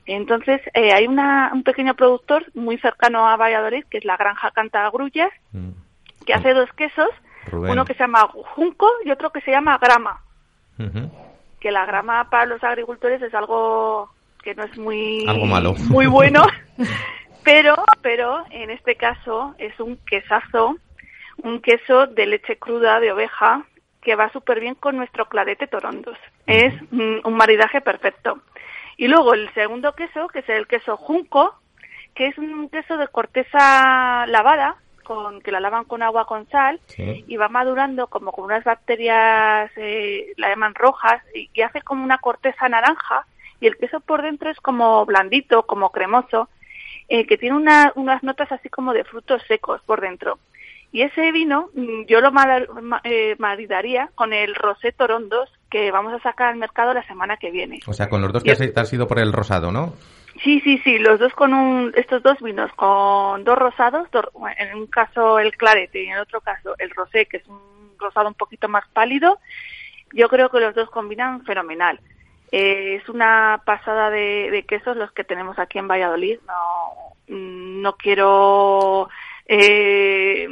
Entonces, 0.07 0.61
eh, 0.75 0.93
hay 0.93 1.07
una, 1.07 1.51
un 1.53 1.63
pequeño 1.63 1.95
productor 1.95 2.45
muy 2.55 2.79
cercano 2.79 3.27
a 3.27 3.37
Valladolid, 3.37 3.85
que 3.91 3.99
es 3.99 4.05
la 4.05 4.17
Granja 4.17 4.51
Cantagrullas, 4.51 5.33
que 6.27 6.35
hace 6.35 6.53
dos 6.53 6.71
quesos, 6.75 7.09
Rubén. 7.47 7.73
uno 7.73 7.85
que 7.85 7.95
se 7.95 8.01
llama 8.01 8.29
Junco 8.55 8.87
y 9.05 9.11
otro 9.11 9.31
que 9.31 9.41
se 9.41 9.51
llama 9.51 9.79
Grama 9.79 10.21
que 11.65 11.71
la 11.71 11.87
grama 11.87 12.29
para 12.29 12.45
los 12.45 12.63
agricultores 12.63 13.23
es 13.23 13.33
algo 13.33 14.11
que 14.43 14.55
no 14.55 14.65
es 14.65 14.77
muy 14.77 15.25
Algo 15.27 15.47
malo. 15.47 15.75
muy 15.89 16.07
bueno 16.07 16.43
pero 17.45 17.75
pero 18.03 18.45
en 18.51 18.71
este 18.71 18.97
caso 18.97 19.55
es 19.57 19.79
un 19.81 19.97
quesazo 20.07 20.77
un 21.42 21.61
queso 21.61 22.07
de 22.07 22.27
leche 22.27 22.57
cruda 22.59 23.01
de 23.01 23.12
oveja 23.12 23.64
que 24.03 24.14
va 24.16 24.31
súper 24.31 24.61
bien 24.61 24.75
con 24.75 24.97
nuestro 24.97 25.27
clarete 25.29 25.66
torondos. 25.66 26.16
Es 26.47 26.75
mm, 26.90 27.20
un 27.25 27.35
maridaje 27.35 27.81
perfecto. 27.81 28.40
Y 28.97 29.09
luego 29.09 29.35
el 29.35 29.53
segundo 29.55 29.94
queso 29.94 30.29
que 30.29 30.40
es 30.40 30.49
el 30.49 30.66
queso 30.66 30.97
junco 30.97 31.55
que 32.14 32.27
es 32.29 32.38
un 32.38 32.68
queso 32.68 32.97
de 32.97 33.09
corteza 33.09 34.25
lavada 34.29 34.77
con 35.03 35.40
que 35.42 35.51
la 35.51 35.61
lavan 35.61 35.85
con 35.85 36.03
agua 36.03 36.27
con 36.27 36.49
sal 36.49 36.81
y 37.27 37.37
va 37.37 37.49
madurando 37.49 38.07
como 38.07 38.31
con 38.33 38.44
unas 38.44 38.62
bacterias, 38.64 39.70
eh, 39.77 40.33
la 40.37 40.49
llaman 40.49 40.75
rojas, 40.75 41.23
y, 41.35 41.51
y 41.53 41.61
hace 41.62 41.83
como 41.83 42.05
una 42.05 42.18
corteza 42.18 42.68
naranja 42.68 43.27
y 43.61 43.66
el 43.66 43.77
queso 43.77 44.01
por 44.01 44.23
dentro 44.23 44.49
es 44.51 44.59
como 44.61 45.05
blandito, 45.05 45.64
como 45.66 45.90
cremoso, 45.90 46.49
eh, 47.09 47.27
que 47.27 47.37
tiene 47.37 47.57
una- 47.57 47.92
unas 47.97 48.23
notas 48.23 48.51
así 48.53 48.68
como 48.68 48.92
de 48.94 49.05
frutos 49.05 49.42
secos 49.49 49.83
por 49.83 50.01
dentro. 50.01 50.38
Y 50.95 51.03
ese 51.03 51.33
vino 51.33 51.71
mm, 51.75 52.05
yo 52.07 52.21
lo 52.21 52.31
eh, 53.03 53.35
maridaría 53.41 54.11
con 54.15 54.33
el 54.33 54.55
Rosé 54.55 54.93
Torondos 54.93 55.51
que 55.69 55.91
vamos 55.91 56.13
a 56.13 56.21
sacar 56.21 56.51
al 56.51 56.57
mercado 56.57 56.95
la 56.95 57.05
semana 57.09 57.37
que 57.37 57.51
viene. 57.51 57.81
O 57.89 57.93
sea, 57.93 58.09
con 58.09 58.23
los 58.23 58.33
dos 58.33 58.45
que 58.45 58.53
has, 58.53 58.61
es- 58.61 58.73
te 58.73 58.79
has 58.79 58.93
ido 58.93 59.09
por 59.09 59.19
el 59.19 59.33
rosado, 59.33 59.73
¿no? 59.73 59.95
Sí, 60.45 60.61
sí, 60.61 60.79
sí, 60.85 61.01
los 61.01 61.19
dos 61.19 61.33
con 61.35 61.53
un, 61.53 61.93
estos 61.97 62.23
dos 62.23 62.41
vinos 62.41 62.71
con 62.77 63.43
dos 63.43 63.59
rosados, 63.59 64.09
dos- 64.13 64.29
en 64.57 64.79
un 64.79 64.87
caso 64.87 65.41
el 65.41 65.57
clarete 65.57 66.01
y 66.01 66.07
en 66.07 66.13
el 66.13 66.21
otro 66.21 66.41
caso 66.41 66.77
el 66.79 66.91
rosé, 66.91 67.27
que 67.27 67.39
es 67.39 67.47
un 67.49 67.59
rosado 67.99 68.29
un 68.29 68.35
poquito 68.35 68.69
más 68.69 68.85
pálido, 68.93 69.41
yo 70.13 70.29
creo 70.29 70.49
que 70.49 70.61
los 70.61 70.77
dos 70.77 70.89
combinan 70.91 71.45
fenomenal. 71.45 71.99
Eh, 72.53 73.01
es 73.03 73.09
una 73.09 73.63
pasada 73.67 74.11
de, 74.11 74.49
de 74.53 74.63
quesos 74.63 74.97
los 74.97 75.11
que 75.11 75.25
tenemos 75.25 75.59
aquí 75.59 75.81
en 75.81 75.89
Valladolid. 75.89 76.39
No, 76.47 77.35
mm, 77.37 77.83
no 77.83 77.97
quiero 77.97 79.09
eh, 79.47 80.49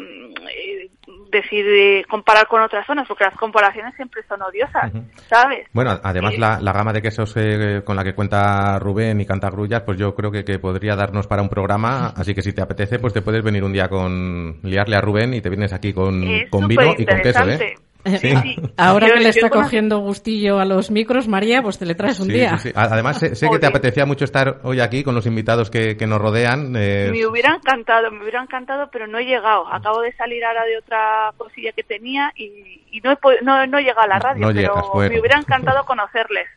decir 1.30 1.64
eh, 1.66 2.04
comparar 2.10 2.46
con 2.46 2.60
otras 2.60 2.86
zonas, 2.86 3.08
porque 3.08 3.24
las 3.24 3.34
comparaciones 3.36 3.94
siempre 3.96 4.22
son 4.28 4.42
odiosas, 4.42 4.92
¿sabes? 5.30 5.66
Bueno, 5.72 5.98
además 6.02 6.34
Eh, 6.34 6.38
la, 6.38 6.60
la 6.60 6.72
gama 6.72 6.92
de 6.92 7.00
quesos 7.00 7.34
eh, 7.36 7.80
con 7.84 7.96
la 7.96 8.04
que 8.04 8.14
cuenta 8.14 8.78
Rubén 8.78 9.18
y 9.20 9.24
Cantagrullas, 9.24 9.82
pues 9.82 9.98
yo 9.98 10.14
creo 10.14 10.30
que, 10.30 10.44
que 10.44 10.58
podría 10.58 10.94
darnos 10.94 11.26
para 11.26 11.40
un 11.40 11.48
programa, 11.48 12.12
así 12.16 12.34
que 12.34 12.42
si 12.42 12.52
te 12.52 12.60
apetece, 12.60 12.98
pues 12.98 13.14
te 13.14 13.22
puedes 13.22 13.42
venir 13.42 13.64
un 13.64 13.72
día 13.72 13.88
con 13.88 14.60
liarle 14.62 14.96
a 14.96 15.00
Rubén 15.00 15.32
y 15.32 15.40
te 15.40 15.48
vienes 15.48 15.72
aquí 15.72 15.94
con, 15.94 16.22
con 16.50 16.68
vino 16.68 16.94
y 16.98 17.06
con 17.06 17.20
queso. 17.20 17.48
¿eh? 17.48 17.74
Sí, 18.04 18.36
sí. 18.36 18.56
Ahora 18.76 19.06
Yo- 19.08 19.14
que 19.14 19.20
le 19.20 19.28
está 19.28 19.48
cogiendo 19.50 19.98
gustillo 20.00 20.58
a 20.58 20.64
los 20.64 20.90
micros, 20.90 21.28
María, 21.28 21.62
pues 21.62 21.78
te 21.78 21.86
le 21.86 21.94
traes 21.94 22.18
un 22.20 22.26
Sí, 22.26 22.32
día. 22.32 22.56
sí, 22.58 22.68
sí. 22.68 22.72
A- 22.74 22.84
Además, 22.92 23.18
sé, 23.18 23.34
sé 23.34 23.48
que 23.48 23.58
te 23.58 23.66
apetecía 23.66 24.04
mucho 24.06 24.24
estar 24.24 24.60
hoy 24.64 24.80
aquí 24.80 25.02
con 25.04 25.14
los 25.14 25.26
invitados 25.26 25.70
que, 25.70 25.96
que 25.96 26.06
nos 26.06 26.20
rodean. 26.20 26.74
eh, 26.76 27.10
Me 27.12 27.24
hubiera 27.26 27.54
encantado, 27.54 28.10
me 28.10 28.20
hubiera 28.22 28.42
encantado, 28.42 28.88
pero 28.92 29.06
no 29.06 29.18
he 29.18 29.24
llegado. 29.24 29.66
Acabo 29.72 30.00
de 30.00 30.12
salir 30.14 30.44
ahora 30.44 30.64
de 30.64 30.78
otra 30.78 31.30
cosilla 31.36 31.70
que 31.72 31.82
tenía 31.84 32.32
y, 32.36 32.82
y 32.90 33.00
no, 33.02 33.12
he, 33.12 33.16
no, 33.42 33.66
no 33.66 33.78
he 33.78 33.82
llegado 33.82 34.02
a 34.02 34.08
la 34.08 34.18
radio, 34.18 34.40
No 34.40 34.48
pero 34.48 34.60
llegas, 34.60 34.84
bueno. 34.92 35.10
me 35.14 35.20
hubiera 35.20 35.38
encantado 35.38 35.84
conocerles. 35.84 36.48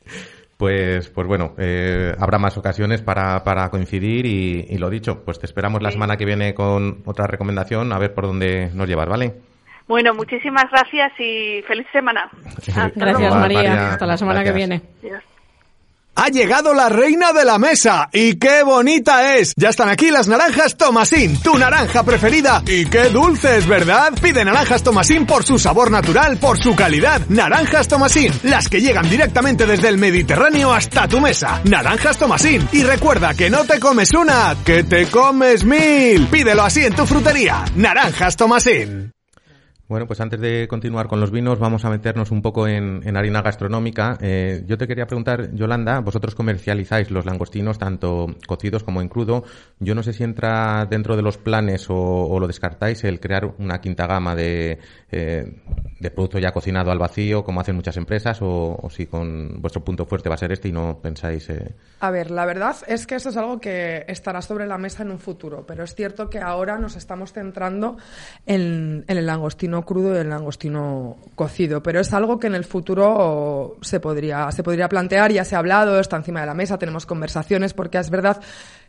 Pues, 0.58 1.10
pues 1.10 1.27
bueno, 1.27 1.53
eh, 1.58 2.15
habrá 2.17 2.38
más 2.39 2.58
ocasiones 2.58 3.01
para, 3.01 3.43
para 3.43 3.69
coincidir 3.69 4.25
y, 4.25 4.65
y 4.69 4.77
lo 4.77 4.89
dicho, 4.89 5.23
pues 5.25 5.38
te 5.38 5.45
esperamos 5.45 5.81
la 5.81 5.91
semana 5.91 6.15
que 6.15 6.23
viene 6.25 6.53
con 6.53 7.03
otra 7.05 7.27
recomendación 7.27 7.91
a 7.91 7.99
ver 7.99 8.13
por 8.13 8.25
dónde 8.25 8.71
nos 8.73 8.88
llevas, 8.88 9.10
¿vale? 9.10 9.34
Bueno, 9.88 10.13
muchísimas 10.15 10.65
gracias 10.71 11.12
y 11.19 11.62
feliz 11.67 11.86
semana. 11.91 12.30
Hasta 12.45 12.91
Gracias, 12.95 13.19
luego. 13.19 13.36
María. 13.36 13.58
María, 13.69 13.91
Hasta 13.93 14.06
la 14.06 14.17
semana 14.17 14.41
gracias. 14.43 14.54
que 14.54 14.58
viene. 14.58 14.82
Adiós. 15.04 15.24
Ha 16.17 16.30
llegado 16.30 16.74
la 16.74 16.88
reina 16.88 17.34
de 17.34 17.43
la 17.43 17.60
mesa 17.60 18.10
y 18.13 18.36
qué 18.39 18.63
bonita 18.63 19.36
es. 19.36 19.54
Ya 19.58 19.67
están 19.67 19.89
aquí 19.89 20.12
las 20.12 20.30
naranjas 20.30 20.78
Tomasín, 20.78 21.38
tu 21.41 21.58
naranja 21.58 22.04
preferida. 22.04 22.63
Y 22.65 22.86
qué 22.86 23.10
dulces, 23.10 23.67
¿verdad? 23.67 24.13
Pide 24.21 24.45
naranjas 24.45 24.82
Tomasín 24.82 25.26
por 25.26 25.43
su 25.43 25.60
sabor 25.60 25.91
natural, 25.91 26.38
por 26.38 26.58
su 26.58 26.74
calidad. 26.74 27.19
Naranjas 27.28 27.89
Tomasín, 27.89 28.32
las 28.43 28.69
que 28.69 28.80
llegan 28.80 29.10
directamente 29.10 29.65
desde 29.65 29.89
el 29.89 29.98
Mediterráneo 29.98 30.71
hasta 30.74 31.06
tu 31.10 31.19
mesa. 31.19 31.60
Naranjas 31.65 32.17
Tomasín. 32.17 32.65
Y 32.71 32.84
recuerda 32.84 33.34
que 33.34 33.50
no 33.50 33.65
te 33.65 33.78
comes 33.82 34.13
una, 34.13 34.56
que 34.65 34.84
te 34.86 35.08
comes 35.08 35.65
mil. 35.65 36.28
Pídelo 36.28 36.63
así 36.63 36.86
en 36.86 36.95
tu 36.95 37.06
frutería. 37.06 37.65
Naranjas 37.76 38.38
Tomasín. 38.38 39.14
Bueno, 39.88 40.08
pues 40.08 40.19
antes 40.19 40.39
de 40.39 40.67
continuar 40.67 41.08
con 41.08 41.19
los 41.19 41.30
vinos, 41.30 41.60
vamos 41.60 41.86
a 41.86 41.91
meternos 41.91 42.32
un 42.32 42.41
poco 42.41 42.67
en, 42.67 43.15
harina 43.15 43.43
gastronómica. 43.43 44.17
Eh, 44.19 44.63
yo 44.65 44.80
te 44.80 44.88
quería 44.88 45.06
preguntar, 45.06 45.54
Yolanda, 45.54 46.00
vosotros 46.00 46.34
comercializáis 46.34 47.12
los 47.12 47.24
langostinos 47.24 47.78
tanto 47.78 48.26
cocidos 48.48 48.84
como 48.84 49.00
en 49.02 49.10
crudo. 49.10 49.43
Yo 49.80 49.93
no 49.93 50.02
sé 50.02 50.13
si 50.13 50.24
entra 50.24 50.88
dentro 50.89 51.15
de 51.15 51.21
los 51.21 51.38
planes 51.38 51.86
o, 51.89 52.39
lo 52.39 52.48
descartáis 52.48 53.04
el 53.04 53.19
crear 53.19 53.54
una 53.60 53.80
quinta 53.80 54.08
gama 54.08 54.34
de, 54.34 54.80
eh, 55.12 55.62
de 56.00 56.12
producto 56.12 56.39
ya 56.39 56.52
cocinado 56.52 56.89
al 56.89 56.98
vacío, 56.98 57.43
como 57.43 57.62
hacen 57.62 57.76
muchas 57.76 57.98
empresas, 57.98 58.39
o, 58.41 58.88
si 58.89 59.06
con 59.06 59.62
vuestro 59.62 59.84
punto 59.84 60.08
fuerte 60.08 60.30
va 60.30 60.36
a 60.36 60.39
ser 60.39 60.52
este 60.52 60.69
y 60.69 60.71
no 60.71 60.98
pensáis. 61.00 61.48
Eh... 61.52 61.76
A 62.00 62.10
ver, 62.10 62.32
la 62.32 62.48
verdad 62.48 62.76
es 62.88 63.06
que 63.06 63.13
eso 63.13 63.30
es 63.30 63.38
algo 63.38 63.60
que 63.60 64.04
estará 64.08 64.41
sobre 64.41 64.65
la 64.65 64.80
mesa 64.80 65.04
en 65.04 65.12
un 65.12 65.19
futuro, 65.19 65.63
pero 65.67 65.84
es 65.84 65.93
cierto 65.93 66.28
que 66.28 66.39
ahora 66.39 66.80
nos 66.80 66.95
estamos 66.95 67.34
centrando 67.34 67.98
en, 68.48 69.06
en 69.08 69.17
el 69.17 69.28
langostino 69.28 69.74
crudo 69.83 70.15
y 70.15 70.19
el 70.19 70.29
langostino 70.29 71.17
cocido, 71.35 71.81
pero 71.81 71.99
es 71.99 72.13
algo 72.13 72.39
que 72.39 72.47
en 72.47 72.55
el 72.55 72.63
futuro 72.63 73.77
se 73.81 74.00
podría, 74.00 74.52
se 74.52 74.63
podría 74.63 74.87
plantear, 74.87 75.31
ya 75.31 75.43
se 75.43 75.56
ha 75.56 75.60
hablado, 75.60 76.00
está 76.00 76.17
encima 76.17 76.41
de 76.41 76.47
la 76.47 76.54
mesa, 76.54 76.77
tenemos 76.77 77.06
conversaciones, 77.06 77.73
porque 77.73 77.97
es 77.97 78.10
verdad 78.10 78.41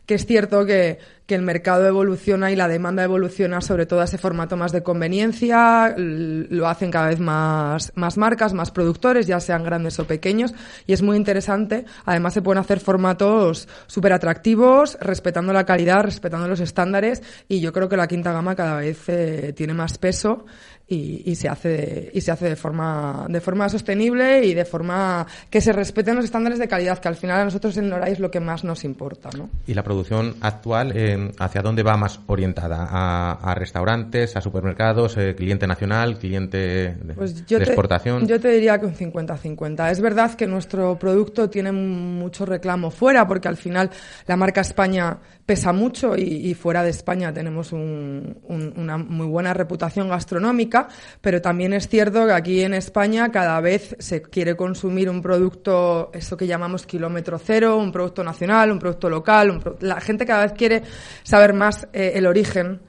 que 0.06 0.14
es 0.14 0.24
cierto 0.24 0.64
que, 0.64 0.98
que 1.26 1.34
el 1.34 1.42
mercado 1.42 1.86
evoluciona 1.86 2.52
y 2.52 2.56
la 2.56 2.68
demanda 2.68 3.02
evoluciona 3.02 3.60
sobre 3.60 3.86
todo 3.86 4.00
a 4.00 4.04
ese 4.04 4.18
formato 4.18 4.56
más 4.56 4.70
de 4.70 4.84
conveniencia, 4.84 5.94
lo 5.96 6.68
hacen 6.68 6.92
cada 6.92 7.08
vez 7.08 7.18
más, 7.18 7.92
más 7.96 8.16
marcas, 8.16 8.54
más 8.54 8.70
productores, 8.70 9.26
ya 9.26 9.40
sean 9.40 9.64
grandes 9.64 9.98
o 9.98 10.06
pequeños, 10.06 10.54
y 10.86 10.92
es 10.92 11.02
muy 11.02 11.16
interesante. 11.16 11.84
Además 12.04 12.34
se 12.34 12.42
pueden 12.42 12.60
hacer 12.60 12.78
formatos 12.78 13.68
súper 13.88 14.12
atractivos, 14.12 14.96
respetando 15.00 15.52
la 15.52 15.66
calidad, 15.66 16.04
respetando 16.04 16.46
los 16.46 16.60
estándares, 16.60 17.22
y 17.48 17.60
yo 17.60 17.72
creo 17.72 17.88
que 17.88 17.96
la 17.96 18.06
quinta 18.06 18.32
gama 18.32 18.54
cada 18.54 18.76
vez 18.76 19.08
eh, 19.08 19.52
tiene 19.56 19.74
más 19.74 19.98
peso 19.98 20.46
y, 20.88 21.22
y, 21.24 21.34
se 21.34 21.48
hace 21.48 21.68
de, 21.68 22.10
y 22.14 22.20
se 22.20 22.30
hace 22.30 22.48
de 22.48 22.56
forma 22.56 23.26
de 23.28 23.40
forma 23.40 23.68
sostenible 23.68 24.44
y 24.44 24.54
de 24.54 24.64
forma 24.64 25.26
que 25.50 25.60
se 25.60 25.72
respeten 25.72 26.14
los 26.14 26.24
estándares 26.24 26.60
de 26.60 26.68
calidad 26.68 26.98
que 26.98 27.08
al 27.08 27.16
final 27.16 27.40
a 27.40 27.44
nosotros 27.44 27.76
en 27.76 27.88
Noray 27.88 28.12
es 28.12 28.20
lo 28.20 28.30
que 28.30 28.38
más 28.38 28.62
nos 28.62 28.84
importa 28.84 29.30
¿no? 29.36 29.50
y 29.66 29.74
la 29.74 29.82
producción 29.82 30.36
actual 30.40 30.92
eh, 30.94 31.32
hacia 31.38 31.62
dónde 31.62 31.82
va 31.82 31.96
más 31.96 32.20
orientada 32.26 32.86
a, 32.88 33.32
a 33.32 33.54
restaurantes 33.56 34.36
a 34.36 34.40
supermercados 34.40 35.16
eh, 35.16 35.34
cliente 35.34 35.66
nacional 35.66 36.18
cliente 36.18 36.58
de, 36.58 37.14
pues 37.14 37.44
yo 37.46 37.58
de 37.58 37.64
te, 37.64 37.70
exportación 37.72 38.28
yo 38.28 38.38
te 38.38 38.50
diría 38.50 38.78
que 38.78 38.86
un 38.86 38.94
50-50 38.94 39.90
es 39.90 40.00
verdad 40.00 40.34
que 40.34 40.46
nuestro 40.46 40.96
producto 40.96 41.50
tiene 41.50 41.72
mucho 41.72 42.46
reclamo 42.46 42.92
fuera 42.92 43.26
porque 43.26 43.48
al 43.48 43.56
final 43.56 43.90
la 44.28 44.36
marca 44.36 44.60
España 44.60 45.18
pesa 45.46 45.72
mucho 45.72 46.16
y, 46.16 46.22
y 46.22 46.54
fuera 46.54 46.82
de 46.82 46.90
España 46.90 47.32
tenemos 47.32 47.72
un, 47.72 48.36
un, 48.48 48.74
una 48.76 48.98
muy 48.98 49.26
buena 49.26 49.54
reputación 49.54 50.08
gastronómica, 50.08 50.75
pero 51.20 51.40
también 51.40 51.72
es 51.72 51.88
cierto 51.88 52.26
que 52.26 52.32
aquí 52.32 52.62
en 52.62 52.74
España 52.74 53.30
cada 53.30 53.60
vez 53.60 53.96
se 53.98 54.22
quiere 54.22 54.56
consumir 54.56 55.08
un 55.08 55.22
producto, 55.22 56.10
eso 56.12 56.36
que 56.36 56.46
llamamos 56.46 56.86
kilómetro 56.86 57.38
cero, 57.38 57.76
un 57.78 57.92
producto 57.92 58.22
nacional, 58.22 58.72
un 58.72 58.78
producto 58.78 59.08
local, 59.08 59.50
un 59.50 59.76
la 59.80 60.00
gente 60.00 60.26
cada 60.26 60.44
vez 60.44 60.52
quiere 60.52 60.82
saber 61.22 61.52
más 61.52 61.88
eh, 61.92 62.12
el 62.14 62.26
origen 62.26 62.80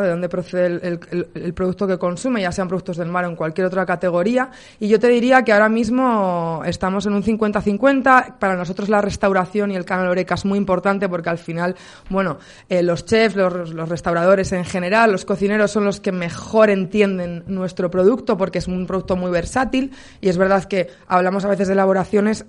de 0.00 0.08
dónde 0.08 0.28
procede 0.28 0.98
el, 1.34 1.54
producto 1.54 1.86
que 1.86 1.98
consume, 1.98 2.42
ya 2.42 2.52
sean 2.52 2.68
productos 2.68 2.96
del 2.96 3.08
mar 3.08 3.24
o 3.24 3.28
en 3.28 3.36
cualquier 3.36 3.66
otra 3.66 3.86
categoría. 3.86 4.50
Y 4.80 4.88
yo 4.88 4.98
te 4.98 5.08
diría 5.08 5.42
que 5.42 5.52
ahora 5.52 5.68
mismo 5.68 6.62
estamos 6.64 7.06
en 7.06 7.14
un 7.14 7.22
50-50. 7.22 8.38
Para 8.38 8.56
nosotros 8.56 8.88
la 8.88 9.00
restauración 9.00 9.70
y 9.70 9.76
el 9.76 9.84
canal 9.84 10.08
Oreca 10.08 10.34
es 10.34 10.44
muy 10.44 10.58
importante 10.58 11.08
porque 11.08 11.30
al 11.30 11.38
final, 11.38 11.76
bueno, 12.10 12.38
eh, 12.68 12.82
los 12.82 13.04
chefs, 13.04 13.36
los, 13.36 13.88
restauradores 13.88 14.52
en 14.52 14.64
general, 14.64 15.12
los 15.12 15.24
cocineros 15.24 15.70
son 15.70 15.84
los 15.84 16.00
que 16.00 16.12
mejor 16.12 16.70
entienden 16.70 17.44
nuestro 17.46 17.90
producto 17.90 18.36
porque 18.36 18.58
es 18.58 18.68
un 18.68 18.86
producto 18.86 19.16
muy 19.16 19.30
versátil 19.30 19.92
y 20.20 20.28
es 20.28 20.36
verdad 20.36 20.64
que 20.64 20.88
hablamos 21.06 21.44
a 21.44 21.48
veces 21.48 21.68
de 21.68 21.74
elaboraciones 21.74 22.46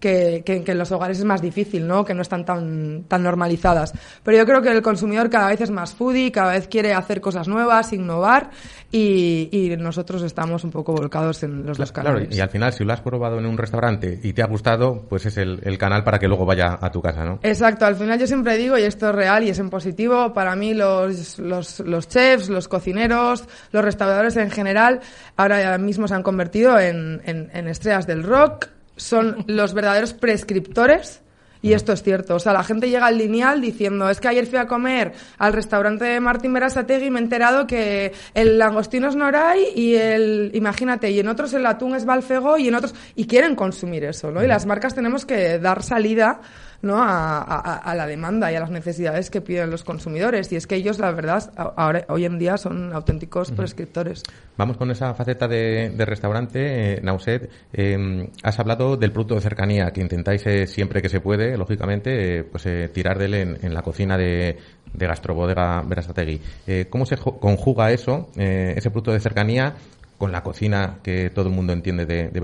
que, 0.00 0.42
que, 0.44 0.64
que, 0.64 0.72
en 0.72 0.78
los 0.78 0.90
hogares 0.90 1.18
es 1.18 1.24
más 1.24 1.42
difícil, 1.42 1.86
¿no? 1.86 2.04
Que 2.04 2.14
no 2.14 2.22
están 2.22 2.44
tan, 2.44 3.04
tan 3.04 3.22
normalizadas. 3.22 3.92
Pero 4.24 4.36
yo 4.36 4.46
creo 4.46 4.62
que 4.62 4.70
el 4.70 4.82
consumidor 4.82 5.30
cada 5.30 5.48
vez 5.48 5.60
es 5.60 5.70
más 5.70 5.94
foodie, 5.94 6.32
cada 6.32 6.52
vez 6.52 6.66
quiere 6.66 6.94
hacer 6.94 7.20
cosas 7.20 7.46
nuevas, 7.46 7.92
innovar 7.92 8.50
y, 8.90 9.48
y 9.52 9.76
nosotros 9.76 10.22
estamos 10.22 10.64
un 10.64 10.70
poco 10.70 10.92
volcados 10.92 11.42
en 11.42 11.64
los 11.64 11.78
dos 11.78 11.92
canales. 11.92 12.28
Claro, 12.28 12.36
y 12.36 12.40
al 12.40 12.48
final, 12.48 12.72
si 12.72 12.84
lo 12.84 12.92
has 12.92 13.00
probado 13.00 13.38
en 13.38 13.46
un 13.46 13.56
restaurante 13.56 14.18
y 14.22 14.32
te 14.32 14.42
ha 14.42 14.46
gustado, 14.46 15.06
pues 15.08 15.26
es 15.26 15.36
el, 15.36 15.60
el 15.62 15.78
canal 15.78 16.02
para 16.02 16.18
que 16.18 16.26
luego 16.26 16.46
vaya 16.46 16.78
a 16.80 16.90
tu 16.90 17.00
casa, 17.00 17.24
¿no? 17.24 17.38
Exacto. 17.42 17.84
Al 17.84 17.96
final 17.96 18.18
yo 18.18 18.26
siempre 18.26 18.56
digo, 18.56 18.78
y 18.78 18.82
esto 18.82 19.10
es 19.10 19.14
real 19.14 19.44
y 19.44 19.50
es 19.50 19.58
en 19.58 19.70
positivo, 19.70 20.32
para 20.32 20.56
mí 20.56 20.74
los, 20.74 21.38
los, 21.38 21.80
los 21.80 22.08
chefs, 22.08 22.48
los 22.48 22.68
cocineros, 22.68 23.44
los 23.72 23.84
restauradores 23.84 24.36
en 24.36 24.50
general, 24.50 25.00
ahora 25.36 25.76
mismo 25.78 26.08
se 26.08 26.14
han 26.14 26.22
convertido 26.22 26.78
en, 26.78 27.20
en, 27.24 27.50
en 27.52 27.68
estrellas 27.68 28.06
del 28.06 28.22
rock, 28.22 28.68
son 29.00 29.44
los 29.46 29.74
verdaderos 29.74 30.12
prescriptores. 30.12 31.22
Y 31.62 31.74
esto 31.74 31.92
es 31.92 32.02
cierto. 32.02 32.36
O 32.36 32.38
sea, 32.38 32.54
la 32.54 32.64
gente 32.64 32.88
llega 32.88 33.04
al 33.04 33.18
lineal 33.18 33.60
diciendo, 33.60 34.08
es 34.08 34.18
que 34.18 34.28
ayer 34.28 34.46
fui 34.46 34.58
a 34.58 34.66
comer 34.66 35.12
al 35.36 35.52
restaurante 35.52 36.06
de 36.06 36.18
Martín 36.18 36.54
Berasategui 36.54 37.06
y 37.06 37.10
me 37.10 37.20
he 37.20 37.22
enterado 37.22 37.66
que 37.66 38.12
el 38.32 38.58
langostino 38.58 39.08
es 39.08 39.14
Noray 39.14 39.66
y 39.76 39.94
el, 39.94 40.52
imagínate, 40.54 41.10
y 41.10 41.20
en 41.20 41.28
otros 41.28 41.52
el 41.52 41.66
atún 41.66 41.94
es 41.94 42.06
Balfego 42.06 42.56
y 42.56 42.68
en 42.68 42.76
otros, 42.76 42.94
y 43.14 43.26
quieren 43.26 43.54
consumir 43.56 44.04
eso, 44.04 44.30
¿no? 44.30 44.42
Y 44.42 44.46
las 44.46 44.64
marcas 44.64 44.94
tenemos 44.94 45.26
que 45.26 45.58
dar 45.58 45.82
salida 45.82 46.40
¿no? 46.82 46.96
A, 46.96 47.38
a, 47.38 47.76
a, 47.76 47.94
la 47.94 48.06
demanda 48.06 48.50
y 48.50 48.54
a 48.54 48.60
las 48.60 48.70
necesidades 48.70 49.30
que 49.30 49.40
piden 49.40 49.70
los 49.70 49.84
consumidores. 49.84 50.50
Y 50.52 50.56
es 50.56 50.66
que 50.66 50.76
ellos, 50.76 50.98
la 50.98 51.10
verdad, 51.12 51.52
ahora, 51.56 52.04
hoy 52.08 52.24
en 52.24 52.38
día 52.38 52.56
son 52.56 52.92
auténticos 52.92 53.52
prescriptores. 53.52 54.22
Vamos 54.56 54.76
con 54.76 54.90
esa 54.90 55.14
faceta 55.14 55.46
de, 55.48 55.90
de 55.90 56.04
restaurante, 56.04 56.94
eh, 56.94 57.00
Nauset. 57.02 57.50
Eh, 57.72 58.28
has 58.42 58.58
hablado 58.58 58.96
del 58.96 59.12
producto 59.12 59.34
de 59.34 59.40
cercanía, 59.40 59.90
que 59.90 60.00
intentáis 60.00 60.46
eh, 60.46 60.66
siempre 60.66 61.02
que 61.02 61.08
se 61.08 61.20
puede, 61.20 61.56
lógicamente, 61.56 62.38
eh, 62.38 62.44
pues 62.44 62.66
tirar 62.92 63.18
de 63.18 63.24
él 63.26 63.34
en, 63.34 63.58
en, 63.62 63.74
la 63.74 63.82
cocina 63.82 64.16
de, 64.16 64.58
de 64.92 65.06
Gastrobodega 65.06 65.82
Berasategui. 65.82 66.40
¿Cómo 66.88 67.06
se 67.06 67.16
conjuga 67.16 67.90
eso, 67.90 68.28
ese 68.36 68.90
producto 68.90 69.12
de 69.12 69.20
cercanía, 69.20 69.74
con 70.18 70.32
la 70.32 70.42
cocina 70.42 70.98
que 71.02 71.30
todo 71.30 71.48
el 71.48 71.54
mundo 71.54 71.72
entiende 71.72 72.06
de, 72.06 72.28
de? 72.28 72.40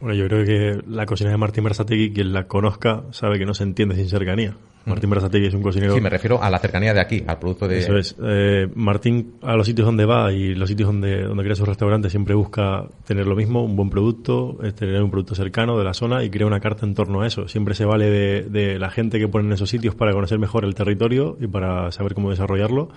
Bueno, 0.00 0.14
yo 0.14 0.26
creo 0.28 0.44
que 0.44 0.82
la 0.88 1.06
cocina 1.06 1.30
de 1.30 1.36
Martín 1.36 1.64
Berasategui, 1.64 2.12
quien 2.12 2.32
la 2.32 2.46
conozca, 2.46 3.04
sabe 3.10 3.38
que 3.38 3.46
no 3.46 3.54
se 3.54 3.62
entiende 3.62 3.94
sin 3.96 4.08
cercanía. 4.08 4.54
Martín 4.84 5.10
Berasategui 5.10 5.46
es 5.46 5.54
un 5.54 5.62
cocinero... 5.62 5.94
Sí, 5.94 6.00
me 6.00 6.10
refiero 6.10 6.40
a 6.40 6.48
la 6.48 6.60
cercanía 6.60 6.94
de 6.94 7.00
aquí, 7.00 7.24
al 7.26 7.38
producto 7.40 7.66
de... 7.66 7.78
Eso 7.78 7.96
es. 7.96 8.14
Eh, 8.22 8.68
Martín, 8.76 9.34
a 9.42 9.56
los 9.56 9.66
sitios 9.66 9.84
donde 9.84 10.04
va 10.04 10.32
y 10.32 10.54
los 10.54 10.68
sitios 10.68 10.86
donde, 10.86 11.22
donde 11.22 11.42
crea 11.42 11.56
sus 11.56 11.66
restaurantes, 11.66 12.12
siempre 12.12 12.36
busca 12.36 12.84
tener 13.04 13.26
lo 13.26 13.34
mismo, 13.34 13.64
un 13.64 13.74
buen 13.74 13.90
producto, 13.90 14.58
tener 14.76 15.02
un 15.02 15.10
producto 15.10 15.34
cercano 15.34 15.76
de 15.76 15.84
la 15.84 15.92
zona 15.92 16.22
y 16.22 16.30
crea 16.30 16.46
una 16.46 16.60
carta 16.60 16.86
en 16.86 16.94
torno 16.94 17.22
a 17.22 17.26
eso. 17.26 17.48
Siempre 17.48 17.74
se 17.74 17.84
vale 17.84 18.10
de, 18.10 18.42
de 18.42 18.78
la 18.78 18.90
gente 18.90 19.18
que 19.18 19.26
pone 19.26 19.46
en 19.46 19.54
esos 19.54 19.70
sitios 19.70 19.96
para 19.96 20.12
conocer 20.12 20.38
mejor 20.38 20.64
el 20.64 20.74
territorio 20.76 21.36
y 21.40 21.48
para 21.48 21.90
saber 21.90 22.14
cómo 22.14 22.30
desarrollarlo 22.30 22.90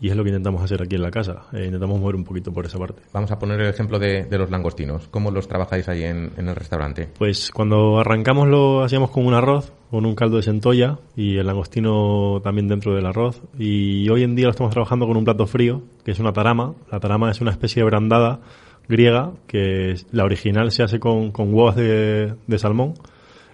y 0.00 0.08
es 0.08 0.16
lo 0.16 0.22
que 0.24 0.30
intentamos 0.30 0.62
hacer 0.62 0.82
aquí 0.82 0.96
en 0.96 1.02
la 1.02 1.10
casa. 1.10 1.42
Eh, 1.52 1.66
intentamos 1.66 2.00
mover 2.00 2.16
un 2.16 2.24
poquito 2.24 2.52
por 2.52 2.64
esa 2.64 2.78
parte. 2.78 3.02
Vamos 3.12 3.30
a 3.30 3.38
poner 3.38 3.60
el 3.60 3.68
ejemplo 3.68 3.98
de, 3.98 4.24
de 4.24 4.38
los 4.38 4.50
langostinos. 4.50 5.08
¿Cómo 5.08 5.30
los 5.30 5.46
trabajáis 5.46 5.88
ahí 5.88 6.04
en, 6.04 6.32
en, 6.36 6.48
el 6.48 6.56
restaurante? 6.56 7.08
Pues 7.18 7.50
cuando 7.50 8.00
arrancamos 8.00 8.48
lo 8.48 8.82
hacíamos 8.82 9.10
con 9.10 9.26
un 9.26 9.34
arroz, 9.34 9.72
con 9.90 10.06
un 10.06 10.14
caldo 10.14 10.38
de 10.38 10.42
centolla 10.42 10.98
y 11.16 11.36
el 11.36 11.46
langostino 11.46 12.40
también 12.42 12.66
dentro 12.66 12.94
del 12.94 13.04
arroz. 13.04 13.42
Y 13.58 14.08
hoy 14.08 14.22
en 14.22 14.34
día 14.34 14.46
lo 14.46 14.52
estamos 14.52 14.72
trabajando 14.72 15.06
con 15.06 15.16
un 15.16 15.24
plato 15.24 15.46
frío, 15.46 15.82
que 16.02 16.12
es 16.12 16.18
una 16.18 16.32
tarama. 16.32 16.74
La 16.90 16.98
tarama 16.98 17.30
es 17.30 17.40
una 17.42 17.50
especie 17.50 17.82
de 17.82 17.86
brandada 17.86 18.40
griega, 18.88 19.32
que 19.46 19.96
la 20.12 20.24
original 20.24 20.72
se 20.72 20.82
hace 20.82 20.98
con, 20.98 21.30
con 21.30 21.52
huevos 21.52 21.76
de, 21.76 22.34
de 22.46 22.58
salmón 22.58 22.94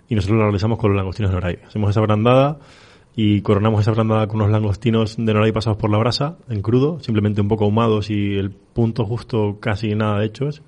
y 0.09 0.15
nosotros 0.15 0.39
la 0.39 0.45
realizamos 0.45 0.79
con 0.79 0.91
los 0.91 0.97
langostinos 0.97 1.33
de 1.33 1.35
Noray. 1.35 1.59
Hacemos 1.67 1.91
esa 1.91 2.01
brandada 2.01 2.59
y 3.17 3.41
coronamos 3.41 3.81
esa 3.81 3.93
brandada 3.93 4.29
con 4.29 4.37
unos 4.37 4.53
langostinos 4.53 5.17
de 5.17 5.33
Noray 5.33 5.51
pasados 5.51 5.79
por 5.79 5.91
la 5.91 5.97
brasa, 5.97 6.37
en 6.51 6.61
crudo, 6.61 7.01
simplemente 7.01 7.41
un 7.41 7.49
poco 7.49 7.65
ahumados 7.65 8.11
y 8.11 8.37
el 8.37 8.51
punto 8.51 9.07
justo 9.07 9.57
casi 9.59 9.95
nada 9.95 10.23
hechos. 10.23 10.63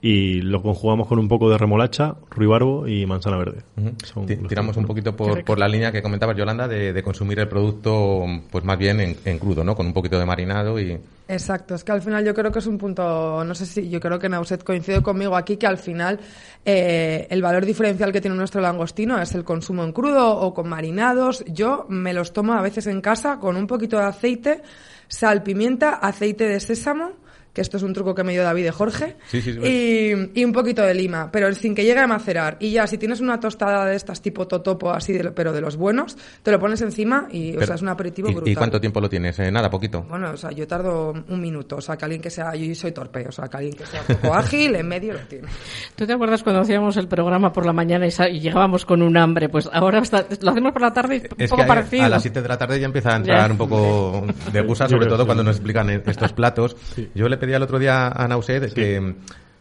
Y 0.00 0.42
lo 0.42 0.62
conjugamos 0.62 1.08
con 1.08 1.18
un 1.18 1.26
poco 1.26 1.50
de 1.50 1.58
remolacha, 1.58 2.14
ruibarbo 2.30 2.86
y 2.86 3.04
manzana 3.04 3.36
verde. 3.36 3.62
Uh 3.76 3.90
-huh. 3.90 4.48
Tiramos 4.48 4.76
un 4.76 4.84
poquito 4.84 5.16
por, 5.16 5.44
por, 5.44 5.58
la 5.58 5.66
línea 5.66 5.90
que 5.90 6.02
comentabas, 6.02 6.36
Yolanda, 6.36 6.68
de, 6.68 6.92
de, 6.92 7.02
consumir 7.02 7.40
el 7.40 7.48
producto 7.48 8.24
pues 8.48 8.62
más 8.64 8.78
bien 8.78 9.00
en, 9.00 9.16
en, 9.24 9.38
crudo, 9.40 9.64
¿no? 9.64 9.74
Con 9.74 9.86
un 9.86 9.92
poquito 9.92 10.16
de 10.16 10.24
marinado 10.24 10.78
y... 10.78 10.96
Exacto, 11.26 11.74
es 11.74 11.82
que 11.82 11.92
al 11.92 12.00
final 12.00 12.24
yo 12.24 12.32
creo 12.32 12.52
que 12.52 12.60
es 12.60 12.66
un 12.66 12.78
punto, 12.78 13.44
no 13.44 13.54
sé 13.54 13.66
si, 13.66 13.88
yo 13.90 14.00
creo 14.00 14.18
que 14.18 14.28
Nauset 14.28 14.62
coincide 14.62 15.02
conmigo 15.02 15.36
aquí, 15.36 15.56
que 15.56 15.66
al 15.66 15.78
final 15.78 16.20
eh, 16.64 17.26
el 17.28 17.42
valor 17.42 17.66
diferencial 17.66 18.12
que 18.12 18.20
tiene 18.20 18.36
nuestro 18.36 18.60
langostino 18.60 19.20
es 19.20 19.34
el 19.34 19.44
consumo 19.44 19.82
en 19.82 19.92
crudo 19.92 20.38
o 20.38 20.54
con 20.54 20.68
marinados. 20.68 21.44
Yo 21.46 21.86
me 21.88 22.14
los 22.14 22.32
tomo 22.32 22.54
a 22.54 22.62
veces 22.62 22.86
en 22.86 23.00
casa 23.00 23.38
con 23.38 23.56
un 23.56 23.66
poquito 23.66 23.98
de 23.98 24.04
aceite, 24.04 24.62
sal, 25.08 25.42
pimienta, 25.42 25.94
aceite 25.96 26.48
de 26.48 26.60
sésamo, 26.60 27.10
que 27.52 27.60
esto 27.60 27.76
es 27.76 27.82
un 27.82 27.92
truco 27.92 28.14
que 28.14 28.24
me 28.24 28.32
dio 28.32 28.42
David 28.42 28.64
de 28.64 28.70
Jorge, 28.70 29.16
sí, 29.26 29.40
sí, 29.42 29.52
sí, 29.52 29.60
y, 29.62 30.40
y, 30.40 30.44
un 30.44 30.52
poquito 30.52 30.82
de 30.82 30.94
lima, 30.94 31.30
pero 31.30 31.52
sin 31.54 31.74
que 31.74 31.84
llegue 31.84 32.00
a 32.00 32.06
macerar. 32.06 32.56
Y 32.60 32.72
ya, 32.72 32.86
si 32.86 32.98
tienes 32.98 33.20
una 33.20 33.40
tostada 33.40 33.86
de 33.86 33.96
estas 33.96 34.22
tipo 34.22 34.46
totopo, 34.46 34.90
así, 34.90 35.12
de, 35.12 35.30
pero 35.32 35.52
de 35.52 35.60
los 35.60 35.76
buenos, 35.76 36.16
te 36.42 36.50
lo 36.50 36.58
pones 36.58 36.80
encima 36.82 37.28
y, 37.30 37.52
pero, 37.52 37.64
o 37.64 37.66
sea, 37.66 37.76
es 37.76 37.82
un 37.82 37.88
aperitivo 37.88 38.28
¿y, 38.28 38.34
brutal. 38.34 38.52
¿Y 38.52 38.54
cuánto 38.54 38.80
tiempo 38.80 39.00
lo 39.00 39.08
tienes? 39.08 39.38
Eh, 39.38 39.50
nada, 39.50 39.70
poquito. 39.70 40.02
Bueno, 40.02 40.30
o 40.30 40.36
sea, 40.36 40.50
yo 40.50 40.66
tardo 40.66 41.12
un 41.28 41.40
minuto, 41.40 41.76
o 41.76 41.80
sea, 41.80 41.96
que 41.96 42.04
alguien 42.04 42.22
que 42.22 42.30
sea, 42.30 42.54
yo 42.54 42.74
soy 42.74 42.92
torpe, 42.92 43.26
o 43.28 43.32
sea, 43.32 43.48
que 43.48 43.56
alguien 43.56 43.74
que 43.74 43.86
sea 43.86 44.02
un 44.08 44.16
poco 44.16 44.34
ágil, 44.34 44.74
en 44.76 44.88
medio 44.88 45.12
lo 45.14 45.20
tiene. 45.20 45.48
¿Tú 45.96 46.06
te 46.06 46.12
acuerdas 46.12 46.42
cuando 46.42 46.62
hacíamos 46.62 46.96
el 46.96 47.08
programa 47.08 47.52
por 47.52 47.66
la 47.66 47.72
mañana 47.72 48.06
y, 48.06 48.10
y 48.30 48.40
llegábamos 48.40 48.84
con 48.84 49.02
un 49.02 49.16
hambre? 49.16 49.48
Pues 49.48 49.68
ahora 49.72 50.00
está, 50.00 50.26
lo 50.40 50.50
hacemos 50.50 50.72
por 50.72 50.82
la 50.82 50.92
tarde 50.92 51.16
y 51.16 51.18
un 51.20 51.42
es 51.42 51.50
poco 51.50 51.62
que 51.62 51.68
parecido. 51.68 52.04
A 52.04 52.08
las 52.08 52.22
7 52.22 52.42
de 52.42 52.48
la 52.48 52.58
tarde 52.58 52.80
ya 52.80 52.86
empieza 52.86 53.14
a 53.14 53.16
entrar 53.16 53.46
ya. 53.46 53.52
un 53.52 53.58
poco 53.58 54.26
de 54.52 54.60
gusa, 54.62 54.88
sobre 54.88 55.06
todo 55.06 55.26
cuando 55.26 55.42
nos 55.42 55.56
explican 55.56 55.90
estos 55.90 56.32
platos. 56.32 56.76
Sí. 56.94 57.10
Yo 57.14 57.28
le 57.28 57.36
pedí 57.36 57.47
el 57.56 57.62
otro 57.62 57.78
día 57.78 58.08
a 58.08 58.28
Nauset 58.28 58.72
que 58.72 59.14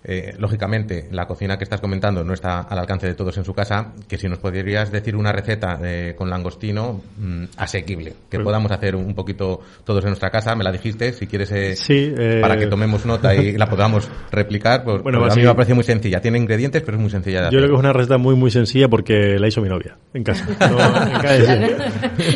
eh, 0.04 0.36
lógicamente, 0.40 1.08
la 1.12 1.26
cocina 1.26 1.58
que 1.58 1.64
estás 1.64 1.82
comentando 1.82 2.24
no 2.24 2.34
está 2.34 2.62
al 2.62 2.80
alcance 2.80 3.08
de 3.08 3.14
todos 3.14 3.38
en 3.38 3.44
su 3.46 3.54
casa, 3.54 3.94
que 4.08 4.18
si 4.18 4.28
nos 4.30 4.40
podrías 4.40 4.92
decir 4.92 5.16
una 5.16 5.32
receta 5.32 5.80
eh, 5.84 6.16
con 6.18 6.30
langostino 6.30 7.02
mm, 7.20 7.44
asequible, 7.58 8.14
que 8.30 8.38
Pues- 8.38 8.44
podamos 8.46 8.72
hacer 8.72 8.96
un 8.96 9.14
poquito 9.16 9.60
todos 9.84 10.04
en 10.04 10.10
nuestra 10.12 10.30
casa, 10.30 10.56
me 10.56 10.64
la 10.64 10.72
dijiste, 10.72 11.12
si 11.14 11.28
quieres, 11.28 11.52
eh, 11.52 11.76
Sí, 11.76 12.14
eh, 12.18 12.40
para 12.42 12.58
que 12.58 12.68
tomemos 12.68 13.06
nota 13.06 13.36
y 13.36 13.58
la 13.58 13.68
podamos 13.70 14.10
replicar, 14.32 14.84
pues, 14.84 15.02
Bueno, 15.04 15.20
pues 15.20 15.34
a 15.34 15.36
mí 15.36 15.44
me 15.44 15.54
parece 15.56 15.74
muy 15.74 15.84
sencilla. 15.84 16.22
Tiene 16.22 16.38
ingredientes, 16.38 16.82
pero 16.84 16.98
es 16.98 17.02
muy 17.02 17.10
sencilla 17.12 17.38
de 17.40 17.44
Yo 17.46 17.48
hacer. 17.48 17.60
creo 17.60 17.70
que 17.70 17.76
es 17.76 17.80
una 17.80 17.94
receta 17.94 18.18
muy 18.18 18.36
muy 18.36 18.52
sencilla 18.52 18.88
porque 18.88 19.38
la 19.40 19.48
hizo 19.48 19.62
mi 19.62 19.70
novia 19.70 19.98
en 20.14 20.24
casa. 20.24 20.46
No, 20.60 20.78
en 20.78 21.22
casa, 21.22 21.56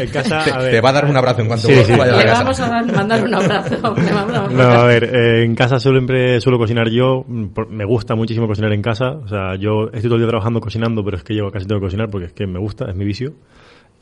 en 0.02 0.10
casa, 0.10 0.44
Te- 0.44 0.52
a 0.52 0.58
ver. 0.58 0.72
te 0.72 0.82
va 0.82 0.90
a 0.90 0.94
dar 0.94 1.06
un 1.06 1.16
abrazo 1.18 1.42
en 1.42 1.48
cuanto 1.48 1.68
Sí, 1.68 1.76
sí. 1.86 1.92
vaya 1.92 2.14
a 2.14 2.16
la 2.16 2.18
Le 2.18 2.26
casa. 2.26 2.44
vamos 2.44 2.60
a 2.60 2.68
dar- 2.70 2.94
mandar 2.94 3.24
un 3.24 3.34
abrazo. 3.34 3.96
No, 4.52 4.64
a 4.64 4.86
ver, 4.86 5.04
eh, 5.04 5.44
en 5.44 5.56
casa 5.56 5.80
siempre 5.80 6.40
suelo 6.42 6.58
cocinar 6.58 6.90
yo. 6.90 7.26
Me 7.70 7.86
gusta 7.86 8.16
muchísimo 8.16 8.48
cocinar 8.48 8.74
en 8.74 8.82
casa. 8.82 9.12
O 9.12 9.28
sea, 9.28 9.56
yo 9.56 9.86
estoy 9.86 10.04
todo 10.04 10.16
el 10.16 10.22
día 10.22 10.30
trabajando 10.30 10.60
cocinando, 10.60 11.04
pero 11.04 11.18
es 11.18 11.24
que 11.24 11.34
llego 11.34 11.52
casi 11.52 11.66
tengo 11.66 11.80
que 11.80 11.88
cocinar 11.88 12.10
porque 12.10 12.28
es 12.28 12.34
que 12.34 12.48
me 12.48 12.60
gusta, 12.60 12.90
es 12.90 12.96
mi 12.96 13.06
vicio. 13.06 13.34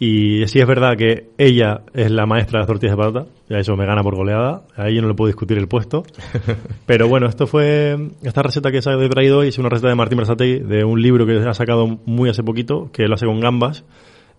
Y 0.01 0.47
sí 0.47 0.59
es 0.59 0.65
verdad 0.65 0.95
que 0.95 1.29
ella 1.37 1.81
es 1.93 2.09
la 2.09 2.25
maestra 2.25 2.57
de 2.57 2.61
las 2.61 2.67
tortillas 2.67 2.95
de 2.95 3.03
patata. 3.03 3.25
Ya 3.49 3.57
eso 3.57 3.75
me 3.75 3.85
gana 3.85 4.01
por 4.01 4.15
goleada. 4.15 4.61
Ahí 4.77 4.95
yo 4.95 5.01
no 5.01 5.09
le 5.09 5.13
puedo 5.13 5.27
discutir 5.27 5.57
el 5.57 5.67
puesto. 5.67 6.03
Pero 6.85 7.09
bueno, 7.09 7.27
esto 7.27 7.47
fue, 7.47 7.97
esta 8.23 8.41
receta 8.41 8.71
que 8.71 8.77
he 8.77 9.09
traído 9.09 9.39
hoy 9.39 9.49
es 9.49 9.57
una 9.57 9.67
receta 9.67 9.89
de 9.89 9.95
Martín 9.95 10.17
Berasategui, 10.17 10.59
de 10.59 10.85
un 10.85 11.01
libro 11.01 11.25
que 11.25 11.37
ha 11.39 11.53
sacado 11.53 11.99
muy 12.05 12.29
hace 12.29 12.43
poquito, 12.43 12.89
que 12.93 13.09
lo 13.09 13.15
hace 13.15 13.25
con 13.25 13.41
gambas. 13.41 13.83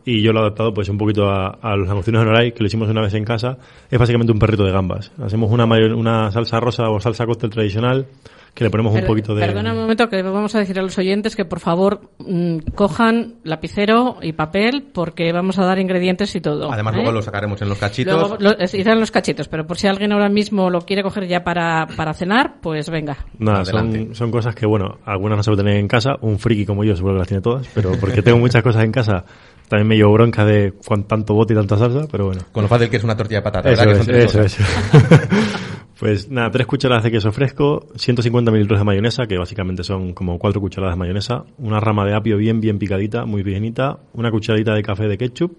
Y 0.06 0.22
yo 0.22 0.32
lo 0.32 0.38
he 0.38 0.42
adaptado 0.44 0.72
pues 0.72 0.88
un 0.88 0.96
poquito 0.96 1.28
a, 1.28 1.58
a 1.60 1.76
los 1.76 1.86
langostinos 1.86 2.22
de 2.22 2.26
Noray, 2.30 2.52
que 2.52 2.60
lo 2.60 2.66
hicimos 2.66 2.88
una 2.88 3.02
vez 3.02 3.12
en 3.12 3.24
casa. 3.24 3.58
Es 3.90 3.98
básicamente 3.98 4.32
un 4.32 4.38
perrito 4.38 4.64
de 4.64 4.72
gambas. 4.72 5.12
Hacemos 5.22 5.50
una, 5.52 5.66
una 5.66 6.30
salsa 6.30 6.58
rosa 6.58 6.88
o 6.88 7.00
salsa 7.00 7.26
cóctel 7.26 7.50
tradicional, 7.50 8.06
que 8.54 8.64
le 8.64 8.70
ponemos 8.70 8.92
un 8.92 8.98
Per- 9.00 9.06
poquito 9.06 9.34
de... 9.34 9.40
Perdona 9.46 9.72
un 9.72 9.78
momento 9.80 10.08
que 10.08 10.22
vamos 10.22 10.54
a 10.54 10.58
decir 10.58 10.78
a 10.78 10.82
los 10.82 10.98
oyentes 10.98 11.36
que 11.36 11.44
por 11.44 11.60
favor 11.60 12.10
mm, 12.18 12.58
cojan 12.74 13.36
lapicero 13.44 14.16
y 14.20 14.32
papel 14.32 14.88
porque 14.92 15.32
vamos 15.32 15.58
a 15.58 15.64
dar 15.64 15.78
ingredientes 15.78 16.34
y 16.34 16.40
todo. 16.40 16.70
Además, 16.72 16.94
¿eh? 16.94 16.96
luego 16.98 17.12
lo 17.12 17.22
sacaremos 17.22 17.62
en 17.62 17.68
los 17.68 17.78
cachitos. 17.78 18.12
Luego 18.18 18.36
lo- 18.38 18.58
es- 18.58 18.74
irán 18.74 19.00
los 19.00 19.10
cachitos, 19.10 19.48
pero 19.48 19.66
por 19.66 19.78
si 19.78 19.86
alguien 19.86 20.12
ahora 20.12 20.28
mismo 20.28 20.68
lo 20.70 20.80
quiere 20.82 21.02
coger 21.02 21.26
ya 21.28 21.44
para, 21.44 21.86
para 21.96 22.12
cenar, 22.12 22.56
pues 22.60 22.90
venga. 22.90 23.16
Nada, 23.38 23.64
son, 23.64 24.14
son 24.14 24.30
cosas 24.30 24.54
que, 24.54 24.66
bueno, 24.66 24.98
algunas 25.06 25.36
no 25.38 25.42
se 25.42 25.50
pueden 25.50 25.66
tener 25.66 25.80
en 25.80 25.88
casa. 25.88 26.16
Un 26.20 26.38
friki 26.38 26.66
como 26.66 26.84
yo 26.84 26.94
seguro 26.96 27.14
que 27.14 27.18
las 27.20 27.28
tiene 27.28 27.40
todas, 27.42 27.66
pero 27.74 27.92
porque 28.00 28.20
tengo 28.22 28.38
muchas 28.38 28.62
cosas 28.62 28.84
en 28.84 28.92
casa, 28.92 29.24
también 29.68 29.86
me 29.86 29.96
llevo 29.96 30.12
bronca 30.12 30.44
de 30.44 30.72
cuán 30.84 31.04
tanto 31.04 31.34
bote 31.34 31.52
y 31.52 31.56
tanta 31.56 31.76
salsa, 31.78 32.06
pero 32.10 32.26
bueno. 32.26 32.42
Con 32.52 32.62
lo 32.64 32.68
fácil 32.68 32.90
que 32.90 32.96
es 32.96 33.04
una 33.04 33.16
tortilla 33.16 33.38
de 33.38 33.44
patata, 33.44 33.70
Eso 33.70 33.84
¿verdad? 33.86 34.00
es, 34.00 34.06
que 34.06 34.28
son 34.28 34.40
tres 34.42 34.52
eso 34.54 34.64
cosas. 34.64 35.80
es. 36.02 36.26
pues 36.26 36.30
nada, 36.30 36.50
tres 36.50 36.66
cucharadas 36.66 37.04
de 37.04 37.10
queso 37.10 37.32
fresco, 37.32 37.86
150 37.94 38.50
mililitros 38.50 38.80
de 38.80 38.84
mayonesa, 38.84 39.26
que 39.26 39.38
básicamente 39.38 39.84
son 39.84 40.12
como 40.14 40.38
cuatro 40.38 40.60
cucharadas 40.60 40.94
de 40.94 40.98
mayonesa, 40.98 41.44
una 41.58 41.80
rama 41.80 42.04
de 42.04 42.14
apio 42.14 42.36
bien, 42.36 42.60
bien 42.60 42.78
picadita, 42.78 43.24
muy 43.24 43.42
pequeñita, 43.42 43.98
una 44.14 44.30
cucharadita 44.30 44.74
de 44.74 44.82
café 44.82 45.08
de 45.08 45.18
ketchup, 45.18 45.56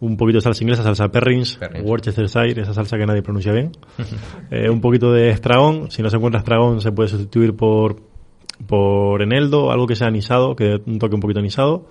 un 0.00 0.16
poquito 0.16 0.38
de 0.38 0.42
salsa 0.42 0.64
inglesa, 0.64 0.82
salsa 0.82 1.08
Perrins, 1.08 1.56
Perrins. 1.56 1.88
Worcestershire, 1.88 2.60
esa 2.60 2.74
salsa 2.74 2.98
que 2.98 3.06
nadie 3.06 3.22
pronuncia 3.22 3.52
bien, 3.52 3.70
eh, 4.50 4.68
un 4.68 4.80
poquito 4.80 5.12
de 5.12 5.30
estragón, 5.30 5.90
si 5.90 6.02
no 6.02 6.10
se 6.10 6.16
encuentra 6.16 6.40
estragón 6.40 6.80
se 6.80 6.90
puede 6.90 7.08
sustituir 7.08 7.54
por, 7.54 8.02
por 8.66 9.22
eneldo, 9.22 9.70
algo 9.70 9.86
que 9.86 9.94
sea 9.94 10.08
anisado, 10.08 10.56
que 10.56 10.64
dé 10.64 10.82
un 10.86 10.98
toque 10.98 11.14
un 11.14 11.20
poquito 11.20 11.40
anisado, 11.40 11.86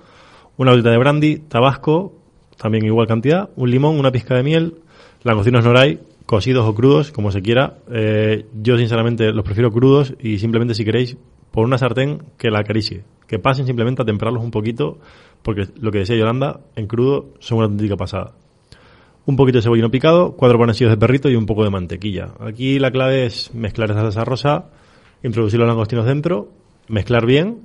una 0.58 0.72
gotita 0.72 0.92
de 0.92 0.98
brandy, 0.98 1.38
tabasco, 1.38 2.14
también 2.58 2.86
igual 2.86 3.08
cantidad, 3.08 3.50
un 3.56 3.72
limón, 3.72 3.98
una 3.98 4.12
pizca 4.12 4.36
de 4.36 4.44
miel, 4.44 4.76
langostinos 5.24 5.64
noray, 5.64 6.00
cocidos 6.32 6.66
o 6.66 6.74
crudos, 6.74 7.12
como 7.12 7.30
se 7.30 7.42
quiera. 7.42 7.80
Eh, 7.92 8.46
yo 8.54 8.78
sinceramente 8.78 9.34
los 9.34 9.44
prefiero 9.44 9.70
crudos 9.70 10.16
y 10.18 10.40
simplemente 10.40 10.74
si 10.74 10.86
queréis, 10.86 11.18
por 11.52 11.66
una 11.66 11.78
sartén 11.78 12.24
que 12.38 12.50
la 12.50 12.60
acaricie, 12.60 13.04
que 13.28 13.38
pasen 13.38 13.66
simplemente 13.66 14.02
a 14.02 14.06
temperarlos 14.06 14.42
un 14.42 14.50
poquito, 14.50 14.98
porque 15.42 15.68
lo 15.82 15.92
que 15.92 16.00
decía 16.00 16.16
Yolanda, 16.16 16.62
en 16.78 16.88
crudo 16.88 17.34
son 17.40 17.58
una 17.58 17.66
auténtica 17.66 17.98
pasada. 17.98 18.32
Un 19.26 19.36
poquito 19.36 19.58
de 19.58 19.64
cebollino 19.64 19.92
picado, 19.92 20.38
cuatro 20.38 20.58
panecillos 20.58 20.92
de 20.92 20.96
perrito 20.96 21.30
y 21.30 21.36
un 21.36 21.46
poco 21.46 21.66
de 21.66 21.70
mantequilla. 21.70 22.30
Aquí 22.40 22.80
la 22.80 22.92
clave 22.92 23.26
es 23.26 23.54
mezclar 23.54 23.92
esa 23.92 24.00
salsa 24.00 24.24
rosa, 24.24 24.66
introducir 25.24 25.60
los 25.60 25.68
langostinos 25.68 26.06
dentro, 26.06 26.48
mezclar 26.88 27.26
bien 27.26 27.58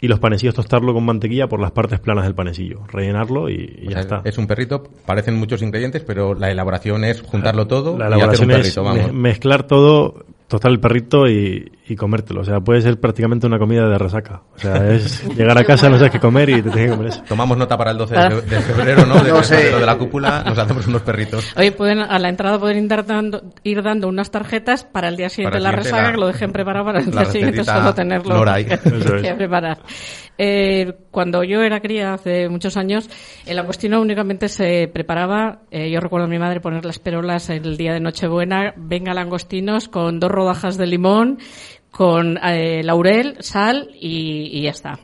y 0.00 0.08
los 0.08 0.18
panecillos 0.18 0.54
tostarlo 0.54 0.94
con 0.94 1.04
mantequilla 1.04 1.46
por 1.46 1.60
las 1.60 1.72
partes 1.72 2.00
planas 2.00 2.24
del 2.24 2.34
panecillo, 2.34 2.80
rellenarlo 2.88 3.50
y, 3.50 3.84
ya 3.84 3.90
sea, 3.90 4.00
está. 4.00 4.22
Es 4.24 4.38
un 4.38 4.46
perrito, 4.46 4.82
parecen 5.04 5.36
muchos 5.36 5.62
ingredientes, 5.62 6.02
pero 6.04 6.34
la 6.34 6.50
elaboración 6.50 7.04
es 7.04 7.20
juntarlo 7.22 7.66
todo 7.66 7.98
La 7.98 8.08
y 8.16 8.20
hacer 8.20 8.44
un 8.44 8.50
elaboración 8.50 8.50
es 8.60 8.76
vamos. 8.76 9.12
mezclar 9.12 9.64
todo, 9.64 10.24
tostar 10.48 10.72
el 10.72 10.80
perrito 10.80 11.28
y, 11.28 11.70
y 11.90 11.96
comértelo. 11.96 12.40
O 12.42 12.44
sea, 12.44 12.60
puede 12.60 12.80
ser 12.82 12.98
prácticamente 13.00 13.46
una 13.46 13.58
comida 13.58 13.88
de 13.88 13.98
resaca. 13.98 14.42
O 14.54 14.58
sea, 14.58 14.90
es 14.92 15.24
llegar 15.36 15.58
a 15.58 15.64
casa, 15.64 15.88
no 15.88 15.96
sabes 15.96 16.12
qué 16.12 16.20
comer 16.20 16.48
y 16.50 16.62
te 16.62 16.70
tienes 16.70 16.90
que 16.90 16.96
comer 16.96 17.08
eso. 17.08 17.22
Tomamos 17.28 17.58
nota 17.58 17.76
para 17.76 17.90
el 17.90 17.98
12 17.98 18.14
Ah. 18.16 18.28
de, 18.28 18.60
febrero, 18.60 19.06
¿no? 19.06 19.14
De, 19.24 19.30
No 19.30 19.42
sé. 19.42 19.56
de 19.56 19.70
lo 19.72 19.80
de 19.80 19.86
la 19.86 19.98
cúpula, 19.98 20.42
nos 20.46 20.58
hacemos 20.58 20.86
unos 20.86 21.02
perritos. 21.02 21.52
Oye, 21.56 21.72
pueden, 21.72 21.98
a 22.00 22.18
la 22.18 22.28
entrada 22.28 22.58
pueden 22.58 22.84
ir 22.84 23.04
dando, 23.04 23.42
ir 23.64 23.82
dando 23.82 24.08
unas 24.08 24.30
tarjetas 24.30 24.84
para 24.84 25.08
el 25.08 25.16
día 25.16 25.28
siguiente 25.28 25.58
el 25.58 25.62
la 25.64 25.70
siguiente, 25.70 25.90
resaca, 25.90 26.06
la- 26.08 26.12
que 26.12 26.20
lo 26.20 26.26
dejen 26.28 26.52
preparado 26.52 26.84
para 26.86 27.00
el 27.00 27.10
día 27.10 27.24
siguiente 27.26 27.64
solo 27.64 27.94
tenerlo 27.94 28.44
Eso 28.56 29.16
es. 29.16 29.22
que 29.22 29.34
preparar. 29.34 29.78
Eh, 30.38 30.94
cuando 31.10 31.44
yo 31.44 31.60
era 31.62 31.80
cría 31.80 32.14
hace 32.14 32.48
muchos 32.48 32.76
años, 32.78 33.10
el 33.46 33.56
langostino 33.56 34.00
únicamente 34.00 34.48
se 34.48 34.88
preparaba, 34.92 35.60
eh, 35.70 35.90
yo 35.90 36.00
recuerdo 36.00 36.26
a 36.26 36.30
mi 36.30 36.38
madre 36.38 36.60
poner 36.60 36.84
las 36.86 36.98
perolas 36.98 37.50
el 37.50 37.76
día 37.76 37.92
de 37.92 38.00
Nochebuena, 38.00 38.72
venga 38.76 39.12
langostinos 39.12 39.88
con 39.88 40.18
dos 40.18 40.30
rodajas 40.30 40.78
de 40.78 40.86
limón, 40.86 41.38
con 41.90 42.38
eh, 42.42 42.82
laurel, 42.82 43.36
sal 43.40 43.90
y, 44.00 44.48
y 44.58 44.62
ya 44.62 44.70
está. 44.70 45.00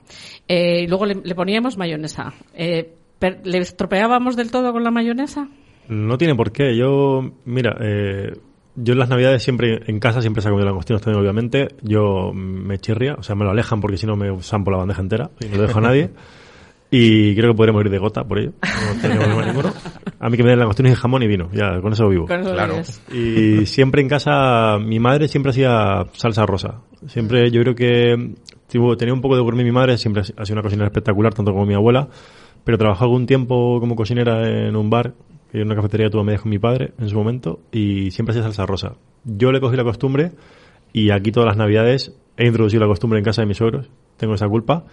Eh, 0.48 0.82
y 0.82 0.86
luego 0.86 1.06
le, 1.06 1.16
le 1.22 1.34
poníamos 1.34 1.76
mayonesa. 1.76 2.32
Eh, 2.54 2.92
per- 3.18 3.40
¿Le 3.44 3.58
estropeábamos 3.58 4.36
del 4.36 4.50
todo 4.50 4.72
con 4.72 4.84
la 4.84 4.90
mayonesa? 4.90 5.48
No 5.88 6.16
tiene 6.18 6.34
por 6.34 6.52
qué. 6.52 6.76
Yo, 6.76 7.32
mira, 7.44 7.76
eh, 7.80 8.32
yo 8.76 8.92
en 8.92 8.98
las 8.98 9.08
navidades 9.08 9.42
siempre, 9.42 9.80
en 9.86 9.98
casa 10.00 10.20
siempre 10.20 10.42
saco 10.42 10.58
de 10.58 10.64
langostinos 10.64 11.02
también, 11.02 11.20
obviamente. 11.22 11.68
Yo 11.82 12.32
me 12.34 12.78
chirria, 12.78 13.14
o 13.18 13.22
sea, 13.22 13.34
me 13.34 13.44
lo 13.44 13.50
alejan 13.50 13.80
porque 13.80 13.96
si 13.96 14.06
no 14.06 14.16
me 14.16 14.30
zampo 14.42 14.70
la 14.70 14.78
bandeja 14.78 15.02
entera 15.02 15.30
y 15.40 15.46
no 15.46 15.56
lo 15.56 15.62
dejo 15.62 15.78
a 15.78 15.82
nadie. 15.82 16.10
Y 16.90 17.34
creo 17.34 17.50
que 17.52 17.56
podremos 17.56 17.84
ir 17.84 17.90
de 17.90 17.98
gota 17.98 18.24
por 18.24 18.38
ello. 18.38 18.52
No 19.02 19.44
ninguno. 19.44 19.72
A 20.20 20.30
mí 20.30 20.36
que 20.36 20.42
me 20.44 20.50
den 20.50 20.58
langostinos 20.60 20.92
y 20.92 20.94
jamón 20.94 21.22
y 21.22 21.26
vino. 21.26 21.48
Ya, 21.52 21.80
con 21.80 21.92
eso 21.92 22.08
vivo. 22.08 22.26
Con 22.26 22.40
eso 22.40 22.52
Claro. 22.52 22.76
Y 23.12 23.66
siempre 23.66 24.02
en 24.02 24.08
casa, 24.08 24.78
mi 24.78 24.98
madre 25.00 25.28
siempre 25.28 25.50
hacía 25.50 26.06
salsa 26.12 26.46
rosa. 26.46 26.82
Siempre, 27.08 27.50
yo 27.50 27.60
creo 27.62 27.74
que 27.74 28.34
tuvo- 28.72 28.96
tenía 28.96 29.12
un 29.14 29.20
poco 29.20 29.34
de 29.36 29.42
gourmet 29.42 29.64
mi 29.64 29.72
madre, 29.72 29.98
siempre 29.98 30.22
ha 30.22 30.44
sido 30.44 30.54
una 30.54 30.62
cocinera 30.62 30.86
espectacular, 30.86 31.34
tanto 31.34 31.52
como 31.52 31.66
mi 31.66 31.74
abuela. 31.74 32.08
Pero 32.64 32.78
trabajó 32.78 33.04
algún 33.04 33.26
tiempo 33.26 33.78
como 33.80 33.94
cocinera 33.96 34.48
en 34.48 34.74
un 34.76 34.88
bar, 34.90 35.14
que 35.52 35.58
en 35.58 35.66
una 35.66 35.76
cafetería 35.76 36.08
tuve 36.10 36.24
medias 36.24 36.42
con 36.42 36.50
mi 36.50 36.58
padre 36.58 36.92
en 36.98 37.08
su 37.08 37.16
momento, 37.16 37.60
y 37.72 38.10
siempre 38.10 38.30
hacía 38.32 38.42
salsa 38.42 38.64
rosa. 38.66 38.94
Yo 39.24 39.52
le 39.52 39.60
cogí 39.60 39.76
la 39.76 39.84
costumbre, 39.84 40.32
y 40.92 41.10
aquí 41.10 41.30
todas 41.32 41.46
las 41.48 41.56
navidades 41.56 42.16
he 42.36 42.46
introducido 42.46 42.80
la 42.82 42.88
costumbre 42.88 43.18
en 43.18 43.24
casa 43.24 43.42
de 43.42 43.46
mis 43.46 43.56
suegros, 43.56 43.88
tengo 44.16 44.34
esa 44.34 44.48
culpa. 44.48 44.84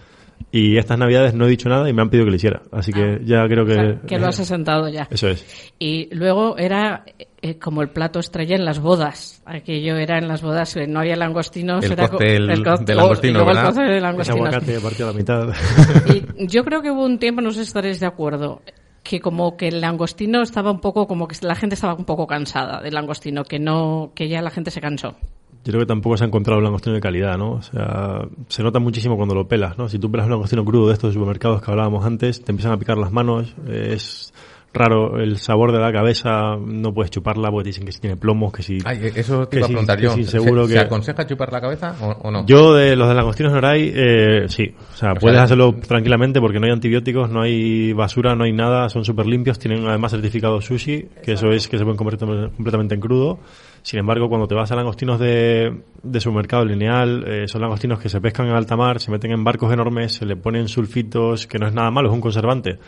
Y 0.52 0.78
estas 0.78 0.98
navidades 0.98 1.34
no 1.34 1.46
he 1.46 1.50
dicho 1.50 1.70
nada 1.70 1.90
y 1.90 1.94
me 1.94 2.02
han 2.02 2.10
pedido 2.10 2.26
que 2.26 2.32
lo 2.32 2.36
hiciera. 2.36 2.62
Así 2.72 2.92
que 2.92 3.22
ya 3.26 3.46
creo 3.48 3.64
O 3.64 3.66
que... 3.66 3.74
sea, 3.74 4.02
que 4.08 4.20
lo 4.20 4.28
has 4.28 4.40
asentado 4.40 4.88
ya. 4.90 5.08
Eso 5.10 5.28
es. 5.30 5.72
Y 5.80 6.14
luego 6.16 6.58
era 6.58 7.04
eh, 7.42 7.58
como 7.58 7.82
el 7.82 7.90
plato 7.90 8.20
estrella 8.20 8.56
en 8.56 8.66
las 8.66 8.80
bodas. 8.80 9.42
Aquello 9.46 9.98
era 9.98 10.18
en 10.18 10.28
las 10.28 10.42
bodas, 10.42 10.76
eh, 10.78 10.88
no 10.88 11.00
había 11.00 11.16
langostinos. 11.16 11.84
El 11.86 11.94
era 11.94 12.08
cóctel 12.08 12.64
co- 12.64 12.78
de 12.78 12.94
o- 12.94 12.96
langostinos, 12.98 13.24
y 13.24 13.32
luego 13.34 13.52
el 13.52 13.58
aguacate 13.58 14.80
partido 14.80 15.10
a 15.10 15.12
la 15.12 15.18
mitad. 15.18 15.48
Y 16.38 16.48
yo 16.48 16.64
creo 16.64 16.82
que 16.82 16.92
hubo 16.92 17.04
un 17.06 17.18
tiempo, 17.20 17.42
no 17.42 17.52
sé 17.52 17.58
si 17.58 17.68
estaréis 17.68 18.00
de 18.00 18.06
acuerdo, 18.06 18.62
que 19.04 19.20
como 19.20 19.58
que 19.58 19.68
el 19.68 19.82
langostino 19.82 20.42
estaba 20.42 20.72
un 20.72 20.80
poco, 20.80 21.08
como 21.08 21.28
que 21.28 21.36
la 21.42 21.56
gente 21.56 21.76
estaba 21.76 21.94
un 21.94 22.06
poco 22.06 22.26
cansada 22.28 22.82
del 22.82 22.94
langostino, 22.94 23.44
que 23.44 23.60
no, 23.60 24.12
que 24.16 24.30
ya 24.30 24.42
la 24.42 24.50
gente 24.50 24.72
se 24.72 24.80
cansó. 24.80 25.16
Yo 25.66 25.72
creo 25.72 25.80
que 25.80 25.86
tampoco 25.86 26.18
se 26.18 26.26
ha 26.26 26.28
encontrado 26.28 26.58
un 26.58 26.64
langostino 26.66 26.94
de 26.96 27.02
calidad, 27.02 27.38
¿no? 27.38 27.52
O 27.54 27.62
sea, 27.62 28.22
se 28.50 28.64
nota 28.64 28.80
muchísimo 28.80 29.16
cuando 29.16 29.34
lo 29.34 29.48
pelas, 29.48 29.78
¿no? 29.78 29.88
Si 29.88 29.98
tú 29.98 30.12
pelas 30.12 30.26
un 30.26 30.32
langostino 30.32 30.66
crudo 30.66 30.88
de 30.88 30.94
estos 30.94 31.14
supermercados 31.14 31.62
que 31.62 31.72
hablábamos 31.72 32.06
antes, 32.06 32.44
te 32.44 32.52
empiezan 32.52 32.74
a 32.74 32.78
picar 32.78 32.98
las 32.98 33.12
manos, 33.14 33.56
eh, 33.68 33.92
es 33.94 34.34
raro 34.74 35.20
el 35.22 35.38
sabor 35.38 35.72
de 35.72 35.78
la 35.80 35.94
cabeza, 35.94 36.56
no 36.58 36.94
puedes 36.96 37.12
chuparla 37.12 37.52
porque 37.52 37.66
te 37.66 37.70
dicen 37.70 37.86
que 37.86 37.92
si 37.92 38.02
tiene 38.02 38.18
plomos, 38.18 38.52
que 38.52 38.64
si... 38.64 38.80
Ay, 38.84 39.12
eso 39.16 39.48
te 39.48 39.52
que 39.52 39.58
iba 39.60 39.66
a 39.66 39.68
si- 39.68 39.74
preguntar 39.74 39.98
que 40.00 40.04
yo. 40.04 40.14
si 40.16 40.24
¿Se, 40.26 40.32
seguro 40.32 40.68
se 40.68 40.74
que... 40.74 40.80
aconseja 40.80 41.26
chupar 41.28 41.54
la 41.54 41.62
cabeza 41.62 41.96
o, 42.02 42.08
o 42.28 42.32
no? 42.32 42.44
Yo 42.48 42.74
de 42.74 42.96
los 42.96 43.08
de 43.08 43.14
langostinos 43.14 43.54
Noray, 43.54 43.92
eh, 43.96 44.46
sí. 44.48 44.74
O 44.92 44.98
sea, 44.98 45.12
O 45.12 45.16
puedes 45.16 45.36
sea, 45.38 45.44
hacerlo 45.44 45.76
tranquilamente 45.88 46.42
porque 46.42 46.60
no 46.60 46.66
hay 46.66 46.72
antibióticos, 46.74 47.30
no 47.30 47.42
hay 47.44 47.94
basura, 47.94 48.36
no 48.36 48.44
hay 48.46 48.52
nada, 48.52 48.90
son 48.90 49.06
súper 49.06 49.28
limpios, 49.28 49.60
tienen 49.60 49.88
además 49.88 50.12
certificado 50.12 50.60
sushi, 50.60 51.06
que 51.24 51.34
eso 51.34 51.52
es 51.52 51.68
que 51.68 51.78
se 51.78 51.84
pueden 51.84 51.98
comer 51.98 52.18
completamente 52.18 52.96
en 52.96 53.00
crudo. 53.02 53.40
Sin 53.84 54.00
embargo, 54.00 54.30
cuando 54.30 54.48
te 54.48 54.56
vas 54.56 54.72
a 54.72 54.76
langostinos 54.76 55.20
de, 55.20 55.84
de 56.02 56.20
supermercado 56.22 56.64
lineal, 56.64 57.26
eh, 57.28 57.48
son 57.50 57.62
langostinos 57.62 58.00
que 58.00 58.08
se 58.08 58.22
pescan 58.22 58.48
en 58.48 58.54
alta 58.54 58.78
mar, 58.78 59.02
se 59.02 59.12
meten 59.12 59.32
en 59.32 59.44
barcos 59.44 59.72
enormes, 59.74 60.14
se 60.14 60.26
le 60.26 60.38
ponen 60.38 60.70
sulfitos, 60.70 61.48
que 61.48 61.60
no 61.60 61.68
es 61.68 61.74
nada 61.74 61.92
malo, 61.92 62.08
es 62.08 62.14
un 62.16 62.22
conservante. 62.22 62.80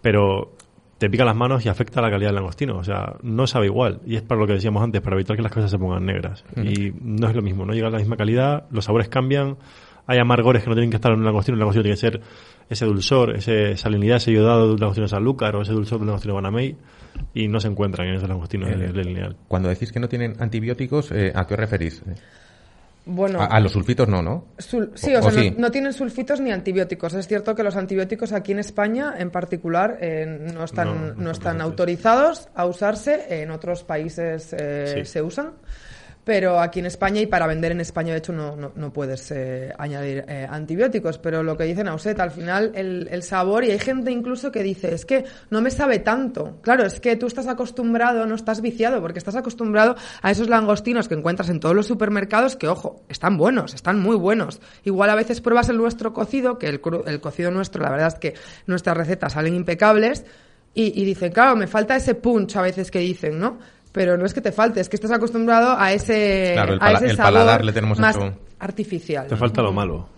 Pero 0.00 0.52
te 0.98 1.10
pica 1.10 1.24
las 1.24 1.34
manos 1.34 1.66
y 1.66 1.68
afecta 1.68 2.00
la 2.00 2.10
calidad 2.10 2.28
del 2.28 2.36
langostino. 2.36 2.78
O 2.78 2.84
sea, 2.84 3.16
no 3.22 3.48
sabe 3.48 3.66
igual. 3.66 4.00
Y 4.06 4.14
es 4.14 4.22
para 4.22 4.40
lo 4.40 4.46
que 4.46 4.54
decíamos 4.54 4.84
antes, 4.84 5.02
para 5.02 5.16
evitar 5.16 5.36
que 5.36 5.42
las 5.42 5.52
cosas 5.52 5.68
se 5.68 5.78
pongan 5.78 6.06
negras. 6.06 6.44
Y 6.56 6.92
no 7.00 7.28
es 7.28 7.34
lo 7.34 7.42
mismo, 7.42 7.66
no 7.66 7.72
llega 7.72 7.88
a 7.88 7.90
la 7.90 7.98
misma 7.98 8.16
calidad, 8.16 8.66
los 8.70 8.84
sabores 8.84 9.08
cambian, 9.08 9.56
hay 10.06 10.18
amargores 10.18 10.62
que 10.62 10.70
no 10.70 10.76
tienen 10.76 10.90
que 10.90 10.96
estar 10.96 11.12
en 11.12 11.18
un 11.18 11.24
langostino, 11.24 11.54
el 11.54 11.58
langostino 11.58 11.82
tiene 11.82 11.96
que 11.96 12.00
ser 12.00 12.20
ese 12.68 12.86
dulzor, 12.86 13.36
ese 13.36 13.76
salinidad, 13.76 14.18
ese 14.18 14.30
iodado 14.30 14.68
de 14.68 14.74
un 14.74 14.80
langostino 14.80 15.08
Sanlúcar 15.08 15.56
o 15.56 15.62
ese 15.62 15.72
dulzor 15.72 15.98
de 15.98 16.02
un 16.02 16.06
langostino 16.06 16.34
Banamey 16.34 16.76
y 17.34 17.48
no 17.48 17.60
se 17.60 17.68
encuentran 17.68 18.08
en 18.08 18.14
esos 18.16 18.28
langostinos 18.28 18.70
Eh, 18.70 18.76
del 18.76 19.06
lineal. 19.06 19.36
Cuando 19.48 19.68
decís 19.68 19.92
que 19.92 20.00
no 20.00 20.08
tienen 20.08 20.34
antibióticos, 20.38 21.10
eh, 21.12 21.32
¿a 21.34 21.46
qué 21.46 21.54
os 21.54 21.60
referís? 21.60 22.02
Bueno, 23.08 23.40
A, 23.40 23.44
a 23.46 23.60
los 23.60 23.70
sulfitos 23.70 24.08
no, 24.08 24.20
¿no? 24.20 24.46
Sul- 24.58 24.90
sí, 24.96 25.14
o 25.14 25.22
sea, 25.22 25.30
sí. 25.30 25.50
No, 25.52 25.58
no 25.60 25.70
tienen 25.70 25.92
sulfitos 25.92 26.40
ni 26.40 26.50
antibióticos. 26.50 27.14
Es 27.14 27.28
cierto 27.28 27.54
que 27.54 27.62
los 27.62 27.76
antibióticos 27.76 28.32
aquí 28.32 28.50
en 28.50 28.58
España, 28.58 29.14
en 29.16 29.30
particular, 29.30 29.98
eh, 30.00 30.26
no 30.52 30.64
están, 30.64 30.88
No, 30.88 30.94
no, 30.94 31.06
no 31.14 31.14
son 31.14 31.30
están 31.30 31.60
autorizados 31.60 32.48
a 32.56 32.66
usarse. 32.66 33.42
En 33.42 33.52
otros 33.52 33.84
países 33.84 34.52
eh, 34.58 35.04
Sí. 35.04 35.04
se 35.04 35.22
usan. 35.22 35.52
Pero 36.26 36.58
aquí 36.58 36.80
en 36.80 36.86
España 36.86 37.20
y 37.20 37.26
para 37.26 37.46
vender 37.46 37.70
en 37.70 37.80
España, 37.80 38.10
de 38.10 38.18
hecho, 38.18 38.32
no, 38.32 38.56
no, 38.56 38.72
no 38.74 38.92
puedes 38.92 39.30
eh, 39.30 39.72
añadir 39.78 40.24
eh, 40.26 40.44
antibióticos. 40.50 41.18
Pero 41.18 41.44
lo 41.44 41.56
que 41.56 41.62
dice 41.62 41.84
Nauset, 41.84 42.18
al 42.18 42.32
final 42.32 42.72
el, 42.74 43.22
sabor, 43.22 43.62
y 43.62 43.70
hay 43.70 43.78
gente 43.78 44.10
incluso 44.10 44.50
que 44.50 44.64
dice, 44.64 44.92
es 44.92 45.06
que 45.06 45.24
no 45.50 45.60
me 45.60 45.70
sabe 45.70 46.00
tanto. 46.00 46.58
Claro, 46.62 46.84
es 46.84 46.98
que 46.98 47.14
tú 47.14 47.28
estás 47.28 47.46
acostumbrado, 47.46 48.26
no 48.26 48.34
estás 48.34 48.60
viciado, 48.60 49.00
porque 49.00 49.20
estás 49.20 49.36
acostumbrado 49.36 49.94
a 50.20 50.32
esos 50.32 50.48
langostinos 50.48 51.06
que 51.06 51.14
encuentras 51.14 51.48
en 51.48 51.60
todos 51.60 51.76
los 51.76 51.86
supermercados, 51.86 52.56
que 52.56 52.66
ojo, 52.66 53.04
están 53.08 53.38
buenos, 53.38 53.72
están 53.74 54.00
muy 54.00 54.16
buenos. 54.16 54.60
Igual 54.82 55.10
a 55.10 55.14
veces 55.14 55.40
pruebas 55.40 55.68
el 55.68 55.76
nuestro 55.76 56.12
cocido, 56.12 56.58
que 56.58 56.66
el, 56.66 56.80
el 57.06 57.20
cocido 57.20 57.52
nuestro, 57.52 57.84
la 57.84 57.90
verdad 57.90 58.08
es 58.08 58.18
que 58.18 58.34
nuestras 58.66 58.96
recetas 58.96 59.34
salen 59.34 59.54
impecables, 59.54 60.24
y, 60.74 61.00
y 61.00 61.04
dicen, 61.06 61.32
claro, 61.32 61.56
me 61.56 61.68
falta 61.68 61.96
ese 61.96 62.16
punch 62.16 62.56
a 62.56 62.62
veces 62.62 62.90
que 62.90 62.98
dicen, 62.98 63.38
¿no? 63.38 63.58
Pero 63.96 64.18
no 64.18 64.26
es 64.26 64.34
que 64.34 64.42
te 64.42 64.52
falte, 64.52 64.78
es 64.80 64.90
que 64.90 64.96
estás 64.96 65.10
acostumbrado 65.10 65.74
a 65.78 65.90
ese, 65.90 66.50
Claro, 66.52 66.74
el 66.74 66.78
a 66.82 66.92
ese 66.92 67.06
el 67.06 67.16
sabor 67.16 67.32
paladar 67.32 67.64
le 67.64 67.72
tenemos 67.72 67.98
más 67.98 68.14
hecho- 68.14 68.34
artificial. 68.58 69.26
Te 69.26 69.36
falta 69.36 69.62
lo 69.62 69.72
malo. 69.72 70.10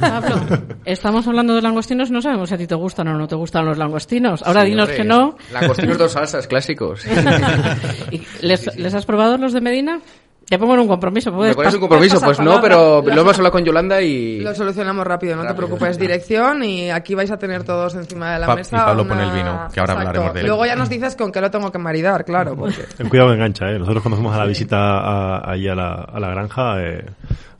Pablo, 0.00 0.34
estamos 0.84 1.28
hablando 1.28 1.54
de 1.54 1.62
langostinos, 1.62 2.10
no 2.10 2.20
sabemos 2.20 2.48
si 2.48 2.56
a 2.56 2.58
ti 2.58 2.66
te 2.66 2.74
gustan 2.74 3.06
o 3.06 3.16
no 3.16 3.28
te 3.28 3.36
gustan 3.36 3.66
los 3.66 3.78
langostinos. 3.78 4.42
Ahora 4.42 4.62
Sí, 4.62 4.70
dinos 4.70 4.88
hombre, 4.88 4.96
que 4.96 5.04
no. 5.04 5.36
Langostinos 5.52 5.96
dos 5.98 6.10
salsas 6.10 6.48
clásicos. 6.48 7.06
¿Y 8.10 8.20
¿Les, 8.42 8.76
les 8.76 8.94
has 8.94 9.06
probado 9.06 9.36
los 9.38 9.52
de 9.52 9.60
Medina? 9.60 10.00
Te 10.50 10.58
pongo 10.58 10.74
en 10.74 10.80
un 10.80 10.88
compromiso. 10.88 11.30
¿Me 11.32 11.54
pones 11.54 11.72
un 11.74 11.80
compromiso? 11.80 12.20
Pues 12.20 12.40
no, 12.40 12.60
pero 12.60 13.02
lo 13.02 13.20
hemos 13.20 13.36
hablado 13.36 13.52
con 13.52 13.64
Yolanda 13.64 14.02
y... 14.02 14.40
Lo 14.40 14.52
solucionamos 14.52 15.06
rápido, 15.06 15.36
no 15.36 15.42
te 15.42 15.48
Rápido. 15.48 15.66
preocupes. 15.68 15.96
Dirección 15.96 16.64
y 16.64 16.90
aquí 16.90 17.14
vais 17.14 17.30
a 17.30 17.38
tener 17.38 17.62
todos 17.62 17.94
encima 17.94 18.32
de 18.32 18.40
la 18.40 18.46
Pa- 18.48 18.56
mesa. 18.56 18.76
y 18.76 18.80
Pablo 18.80 19.02
una- 19.04 19.14
pone 19.14 19.26
el 19.28 19.30
vino, 19.32 19.68
que 19.72 19.78
ahora 19.78 19.92
hablaremos 19.92 20.34
de 20.34 20.40
él. 20.40 20.46
Luego 20.48 20.66
ya 20.66 20.74
nos 20.74 20.88
dices 20.88 21.14
con 21.14 21.30
qué 21.30 21.40
lo 21.40 21.52
tengo 21.52 21.70
que 21.70 21.78
maridar, 21.78 22.24
claro. 22.24 22.56
Porque... 22.56 22.82
Ten 22.96 23.08
cuidado 23.08 23.28
que 23.30 23.36
engancha, 23.36 23.70
¿eh? 23.70 23.78
Nosotros 23.78 24.02
cuando 24.02 24.16
fuimos 24.16 24.34
a 24.34 24.38
la 24.38 24.46
visita 24.46 24.76
a, 24.76 25.52
ahí 25.52 25.68
a 25.68 25.74
la, 25.76 25.92
a 26.12 26.18
la 26.18 26.28
granja, 26.30 26.82
eh, 26.82 27.04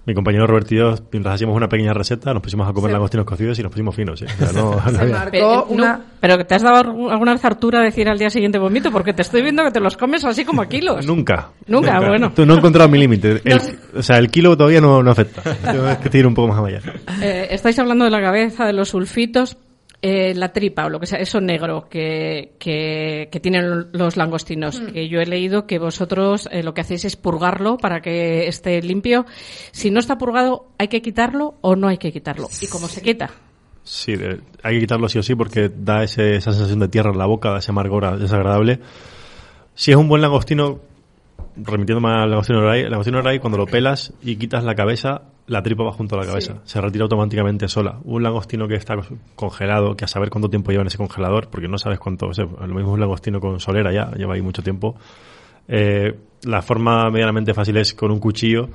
mi 0.07 0.15
compañero 0.15 0.47
Robert 0.47 0.71
y 0.73 0.77
yo, 0.77 0.95
mientras 1.13 1.35
hacíamos 1.35 1.55
una 1.57 1.69
pequeña 1.69 1.93
receta, 1.93 2.33
nos 2.33 2.43
pusimos 2.43 2.69
a 2.69 2.73
comer 2.73 2.89
Sí. 2.91 2.93
langostinos 2.95 3.27
cocidos 3.27 3.59
y 3.59 3.63
nos 3.63 3.71
pusimos 3.71 3.95
finos, 3.95 4.23
¿eh? 4.23 4.27
O 4.27 4.45
sea, 4.47 4.53
no- 4.53 4.71
no 4.85 4.91
Se 4.91 5.01
había- 5.01 5.15
marcó 5.15 5.31
Pero, 5.31 5.65
una... 5.67 5.93
no, 5.99 6.05
pero 6.21 6.47
¿te 6.47 6.55
has 6.55 6.63
dado 6.63 7.11
alguna 7.11 7.33
vez 7.35 7.45
Artura 7.45 7.81
a 7.81 7.83
decir 7.85 8.09
al 8.09 8.19
día 8.19 8.31
siguiente 8.31 8.59
vomito? 8.59 8.91
Porque 8.91 9.13
te 9.13 9.23
estoy 9.23 9.43
viendo 9.43 9.63
que 9.65 9.71
te 9.71 9.81
los 9.81 9.97
comes 9.97 10.25
así 10.25 10.45
como 10.45 10.63
a 10.63 10.69
kilos. 10.69 11.07
Nunca. 11.07 11.51
Nunca, 11.67 12.01
bueno. 12.01 12.33
Tú 12.35 12.47
no 12.47 12.55
he 12.55 12.57
encontrado 12.59 12.89
mi 12.89 12.99
límite. 12.99 13.41
El- 13.45 13.61
O 13.95 14.03
sea, 14.03 14.19
el 14.19 14.31
kilo 14.31 14.57
todavía 14.57 14.81
no, 14.81 15.03
no 15.03 15.11
afecta. 15.11 15.43
Tengo 15.43 15.85
que 16.11 16.19
ir 16.19 16.27
un 16.27 16.35
poco 16.35 16.49
más 16.49 16.65
allá. 16.65 16.81
Eh, 17.23 17.49
estáis 17.51 17.79
hablando 17.79 18.05
de 18.07 18.11
la 18.11 18.21
cabeza, 18.23 18.65
de 18.65 18.73
los 18.73 18.89
sulfitos, 18.89 19.57
eh, 20.03 20.35
la 20.35 20.53
tripa 20.53 20.87
o 20.87 20.89
lo 20.89 20.99
que 20.99 21.07
sea, 21.07 21.19
eso 21.19 21.41
negro 21.41 21.89
que, 21.91 22.55
que, 22.59 23.29
que 23.31 23.41
tienen 23.41 23.89
los 23.93 24.17
langostinos. 24.17 24.81
Que 24.81 25.09
yo 25.09 25.21
he 25.21 25.27
leído 25.27 25.67
que 25.67 25.79
vosotros 25.79 26.49
eh, 26.51 26.63
lo 26.63 26.73
que 26.75 26.81
hacéis 26.81 27.05
es 27.05 27.17
purgarlo 27.17 27.77
para 27.77 28.01
que 28.01 28.47
esté 28.49 28.81
limpio. 28.83 29.27
Si 29.73 29.91
no 29.91 30.01
está 30.01 30.17
purgado, 30.19 30.69
¿hay 30.79 30.89
que 30.89 31.03
quitarlo 31.03 31.57
o 31.61 31.77
no 31.77 31.89
hay 31.89 31.99
que 31.99 32.13
quitarlo? 32.13 32.49
¿Y 32.63 32.67
cómo 32.69 32.89
se 32.89 33.03
quita? 33.03 33.31
Sí, 33.83 34.15
de- 34.17 34.41
hay 34.63 34.75
que 34.75 34.81
quitarlo 34.81 35.09
sí 35.09 35.19
o 35.19 35.23
sí 35.23 35.35
porque 35.35 35.71
da 35.75 36.03
ese- 36.05 36.37
esa 36.37 36.53
sensación 36.53 36.81
de 36.81 36.89
tierra 36.89 37.11
en 37.13 37.19
la 37.19 37.27
boca, 37.27 37.57
ese 37.59 37.71
amargor 37.71 38.19
desagradable. 38.19 38.81
Si 39.75 39.91
es 39.91 39.97
un 39.97 40.09
buen 40.09 40.21
langostino, 40.23 40.81
remitiéndome 41.57 42.09
al 42.09 42.31
langostino 42.31 42.61
ray, 42.61 42.83
el 42.83 42.91
langostino 42.91 43.23
ray 43.23 43.39
cuando 43.39 43.59
lo 43.59 43.67
pelas 43.67 44.13
y 44.23 44.37
quitas 44.37 44.65
la 44.65 44.75
cabeza, 44.75 45.23
la 45.47 45.63
tripa 45.63 45.85
va 45.85 45.93
junto 45.93 46.17
a 46.17 46.21
la 46.21 46.27
cabeza. 46.27 46.59
Se 46.65 46.81
retira 46.81 47.05
automáticamente 47.05 47.69
sola. 47.69 47.99
Un 48.05 48.23
langostino 48.23 48.69
que 48.69 48.75
está 48.75 48.95
congelado, 49.35 49.97
que 49.97 50.05
a 50.05 50.09
saber 50.09 50.31
cuánto 50.31 50.49
tiempo 50.49 50.71
lleva 50.71 50.83
en 50.83 50.87
ese 50.87 50.99
congelador, 50.99 51.49
porque 51.49 51.69
no 51.69 51.79
sabes 51.79 51.99
cuánto, 51.99 52.29
o 52.29 52.35
sea, 52.35 52.45
lo 52.45 52.75
mismo 52.75 52.93
un 52.93 53.01
langostino 53.01 53.41
con 53.41 53.59
solera 53.61 53.93
ya, 53.93 54.13
lleva 54.13 54.35
ahí 54.35 54.43
mucho 54.43 54.63
tiempo. 54.63 54.97
Eh, 55.69 56.19
la 56.45 56.63
forma 56.63 57.11
medianamente 57.11 57.55
fácil 57.55 57.77
es 57.77 57.95
con 57.95 58.11
un 58.11 58.19
cuchillo 58.19 58.69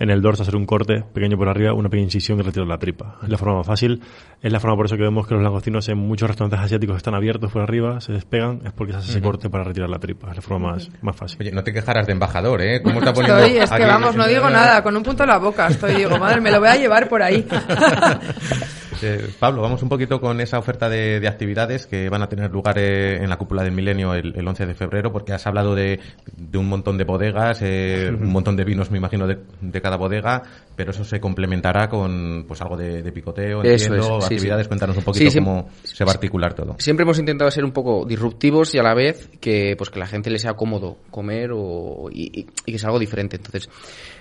en 0.00 0.10
el 0.10 0.22
dorso 0.22 0.42
hacer 0.42 0.56
un 0.56 0.64
corte 0.64 1.04
pequeño 1.12 1.36
por 1.36 1.48
arriba, 1.48 1.74
una 1.74 1.88
pequeña 1.90 2.06
incisión 2.06 2.38
y 2.40 2.42
retirar 2.42 2.66
la 2.66 2.78
tripa. 2.78 3.18
Es 3.22 3.28
la 3.28 3.36
forma 3.36 3.58
más 3.58 3.66
fácil. 3.66 4.02
Es 4.42 4.50
la 4.50 4.58
forma 4.58 4.74
por 4.74 4.86
eso 4.86 4.96
que 4.96 5.02
vemos 5.02 5.26
que 5.26 5.34
los 5.34 5.42
langostinos 5.42 5.86
en 5.90 5.98
muchos 5.98 6.26
restaurantes 6.26 6.58
asiáticos 6.58 6.96
están 6.96 7.14
abiertos 7.14 7.52
por 7.52 7.60
arriba, 7.60 8.00
se 8.00 8.12
despegan, 8.12 8.62
es 8.64 8.72
porque 8.72 8.94
se 8.94 8.98
hace 8.98 9.10
ese 9.10 9.18
Ujú. 9.18 9.28
corte 9.28 9.50
para 9.50 9.62
retirar 9.62 9.90
la 9.90 9.98
tripa. 9.98 10.30
Es 10.30 10.36
la 10.36 10.42
forma 10.42 10.72
más, 10.72 10.90
más 11.02 11.14
fácil. 11.14 11.36
Oye, 11.42 11.52
no 11.52 11.62
te 11.62 11.72
quejarás 11.72 12.06
de 12.06 12.12
embajador, 12.12 12.62
¿eh? 12.62 12.80
¿Cómo 12.82 12.98
está 13.00 13.12
poniendo 13.12 13.38
Estoy, 13.40 13.58
es 13.58 13.70
que 13.70 13.84
vamos, 13.84 14.16
no 14.16 14.26
digo 14.26 14.48
nada, 14.48 14.82
con 14.82 14.96
un 14.96 15.02
punto 15.02 15.22
en 15.24 15.28
la 15.28 15.38
boca 15.38 15.68
estoy, 15.68 15.94
digo, 15.96 16.18
madre, 16.18 16.40
me 16.40 16.50
lo 16.50 16.60
voy 16.60 16.68
a 16.70 16.76
llevar 16.76 17.06
por 17.08 17.22
ahí. 17.22 17.46
Eh, 19.02 19.28
Pablo, 19.38 19.62
vamos 19.62 19.82
un 19.82 19.88
poquito 19.88 20.20
con 20.20 20.40
esa 20.40 20.58
oferta 20.58 20.88
de, 20.88 21.20
de 21.20 21.28
actividades 21.28 21.86
que 21.86 22.08
van 22.08 22.22
a 22.22 22.28
tener 22.28 22.50
lugar 22.50 22.76
eh, 22.78 23.16
en 23.22 23.30
la 23.30 23.36
cúpula 23.38 23.62
del 23.62 23.72
milenio 23.72 24.14
el, 24.14 24.34
el 24.36 24.46
11 24.46 24.66
de 24.66 24.74
febrero, 24.74 25.10
porque 25.12 25.32
has 25.32 25.46
hablado 25.46 25.74
de, 25.74 26.00
de 26.36 26.58
un 26.58 26.68
montón 26.68 26.98
de 26.98 27.04
bodegas, 27.04 27.60
eh, 27.62 28.10
un 28.20 28.30
montón 28.30 28.56
de 28.56 28.64
vinos, 28.64 28.90
me 28.90 28.98
imagino, 28.98 29.26
de, 29.26 29.38
de 29.60 29.80
cada 29.80 29.96
bodega, 29.96 30.42
pero 30.76 30.90
eso 30.90 31.04
se 31.04 31.18
complementará 31.20 31.88
con 31.88 32.44
pues 32.46 32.60
algo 32.62 32.76
de, 32.76 33.02
de 33.02 33.12
picoteo, 33.12 33.62
Eso 33.62 33.86
entiendo, 33.94 34.18
es, 34.18 34.24
sí, 34.26 34.34
actividades. 34.34 34.64
sí. 34.66 34.68
Cuéntanos 34.68 34.96
un 34.96 35.04
poquito 35.04 35.30
Sí, 35.30 35.38
cómo 35.38 35.68
se 35.82 36.04
va 36.04 36.10
a 36.10 36.14
articular 36.14 36.54
todo. 36.54 36.76
Siempre 36.78 37.04
hemos 37.04 37.18
intentado 37.18 37.50
ser 37.50 37.64
un 37.64 37.72
poco 37.72 38.04
disruptivos 38.04 38.74
y 38.74 38.78
a 38.78 38.82
la 38.82 38.94
vez 38.94 39.30
que 39.40 39.74
pues 39.78 39.90
que 39.90 39.98
la 39.98 40.06
gente 40.06 40.30
le 40.30 40.38
sea 40.38 40.54
cómodo 40.54 40.98
comer 41.10 41.50
o, 41.54 42.08
y, 42.12 42.40
y- 42.40 42.46
y 42.66 42.72
que 42.72 42.78
sea 42.78 42.88
algo 42.88 42.98
diferente. 42.98 43.36
Entonces, 43.36 43.68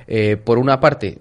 eh, 0.08 0.38
por 0.38 0.58
una 0.58 0.80
parte, 0.80 1.20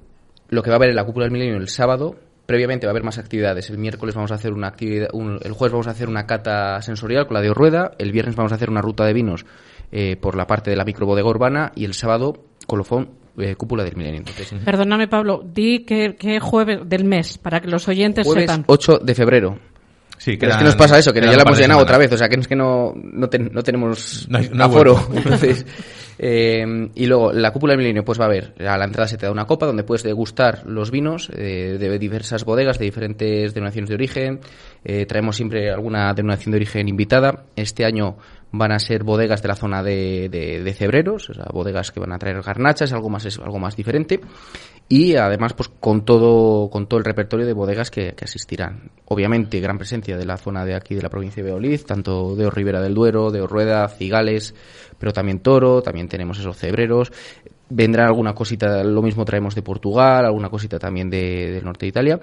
lo 0.50 0.62
que 0.62 0.70
va 0.70 0.76
a 0.76 0.78
haber 0.78 0.90
en 0.90 0.96
la 0.96 1.04
cúpula 1.04 1.24
del 1.24 1.32
milenio 1.32 1.56
el 1.56 1.68
sábado, 1.68 2.16
previamente 2.48 2.86
va 2.86 2.90
a 2.90 2.92
haber 2.92 3.02
más 3.04 3.18
actividades. 3.18 3.68
El 3.68 3.76
miércoles 3.76 4.14
vamos 4.14 4.32
a 4.32 4.36
hacer 4.36 4.54
una 4.54 4.68
actividad, 4.68 5.08
un- 5.12 5.38
el 5.42 5.52
jueves 5.52 5.72
vamos 5.72 5.86
a 5.86 5.90
hacer 5.90 6.08
una 6.08 6.26
cata 6.26 6.80
sensorial 6.80 7.26
con 7.26 7.34
la 7.34 7.42
de 7.42 7.52
Rueda, 7.52 7.92
el 7.98 8.10
viernes 8.10 8.36
vamos 8.36 8.52
a 8.52 8.54
hacer 8.54 8.70
una 8.70 8.80
ruta 8.80 9.04
de 9.04 9.12
vinos 9.12 9.44
eh, 9.92 10.16
por 10.16 10.34
la 10.34 10.46
parte 10.46 10.70
de 10.70 10.76
la 10.76 10.86
microbodega 10.86 11.28
urbana 11.28 11.72
y 11.74 11.84
el 11.84 11.92
sábado 11.92 12.42
colofón 12.66 13.10
eh, 13.36 13.54
cúpula 13.54 13.84
del 13.84 13.96
milenio. 13.96 14.20
Entonces, 14.20 14.50
Perdóname, 14.64 15.08
Pablo, 15.08 15.42
di 15.44 15.80
que, 15.84 16.16
que 16.16 16.40
jueves 16.40 16.80
del 16.86 17.04
mes, 17.04 17.36
para 17.36 17.60
que 17.60 17.68
los 17.68 17.86
oyentes 17.86 18.26
jueves 18.26 18.44
sepan. 18.50 18.64
8 18.66 18.98
de 19.02 19.14
febrero. 19.14 19.58
Sí, 20.16 20.36
Pero 20.38 20.50
es 20.50 20.56
quedan- 20.56 20.58
que 20.58 20.64
nos 20.64 20.76
pasa 20.76 20.98
eso, 20.98 21.12
que 21.12 21.20
ya 21.20 21.26
quedan 21.26 21.36
la 21.36 21.42
hemos 21.42 21.58
llenado 21.58 21.80
otra 21.80 21.98
vez, 21.98 22.10
o 22.12 22.16
sea 22.16 22.28
que 22.30 22.40
es 22.40 22.48
que 22.48 22.56
no, 22.56 22.94
no, 22.96 23.28
ten- 23.28 23.50
no 23.52 23.62
tenemos 23.62 24.26
No 24.30 24.38
hay- 24.38 24.48
no 24.52 24.64
hay 24.64 24.70
aforo. 24.70 24.98
Entonces, 25.14 25.66
eh, 26.18 26.90
y 26.94 27.06
luego, 27.06 27.32
la 27.32 27.52
cúpula 27.52 27.72
del 27.72 27.78
milenio, 27.78 28.04
pues 28.04 28.18
va 28.18 28.24
a 28.24 28.26
haber, 28.26 28.54
a 28.66 28.76
la 28.76 28.84
entrada 28.84 29.06
se 29.06 29.16
te 29.16 29.26
da 29.26 29.32
una 29.32 29.46
copa 29.46 29.66
donde 29.66 29.84
puedes 29.84 30.02
degustar 30.02 30.66
los 30.66 30.90
vinos 30.90 31.30
eh, 31.32 31.76
de 31.78 31.98
diversas 31.98 32.44
bodegas, 32.44 32.78
de 32.78 32.86
diferentes 32.86 33.54
denominaciones 33.54 33.88
de 33.88 33.94
origen. 33.94 34.40
Eh, 34.84 35.06
traemos 35.06 35.36
siempre 35.36 35.70
alguna 35.70 36.12
denominación 36.14 36.52
de 36.52 36.56
origen 36.56 36.88
invitada. 36.88 37.44
Este 37.54 37.84
año 37.84 38.16
van 38.50 38.72
a 38.72 38.78
ser 38.78 39.04
bodegas 39.04 39.42
de 39.42 39.48
la 39.48 39.56
zona 39.56 39.82
de, 39.82 40.28
de, 40.30 40.72
Cebreros, 40.72 41.28
o 41.30 41.34
sea, 41.34 41.46
bodegas 41.52 41.92
que 41.92 42.00
van 42.00 42.12
a 42.12 42.18
traer 42.18 42.40
garnachas, 42.42 42.92
algo 42.92 43.10
más, 43.10 43.24
es 43.26 43.38
algo 43.38 43.58
más 43.58 43.76
diferente. 43.76 44.20
Y 44.88 45.16
además, 45.16 45.52
pues 45.52 45.68
con 45.68 46.06
todo, 46.06 46.70
con 46.70 46.86
todo 46.86 46.98
el 46.98 47.04
repertorio 47.04 47.44
de 47.44 47.52
bodegas 47.52 47.90
que, 47.90 48.14
que 48.14 48.24
asistirán. 48.24 48.90
Obviamente, 49.04 49.60
gran 49.60 49.76
presencia 49.76 50.16
de 50.16 50.24
la 50.24 50.38
zona 50.38 50.64
de 50.64 50.74
aquí 50.74 50.94
de 50.94 51.02
la 51.02 51.10
provincia 51.10 51.42
de 51.42 51.50
Valladolid, 51.50 51.80
tanto 51.82 52.34
de 52.34 52.48
Ribera 52.48 52.80
del 52.80 52.94
Duero, 52.94 53.30
de 53.30 53.46
Rueda, 53.46 53.86
Cigales, 53.88 54.54
pero 54.98 55.12
también 55.12 55.40
Toro, 55.40 55.82
también 55.82 56.08
tenemos 56.08 56.38
esos 56.38 56.56
cebreros. 56.56 57.12
Vendrá 57.68 58.06
alguna 58.06 58.34
cosita, 58.34 58.82
lo 58.82 59.02
mismo 59.02 59.26
traemos 59.26 59.54
de 59.54 59.60
Portugal, 59.60 60.24
alguna 60.24 60.48
cosita 60.48 60.78
también 60.78 61.10
de- 61.10 61.50
del 61.52 61.64
norte 61.64 61.84
de 61.84 61.90
Italia. 61.90 62.20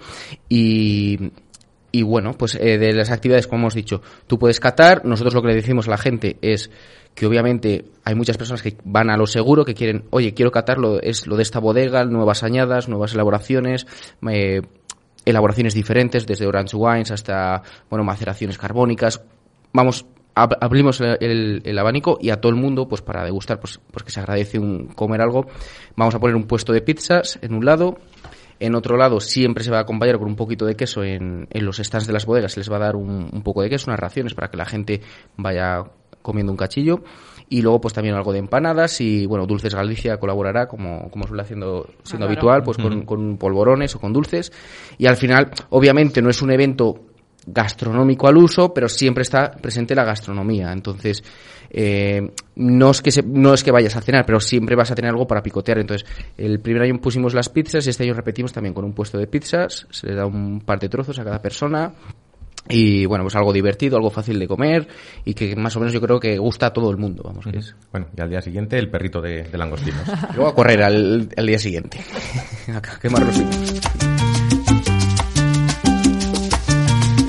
Y, 0.49 1.19
y 1.99 2.03
bueno, 2.03 2.33
pues 2.33 2.55
eh, 2.55 2.77
de 2.77 2.91
las 2.93 3.09
actividades, 3.11 3.47
como 3.47 3.61
hemos 3.61 3.73
dicho, 3.73 4.01
tú 4.27 4.37
puedes 4.37 4.59
catar. 4.59 5.05
Nosotros 5.05 5.33
lo 5.33 5.41
que 5.41 5.47
le 5.49 5.55
decimos 5.55 5.87
a 5.87 5.91
la 5.91 5.97
gente 5.97 6.37
es 6.41 6.69
que 7.13 7.25
obviamente 7.25 7.85
hay 8.03 8.15
muchas 8.15 8.37
personas 8.37 8.61
que 8.61 8.75
van 8.83 9.09
a 9.09 9.15
lo 9.17 9.25
seguro, 9.27 9.63
que 9.63 9.73
quieren, 9.73 10.03
oye, 10.09 10.33
quiero 10.33 10.51
catarlo, 10.51 11.01
es 11.01 11.27
lo 11.27 11.37
de 11.37 11.43
esta 11.43 11.59
bodega, 11.59 12.03
nuevas 12.03 12.43
añadas, 12.43 12.89
nuevas 12.89 13.13
elaboraciones, 13.13 13.87
eh, 14.29 14.61
elaboraciones 15.25 15.73
diferentes, 15.73 16.25
desde 16.25 16.45
orange 16.45 16.75
wines 16.75 17.11
hasta, 17.11 17.63
bueno, 17.89 18.03
maceraciones 18.03 18.57
carbónicas. 18.57 19.21
Vamos, 19.71 20.05
ab- 20.35 20.57
abrimos 20.59 20.99
el, 21.01 21.17
el- 21.21 21.61
el 21.63 21.79
abanico 21.79 22.17
y 22.21 22.29
a 22.31 22.41
todo 22.41 22.51
el 22.51 22.57
mundo, 22.57 22.87
pues 22.87 23.01
para 23.01 23.23
degustar, 23.23 23.59
pues, 23.59 23.79
pues 23.91 24.03
que 24.03 24.11
se 24.11 24.19
agradece 24.19 24.59
un, 24.59 24.87
comer 24.87 25.21
algo. 25.21 25.47
Vamos 25.95 26.13
a 26.15 26.19
poner 26.19 26.35
un 26.35 26.43
puesto 26.45 26.73
de 26.73 26.81
pizzas 26.81 27.39
en 27.41 27.53
un 27.53 27.63
lado, 27.65 27.97
En 28.59 28.75
otro 28.75 28.97
lado, 28.97 29.19
siempre 29.19 29.63
se 29.63 29.71
va 29.71 29.77
a 29.79 29.81
acompañar 29.81 30.17
con 30.17 30.27
un 30.27 30.35
poquito 30.35 30.65
de 30.65 30.75
queso 30.75 31.03
en, 31.03 31.47
en 31.49 31.65
los 31.65 31.77
stands 31.77 32.07
de 32.07 32.13
las 32.13 32.25
bodegas, 32.25 32.53
se 32.53 32.59
les 32.61 32.71
va 32.71 32.77
a 32.77 32.79
dar 32.79 32.95
un, 32.95 33.29
un 33.31 33.43
poco 33.43 33.61
de 33.61 33.69
queso, 33.69 33.89
unas 33.89 33.99
raciones 33.99 34.33
para 34.33 34.49
que 34.49 34.57
la 34.57 34.65
gente 34.65 35.01
vaya 35.37 35.83
comiendo 36.21 36.51
un 36.51 36.57
cachillo. 36.57 37.03
Y 37.47 37.61
luego 37.61 37.79
pues 37.79 37.93
también 37.93 38.15
algo 38.15 38.33
de 38.33 38.39
empanadas 38.39 38.99
y 39.01 39.27
bueno 39.27 39.45
Dulces 39.45 39.75
Galicia 39.75 40.17
colaborará 40.17 40.67
como, 40.67 41.11
como 41.11 41.27
suele 41.27 41.43
haciendo 41.43 41.87
siendo 42.01 42.25
Ah, 42.25 42.29
claro. 42.29 42.31
habitual 42.31 42.63
pues 42.63 42.77
con, 42.77 43.05
con 43.05 43.37
polvorones 43.37 43.95
o 43.95 43.99
con 43.99 44.13
dulces. 44.13 44.51
Y 44.97 45.05
al 45.05 45.15
final 45.15 45.51
obviamente 45.69 46.23
no 46.23 46.31
es 46.31 46.41
un 46.41 46.49
evento 46.49 47.01
gastronómico 47.47 48.27
al 48.27 48.37
uso 48.37 48.73
pero 48.73 48.87
siempre 48.89 49.21
está 49.23 49.51
presente 49.51 49.93
la 49.95 50.03
gastronomía 50.03 50.71
entonces 50.71 51.23
eh, 51.69 52.21
no 52.55 52.91
es 52.91 53.01
que 53.01 53.11
se- 53.11 53.23
no 53.23 53.53
es 53.53 53.63
que 53.63 53.71
vayas 53.71 53.95
a 53.95 54.01
cenar 54.01 54.25
pero 54.25 54.39
siempre 54.39 54.75
vas 54.75 54.91
a 54.91 54.95
tener 54.95 55.11
algo 55.11 55.27
para 55.27 55.41
picotear 55.43 55.79
entonces 55.79 56.07
el 56.37 56.59
primer 56.59 56.83
año 56.83 56.99
pusimos 56.99 57.33
las 57.33 57.49
pizzas 57.49 57.85
y 57.85 57.89
este 57.89 58.03
año 58.03 58.13
repetimos 58.13 58.51
también 58.53 58.73
con 58.73 58.85
un 58.85 58.93
puesto 58.93 59.17
de 59.17 59.27
pizzas 59.27 59.85
se 59.89 60.07
le 60.07 60.15
da 60.15 60.25
un 60.25 60.61
par 60.61 60.79
de 60.79 60.89
trozos 60.89 61.17
a 61.19 61.23
cada 61.23 61.41
persona 61.41 61.93
y 62.67 63.05
bueno, 63.05 63.23
pues 63.25 63.35
algo 63.35 63.53
divertido, 63.53 63.95
algo 63.95 64.09
fácil 64.09 64.39
de 64.39 64.47
comer 64.47 64.87
y 65.23 65.35
que 65.35 65.55
más 65.55 65.75
o 65.75 65.79
menos 65.79 65.93
yo 65.93 66.01
creo 66.01 66.19
que 66.19 66.39
gusta 66.39 66.65
a 66.65 66.73
todo 66.73 66.89
el 66.89 66.97
mundo, 66.97 67.21
vamos, 67.23 67.45
que 67.45 67.59
es. 67.59 67.75
Bueno, 67.91 68.07
y 68.17 68.19
al 68.19 68.29
día 68.31 68.41
siguiente 68.41 68.79
el 68.79 68.89
perrito 68.89 69.21
de, 69.21 69.43
de 69.43 69.55
langostinos. 69.55 70.01
Luego 70.35 70.49
a 70.49 70.55
correr 70.55 70.81
al, 70.81 71.29
al 71.37 71.45
día 71.45 71.59
siguiente. 71.59 71.99
a 72.73 72.81
quemar 72.99 73.21
los 73.23 73.37
hilos. 73.37 74.14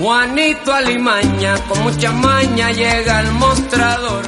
Juanito 0.00 0.72
Alimaña, 0.72 1.56
con 1.68 1.82
mucha 1.82 2.10
maña 2.10 2.70
llega 2.72 3.18
al 3.18 3.32
mostrador. 3.32 4.22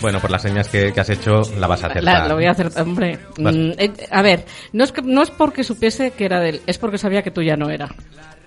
Bueno, 0.00 0.18
por 0.18 0.30
las 0.30 0.42
señas 0.42 0.66
que, 0.68 0.92
que 0.92 1.00
has 1.00 1.10
hecho, 1.10 1.42
la 1.58 1.66
vas 1.68 1.84
a 1.84 1.88
hacer. 1.88 2.02
La- 2.02 2.26
lo 2.26 2.34
voy 2.36 2.46
a 2.46 2.50
hacer, 2.52 2.70
hombre. 2.80 3.18
Mm, 3.38 3.72
eh, 3.78 3.92
a 4.10 4.22
ver, 4.22 4.44
no 4.72 4.82
es, 4.82 4.90
que- 4.92 5.02
no 5.02 5.22
es 5.22 5.30
porque 5.30 5.62
supiese 5.62 6.10
que 6.12 6.24
era 6.24 6.40
de 6.40 6.48
él, 6.48 6.62
es 6.66 6.78
porque 6.78 6.98
sabía 6.98 7.22
que 7.22 7.30
tú 7.30 7.42
ya 7.42 7.56
no 7.56 7.70
era. 7.70 7.88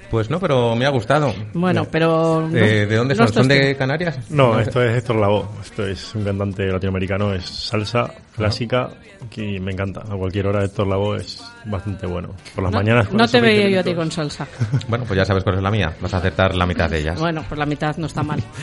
Pues 0.09 0.29
no, 0.29 0.39
pero 0.39 0.75
me 0.75 0.85
ha 0.85 0.89
gustado. 0.89 1.33
Bueno, 1.53 1.85
pero... 1.91 2.47
no- 2.49 2.57
Eh, 2.57 2.85
¿De 2.85 2.95
dónde 2.95 3.15
son? 3.15 3.27
¿Son 3.33 3.47
de. 3.47 3.75
Canarias? 3.75 4.17
No, 4.29 4.59
esto 4.59 4.81
es 4.83 4.97
Héctor 4.97 5.17
Lavoe. 5.17 5.45
Esto 5.61 5.85
es 5.85 6.13
un 6.15 6.23
cantante 6.23 6.65
latinoamericano, 6.67 7.33
es 7.33 7.45
salsa 7.45 8.11
clásica 8.35 8.89
y 9.35 9.59
me 9.59 9.71
encanta. 9.71 10.01
A 10.01 10.15
cualquier 10.15 10.47
hora 10.47 10.63
Héctor 10.63 10.87
Lavoe 10.87 11.17
es 11.17 11.43
bastante 11.65 12.05
bueno. 12.07 12.29
Por 12.53 12.63
las 12.63 12.71
No- 12.71 12.77
mañanas... 12.79 13.11
No 13.11 13.27
te 13.27 13.41
20 13.41 13.63
veía 13.63 13.69
yo 13.75 13.79
a 13.79 13.83
ti 13.83 13.93
con 13.95 14.11
salsa. 14.11 14.47
Bueno, 14.87 15.05
pues 15.05 15.17
ya 15.17 15.25
sabes 15.25 15.43
cuál 15.43 15.55
es 15.57 15.61
la 15.63 15.71
mía. 15.71 15.93
Vas 15.99 16.13
a 16.13 16.17
acertar 16.17 16.55
la 16.55 16.65
mitad 16.65 16.89
de 16.89 16.99
ellas. 16.99 17.19
Bueno, 17.19 17.43
por 17.49 17.57
la 17.57 17.65
mitad 17.65 17.95
no 17.97 18.05
está 18.07 18.23
mal. 18.23 18.41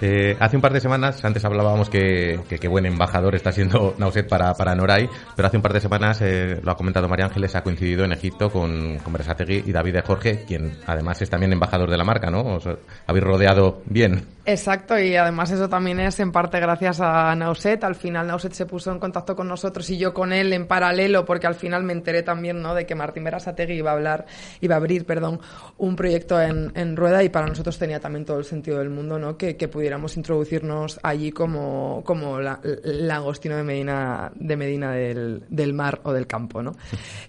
Eh, 0.00 0.36
hace 0.40 0.56
un 0.56 0.62
par 0.62 0.72
de 0.72 0.80
semanas, 0.80 1.24
antes 1.24 1.44
hablábamos 1.44 1.90
que, 1.90 2.40
que 2.48 2.58
qué 2.58 2.68
buen 2.68 2.86
embajador 2.86 3.34
está 3.34 3.52
siendo 3.52 3.94
Nauset 3.98 4.28
para, 4.28 4.54
para 4.54 4.74
Noray, 4.74 5.08
pero 5.36 5.48
hace 5.48 5.56
un 5.56 5.62
par 5.62 5.72
de 5.72 5.80
semanas, 5.80 6.20
eh, 6.22 6.60
lo 6.62 6.72
ha 6.72 6.76
comentado 6.76 7.08
María 7.08 7.26
Ángeles, 7.26 7.54
ha 7.54 7.62
coincidido 7.62 8.04
en 8.04 8.12
Egipto 8.12 8.50
con, 8.50 8.98
con 8.98 9.14
y 9.48 9.72
David 9.72 9.92
de 9.92 10.02
Jorge, 10.02 10.44
quien 10.46 10.78
además 10.86 11.20
es 11.20 11.28
también 11.28 11.52
embajador 11.52 11.90
de 11.90 11.98
la 11.98 12.04
marca, 12.04 12.30
¿no? 12.30 12.56
Os 12.56 12.68
habéis 13.06 13.24
rodeado 13.24 13.82
bien. 13.84 14.26
Exacto, 14.46 14.98
y 14.98 15.14
además 15.14 15.50
eso 15.50 15.68
también 15.68 16.00
es 16.00 16.18
en 16.18 16.32
parte 16.32 16.58
gracias 16.58 17.00
a 17.00 17.34
Nauset. 17.36 17.84
Al 17.84 17.94
final 17.94 18.26
Nauset 18.26 18.52
se 18.52 18.66
puso 18.66 18.90
en 18.90 18.98
contacto 18.98 19.36
con 19.36 19.46
nosotros 19.46 19.88
y 19.90 19.98
yo 19.98 20.14
con 20.14 20.32
él 20.32 20.52
en 20.52 20.66
paralelo, 20.66 21.24
porque 21.24 21.46
al 21.46 21.54
final 21.54 21.84
me 21.84 21.92
enteré 21.92 22.22
también 22.22 22.60
¿no? 22.62 22.74
de 22.74 22.86
que 22.86 22.94
Martín 22.94 23.24
Berasategui 23.24 23.74
iba 23.74 23.90
a 23.90 23.94
hablar, 23.94 24.26
iba 24.60 24.74
a 24.74 24.78
abrir, 24.78 25.04
perdón, 25.04 25.40
un 25.78 25.94
proyecto 25.94 26.40
en, 26.40 26.96
Rueda 26.96 27.22
y 27.22 27.28
para 27.28 27.46
nosotros 27.46 27.78
tenía 27.78 28.00
también 28.00 28.24
todo 28.24 28.38
el 28.38 28.44
sentido 28.44 28.78
del 28.78 28.90
mundo, 28.90 29.18
¿no? 29.18 29.36
Que, 29.36 29.56
que 29.56 29.68
pudiéramos 29.90 30.16
introducirnos 30.16 31.00
allí 31.02 31.32
como, 31.32 32.02
como 32.04 32.38
la, 32.38 32.60
langostino 32.84 33.56
de 33.56 33.64
Medina, 33.64 34.30
de 34.36 34.56
Medina 34.56 34.92
del, 34.92 35.42
del 35.48 35.72
mar 35.74 35.98
o 36.04 36.12
del 36.12 36.28
campo, 36.28 36.62
¿no? 36.62 36.76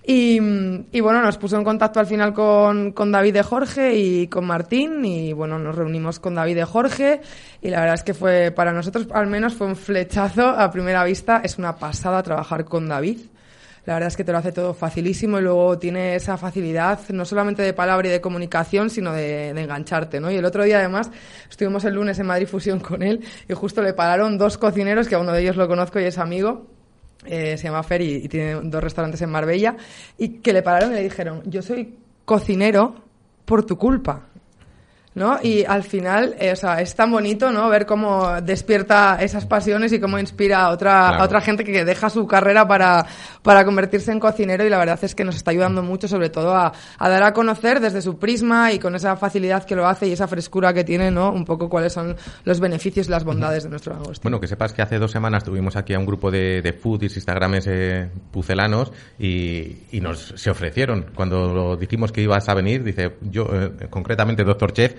Y, 0.05 0.39
y 0.91 0.99
bueno, 0.99 1.23
nos 1.23 1.39
puso 1.39 1.57
en 1.57 1.63
contacto 1.63 1.99
al 1.99 2.05
final 2.05 2.35
con, 2.35 2.91
con 2.91 3.11
David 3.11 3.33
de 3.33 3.41
Jorge 3.41 3.95
y 3.95 4.27
con 4.27 4.45
Martín 4.45 5.03
y 5.03 5.33
bueno, 5.33 5.57
nos 5.57 5.73
reunimos 5.73 6.19
con 6.19 6.35
David 6.35 6.57
de 6.57 6.65
Jorge 6.65 7.21
y 7.63 7.69
la 7.69 7.79
verdad 7.79 7.95
es 7.95 8.03
que 8.03 8.13
fue, 8.13 8.51
para 8.51 8.73
nosotros 8.73 9.07
al 9.11 9.25
menos 9.25 9.55
fue 9.55 9.65
un 9.65 9.75
flechazo 9.75 10.47
a 10.47 10.69
primera 10.69 11.03
vista. 11.03 11.41
Es 11.43 11.57
una 11.57 11.77
pasada 11.77 12.21
trabajar 12.21 12.65
con 12.65 12.87
David. 12.87 13.21
La 13.85 13.95
verdad 13.95 14.07
es 14.09 14.17
que 14.17 14.23
te 14.23 14.31
lo 14.31 14.37
hace 14.37 14.51
todo 14.51 14.75
facilísimo 14.75 15.39
y 15.39 15.41
luego 15.41 15.79
tiene 15.79 16.15
esa 16.15 16.37
facilidad 16.37 16.99
no 17.09 17.25
solamente 17.25 17.63
de 17.63 17.73
palabra 17.73 18.07
y 18.07 18.11
de 18.11 18.21
comunicación, 18.21 18.91
sino 18.91 19.11
de, 19.11 19.49
engancharte, 19.49 20.19
¿no? 20.19 20.29
Y 20.29 20.35
el 20.35 20.45
otro 20.45 20.63
día 20.63 20.77
además 20.77 21.09
estuvimos 21.49 21.83
el 21.85 21.95
lunes 21.95 22.19
en 22.19 22.27
Madrid 22.27 22.47
Fusión 22.47 22.79
con 22.79 23.01
él 23.01 23.21
y 23.49 23.53
justo 23.53 23.81
le 23.81 23.93
pararon 23.93 24.37
dos 24.37 24.59
cocineros, 24.59 25.07
que 25.07 25.15
a 25.15 25.19
uno 25.19 25.31
de 25.31 25.41
ellos 25.41 25.55
lo 25.55 25.67
conozco 25.67 25.99
y 25.99 26.03
es 26.03 26.19
amigo, 26.19 26.67
eh, 27.25 27.57
se 27.57 27.63
llama 27.63 27.81
Fer 27.81 28.01
y, 28.01 28.15
y 28.17 28.27
tiene 28.27 28.59
dos 28.63 28.83
restaurantes 28.83 29.21
en 29.23 29.31
Marbella, 29.31 29.75
y 30.17 30.39
que 30.39 30.53
le 30.53 30.61
pararon 30.61 30.91
y 30.91 30.95
le 30.95 31.03
dijeron, 31.03 31.41
yo 31.45 31.63
soy 31.63 31.97
cocinero 32.23 32.95
por 33.45 33.65
tu 33.65 33.77
culpa. 33.77 34.27
¿No? 35.13 35.39
Y 35.43 35.65
al 35.65 35.83
final, 35.83 36.35
eh, 36.39 36.53
o 36.53 36.55
sea, 36.55 36.79
es 36.79 36.95
tan 36.95 37.11
bonito, 37.11 37.51
¿no? 37.51 37.67
Ver 37.67 37.85
cómo 37.85 38.39
despierta 38.41 39.17
esas 39.19 39.45
pasiones 39.45 39.91
y 39.91 39.99
cómo 39.99 40.17
inspira 40.17 40.61
a 40.61 40.69
otra, 40.69 41.07
Claro. 41.09 41.21
a 41.21 41.25
otra 41.25 41.41
gente 41.41 41.65
que 41.65 41.83
deja 41.83 42.09
su 42.09 42.25
carrera 42.25 42.65
para, 42.65 43.05
para 43.41 43.65
convertirse 43.65 44.13
en 44.13 44.21
cocinero 44.21 44.63
y 44.65 44.69
la 44.69 44.77
verdad 44.77 44.97
es 45.01 45.13
que 45.13 45.25
nos 45.25 45.35
está 45.35 45.51
ayudando 45.51 45.83
mucho, 45.83 46.07
sobre 46.07 46.29
todo 46.29 46.55
a, 46.55 46.71
a 46.97 47.09
dar 47.09 47.23
a 47.23 47.33
conocer 47.33 47.81
desde 47.81 48.01
su 48.01 48.17
prisma 48.19 48.71
y 48.71 48.79
con 48.79 48.95
esa 48.95 49.17
facilidad 49.17 49.65
que 49.65 49.75
lo 49.75 49.85
hace 49.85 50.07
y 50.07 50.13
esa 50.13 50.29
frescura 50.29 50.73
que 50.73 50.85
tiene, 50.85 51.11
¿no? 51.11 51.29
Un 51.33 51.43
poco 51.43 51.67
cuáles 51.67 51.91
son 51.91 52.15
los 52.45 52.61
beneficios 52.61 53.07
y 53.07 53.11
las 53.11 53.25
bondades 53.25 53.63
de 53.65 53.69
nuestro 53.69 53.91
langostino. 53.91 54.23
Bueno, 54.23 54.39
que 54.39 54.47
sepas 54.47 54.71
que 54.71 54.81
hace 54.81 54.97
dos 54.97 55.11
semanas 55.11 55.43
tuvimos 55.43 55.75
aquí 55.75 55.93
a 55.93 55.99
un 55.99 56.05
grupo 56.05 56.31
de, 56.31 56.61
de 56.61 56.71
foodies, 56.71 57.17
instagrames 57.17 57.67
eh, 57.67 58.09
pucelanos 58.31 58.93
y, 59.19 59.75
y 59.91 59.99
nos 59.99 60.33
se 60.37 60.49
ofrecieron. 60.49 61.07
Cuando 61.13 61.53
lo 61.53 61.75
dijimos 61.75 62.13
que 62.13 62.21
ibas 62.21 62.47
a 62.47 62.53
venir, 62.53 62.81
dice, 62.81 63.17
yo, 63.21 63.49
eh, 63.51 63.87
concretamente 63.89 64.45
Doctor 64.45 64.71
Chef, 64.71 64.93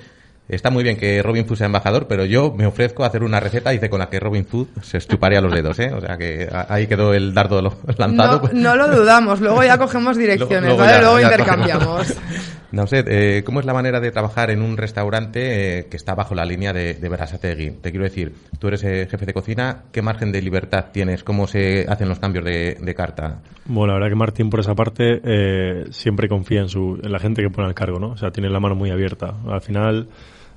está 0.55 0.71
muy 0.71 0.83
bien 0.85 0.97
que 0.97 1.23
Robin 1.23 1.47
Food 1.47 1.57
sea 1.59 1.67
embajador, 1.67 2.07
pero 2.09 2.25
yo 2.25 2.53
me 2.57 2.67
ofrezco 2.67 3.05
a 3.05 3.09
hacer 3.09 3.23
una 3.23 3.41
receta, 3.41 3.71
dice, 3.71 3.89
con 3.91 3.99
la 3.99 4.09
que 4.09 4.21
Robin 4.21 4.45
Food 4.45 4.69
se 4.83 4.99
estuparía 4.99 5.41
los 5.41 5.53
dedos, 5.53 5.79
¿eh? 5.79 5.93
O 5.93 6.01
sea 6.01 6.17
que 6.17 6.49
ahí 6.69 6.87
quedó 6.87 7.15
el 7.15 7.35
dardo 7.35 7.61
lanzado. 7.99 8.43
No, 8.53 8.75
no 8.75 8.77
lo 8.77 8.89
dudamos, 8.97 9.41
luego 9.41 9.63
ya 9.65 9.79
cogemos 9.79 10.17
direcciones, 10.19 10.71
Luego 10.71 10.79
¿vale? 10.79 10.93
ya- 10.93 11.01
luego 11.01 11.21
ya 11.21 11.27
intercambiamos. 11.31 12.17
No 12.73 12.87
sé, 12.87 13.05
eh, 13.07 13.43
¿cómo 13.45 13.61
es 13.61 13.67
la 13.67 13.75
manera 13.75 14.01
de 14.01 14.11
trabajar 14.11 14.51
en 14.51 14.63
un 14.63 14.79
restaurante 14.79 15.81
eh, 15.81 15.87
que 15.91 15.99
está 15.99 16.15
bajo 16.15 16.35
la 16.35 16.47
línea 16.47 16.73
de, 16.73 16.95
de 16.95 17.09
Berasategui? 17.11 17.73
Te 17.83 17.91
quiero 17.91 18.05
decir, 18.05 18.33
tú 18.59 18.69
eres 18.69 18.83
eh, 18.85 19.07
jefe 19.11 19.27
de 19.27 19.35
cocina, 19.35 19.83
¿qué 19.93 20.01
margen 20.01 20.33
de 20.33 20.41
libertad 20.41 20.87
tienes? 20.91 21.23
¿Cómo 21.23 21.47
se 21.47 21.85
hacen 21.87 22.09
los 22.09 22.19
cambios 22.19 22.47
de, 22.47 22.79
de 22.81 22.95
carta? 22.95 23.41
Bueno, 23.67 23.89
la 23.89 23.99
verdad 23.99 24.09
que 24.09 24.15
Martín 24.17 24.49
por 24.49 24.61
esa 24.61 24.75
parte 24.75 25.21
eh, 25.23 25.85
siempre 25.91 26.31
confía 26.31 26.61
en, 26.63 26.71
su, 26.71 26.99
en 27.03 27.13
la 27.13 27.19
gente 27.19 27.43
que 27.43 27.51
pone 27.51 27.69
al 27.69 27.75
cargo, 27.75 27.99
¿no? 27.99 28.13
O 28.13 28.17
sea, 28.17 28.31
tiene 28.31 28.49
la 28.49 28.59
mano 28.59 28.75
muy 28.75 28.91
abierta. 28.91 29.35
Al 29.51 29.61
final, 29.61 30.09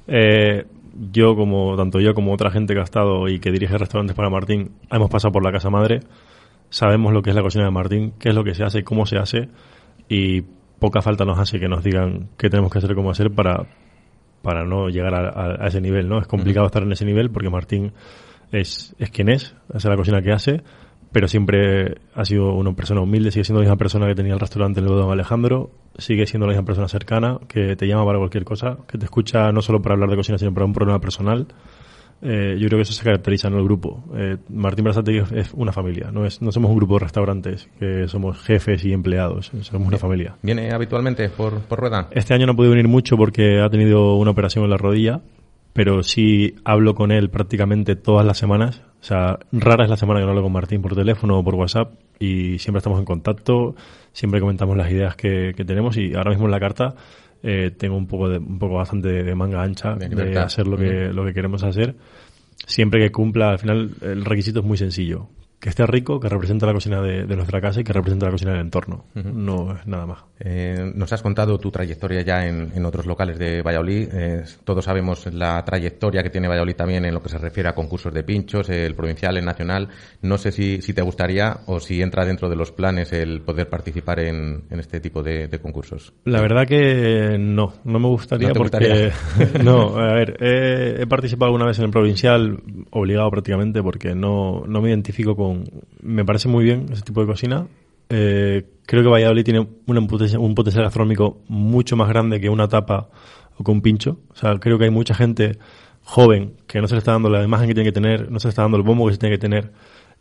eh, 0.08 0.66
yo 1.12 1.36
como, 1.36 1.76
tanto 1.76 2.00
yo 2.00 2.14
como 2.14 2.34
otra 2.34 2.52
gente 2.52 2.74
que 2.74 2.80
ha 2.80 2.84
estado 2.84 3.28
y 3.28 3.40
que 3.40 3.52
dirige 3.52 3.78
restaurantes 3.78 4.16
para 4.16 4.30
Martín, 4.30 4.72
hemos 4.92 5.10
pasado 5.10 5.32
por 5.32 5.44
la 5.44 5.52
casa 5.52 5.70
madre, 5.70 6.02
sabemos 6.70 7.14
lo 7.14 7.22
que 7.22 7.32
es 7.32 7.36
la 7.36 7.42
cocina 7.42 7.66
de 7.66 7.72
Martín, 7.72 8.14
qué 8.20 8.30
es 8.30 8.36
lo 8.36 8.44
que 8.44 8.54
se 8.56 8.64
hace, 8.64 8.84
cómo 8.84 9.06
se 9.06 9.18
hace 9.18 9.50
y 10.08 10.42
poca 10.80 11.02
falta 11.02 11.26
nos 11.26 11.40
hace 11.40 11.60
que 11.60 11.68
nos 11.68 11.84
digan 11.84 12.30
qué 12.38 12.50
tenemos 12.50 12.72
que 12.72 12.78
hacer 12.80 12.96
cómo 12.96 13.12
hacer 13.12 13.32
para, 13.32 13.66
para 14.42 14.64
no 14.66 14.90
llegar 14.90 15.14
a, 15.16 15.30
a- 15.30 15.64
a 15.66 15.68
ese 15.68 15.82
nivel, 15.82 16.08
¿no? 16.08 16.20
Es 16.20 16.28
complicado 16.28 16.66
estar 16.66 16.84
en 16.84 16.92
ese 16.92 17.06
nivel 17.06 17.30
porque 17.30 17.50
Martín 17.50 17.92
es, 18.52 18.96
es 19.00 19.10
quien 19.10 19.30
es, 19.30 19.56
hace 19.74 19.90
la 19.90 19.96
cocina 19.96 20.22
que 20.22 20.32
hace, 20.32 20.62
pero 21.16 21.30
siempre 21.30 21.96
ha 22.14 22.26
sido 22.26 22.54
una 22.56 22.76
persona 22.76 23.00
humilde, 23.00 23.32
sigue 23.32 23.46
siendo 23.46 23.62
la 23.62 23.68
misma 23.68 23.78
persona 23.78 24.06
que 24.06 24.16
tenía 24.16 24.34
el 24.34 24.40
restaurante 24.42 24.82
en 24.82 24.86
el 24.86 24.92
Don 24.92 25.10
Alejandro, 25.10 25.72
sigue 25.98 26.28
siendo 26.28 26.46
la 26.46 26.52
misma 26.52 26.66
persona 26.66 26.90
cercana, 26.90 27.40
que 27.48 27.78
te 27.78 27.88
llama 27.88 28.06
para 28.06 28.18
cualquier 28.18 28.44
cosa, 28.44 28.80
que 28.86 28.98
te 28.98 29.06
escucha 29.06 29.50
no 29.54 29.62
solo 29.62 29.82
para 29.82 29.94
hablar 29.94 30.10
de 30.10 30.18
cocina, 30.18 30.38
sino 30.38 30.54
para 30.54 30.66
un 30.66 30.74
problema 30.74 31.00
personal. 31.00 31.48
Eh, 32.22 32.58
yo 32.60 32.68
creo 32.68 32.80
que 32.80 32.82
eso 32.82 32.92
se 32.92 33.02
caracteriza 33.06 33.48
en 33.48 33.54
el 33.54 33.64
grupo. 33.64 34.04
Eh, 34.14 34.36
Martín 34.50 34.84
Brazategui 34.84 35.24
es, 35.38 35.54
una 35.54 35.72
familia, 35.72 36.12
no, 36.12 36.26
es, 36.26 36.42
no 36.42 36.52
somos 36.52 36.70
un 36.70 36.76
grupo 36.76 36.96
de 36.96 37.06
restaurantes, 37.06 37.70
que 37.80 38.10
somos 38.10 38.38
jefes 38.42 38.84
y 38.84 38.92
empleados, 38.92 39.54
somos 39.62 39.88
una 39.88 39.98
familia. 39.98 40.36
¿Viene 40.42 40.74
habitualmente 40.74 41.30
por, 41.30 41.62
por 41.62 41.80
rueda? 41.80 42.10
Este 42.12 42.34
año 42.34 42.46
no 42.46 42.52
ha 42.52 42.56
podido 42.58 42.72
venir 42.72 42.90
mucho 42.90 43.16
porque 43.16 43.62
ha 43.62 43.70
tenido 43.70 44.18
una 44.18 44.32
operación 44.32 44.66
en 44.66 44.70
la 44.70 44.78
rodilla, 44.78 45.22
pero 45.76 46.04
sí 46.04 46.56
hablo 46.64 46.96
con 46.96 47.12
él 47.12 47.30
prácticamente 47.30 47.98
todas 47.98 48.26
las 48.26 48.38
semanas. 48.38 48.82
O 49.02 49.04
sea, 49.04 49.40
rara 49.52 49.84
es 49.84 49.90
la 49.90 49.98
semana 49.98 50.22
que 50.22 50.24
no 50.24 50.30
hablo 50.30 50.42
con 50.42 50.54
Martín 50.54 50.82
por 50.82 50.96
teléfono 50.96 51.38
o 51.38 51.44
por 51.44 51.56
WhatsApp 51.56 51.96
y 52.18 52.58
siempre 52.60 52.78
estamos 52.78 52.98
en 52.98 53.04
contacto, 53.04 53.76
siempre 54.14 54.40
comentamos 54.40 54.78
las 54.78 54.90
ideas 54.90 55.18
que, 55.18 55.52
que 55.54 55.66
tenemos 55.66 55.98
y 55.98 56.16
ahora 56.16 56.32
mismo 56.32 56.46
en 56.46 56.52
la 56.52 56.62
carta 56.62 56.96
eh, 57.44 57.72
tengo 57.78 57.98
un 57.98 58.08
poco 58.08 58.30
de, 58.30 58.38
un 58.38 58.58
poco 58.58 58.76
bastante 58.76 59.22
de, 59.22 59.36
manga 59.36 59.62
ancha 59.62 59.96
de, 59.96 60.40
hacer 60.40 60.66
lo 60.66 60.78
que, 60.78 61.12
lo 61.12 61.26
que 61.26 61.34
queremos 61.34 61.62
hacer. 61.66 61.98
Siempre 62.66 63.02
que 63.02 63.12
cumpla, 63.12 63.50
al 63.50 63.60
final 63.60 63.92
el 64.00 64.24
requisito 64.24 64.62
es 64.62 64.66
muy 64.66 64.78
sencillo 64.78 65.28
que 65.60 65.70
esté 65.70 65.86
rico, 65.88 66.20
que 66.20 66.30
represente 66.30 66.66
la 66.66 66.74
cocina 66.74 67.02
de, 67.02 67.26
nuestra 67.36 67.60
casa 67.60 67.82
y 67.82 67.84
que 67.84 67.92
represente 67.92 68.26
la 68.26 68.32
cocina 68.32 68.52
del 68.52 68.62
entorno. 68.62 69.06
No 69.14 69.76
es 69.76 69.86
nada 69.88 70.06
más. 70.06 70.20
Eh, 70.40 70.92
nos 70.94 71.14
has 71.14 71.22
contado 71.22 71.58
tu 71.58 71.72
trayectoria 71.72 72.22
ya 72.22 72.46
en, 72.46 72.86
otros 72.86 73.06
locales 73.06 73.40
de 73.40 73.62
Valladolid. 73.62 74.10
Eh, 74.12 74.44
todos 74.64 74.86
sabemos 74.86 75.26
la 75.34 75.64
trayectoria 75.64 76.24
que 76.24 76.30
tiene 76.30 76.48
Valladolid 76.48 76.76
también 76.76 77.06
en 77.06 77.14
lo 77.14 77.22
que 77.22 77.30
se 77.30 77.38
refiere 77.38 77.70
a 77.70 77.76
concursos 77.76 78.14
de 78.14 78.24
pinchos, 78.24 78.70
el 78.70 78.96
provincial, 78.96 79.38
el 79.38 79.46
nacional. 79.46 79.88
No 80.22 80.38
sé 80.38 80.52
si, 80.52 80.82
si 80.82 80.94
te 80.94 81.02
gustaría 81.02 81.60
o 81.68 81.80
si 81.80 82.02
entra 82.02 82.26
dentro 82.26 82.50
de 82.50 82.56
los 82.56 82.72
planes 82.72 83.14
el 83.14 83.42
poder 83.42 83.70
participar 83.70 84.20
en, 84.20 84.64
este 84.72 85.00
tipo 85.00 85.24
de, 85.24 85.50
concursos. 85.62 86.14
La 86.26 86.42
verdad 86.42 86.68
que 86.68 87.38
no, 87.40 87.74
no 87.86 88.00
me 88.00 88.08
gustaría 88.08 88.52
porque... 88.54 89.12
no, 89.64 89.98
a 89.98 90.14
ver, 90.14 90.36
he, 90.42 91.08
participado 91.08 91.48
alguna 91.48 91.66
vez 91.66 91.80
en 91.80 91.86
el 91.86 91.92
provincial, 91.92 92.62
obligado 92.92 93.32
prácticamente, 93.32 93.82
porque 93.82 94.16
no, 94.16 94.64
no 94.68 94.82
me 94.82 94.90
identifico 94.90 95.36
con... 95.36 95.64
Me 96.02 96.26
parece 96.26 96.50
muy 96.50 96.66
bien 96.66 96.88
ese 96.92 97.04
tipo 97.04 97.22
de 97.22 97.28
cocina, 97.28 97.68
eh, 98.10 98.64
creo 98.86 99.04
que 99.04 99.10
Valladolid 99.10 99.44
tiene 99.44 99.68
un 99.88 100.08
potencial 100.08 100.84
gastronómico 100.84 101.42
mucho 101.48 101.96
más 101.96 102.08
grande 102.10 102.40
que 102.40 102.50
una 102.50 102.68
tapa 102.68 103.10
o 103.58 103.64
que 103.64 103.72
un 103.72 103.82
pincho. 103.82 104.20
O 104.30 104.36
sea, 104.36 104.60
creo 104.60 104.78
que 104.78 104.86
hay 104.86 104.90
mucha 104.92 105.14
gente 105.14 105.58
joven 106.04 106.54
que 106.68 106.82
no 106.82 106.88
se 106.88 106.96
le 106.96 107.00
está 107.00 107.14
dando 107.14 107.30
la 107.30 107.44
imagen 107.44 107.68
que 107.68 107.74
tiene 107.74 107.90
que 107.90 107.94
tener, 107.94 108.32
no 108.32 108.40
se 108.40 108.48
le 108.48 108.50
está 108.50 108.62
dando 108.62 108.78
el 108.78 108.84
bombo 108.84 109.08
que 109.08 109.14
se 109.14 109.20
tiene 109.20 109.36
que 109.36 109.40
tener 109.40 109.72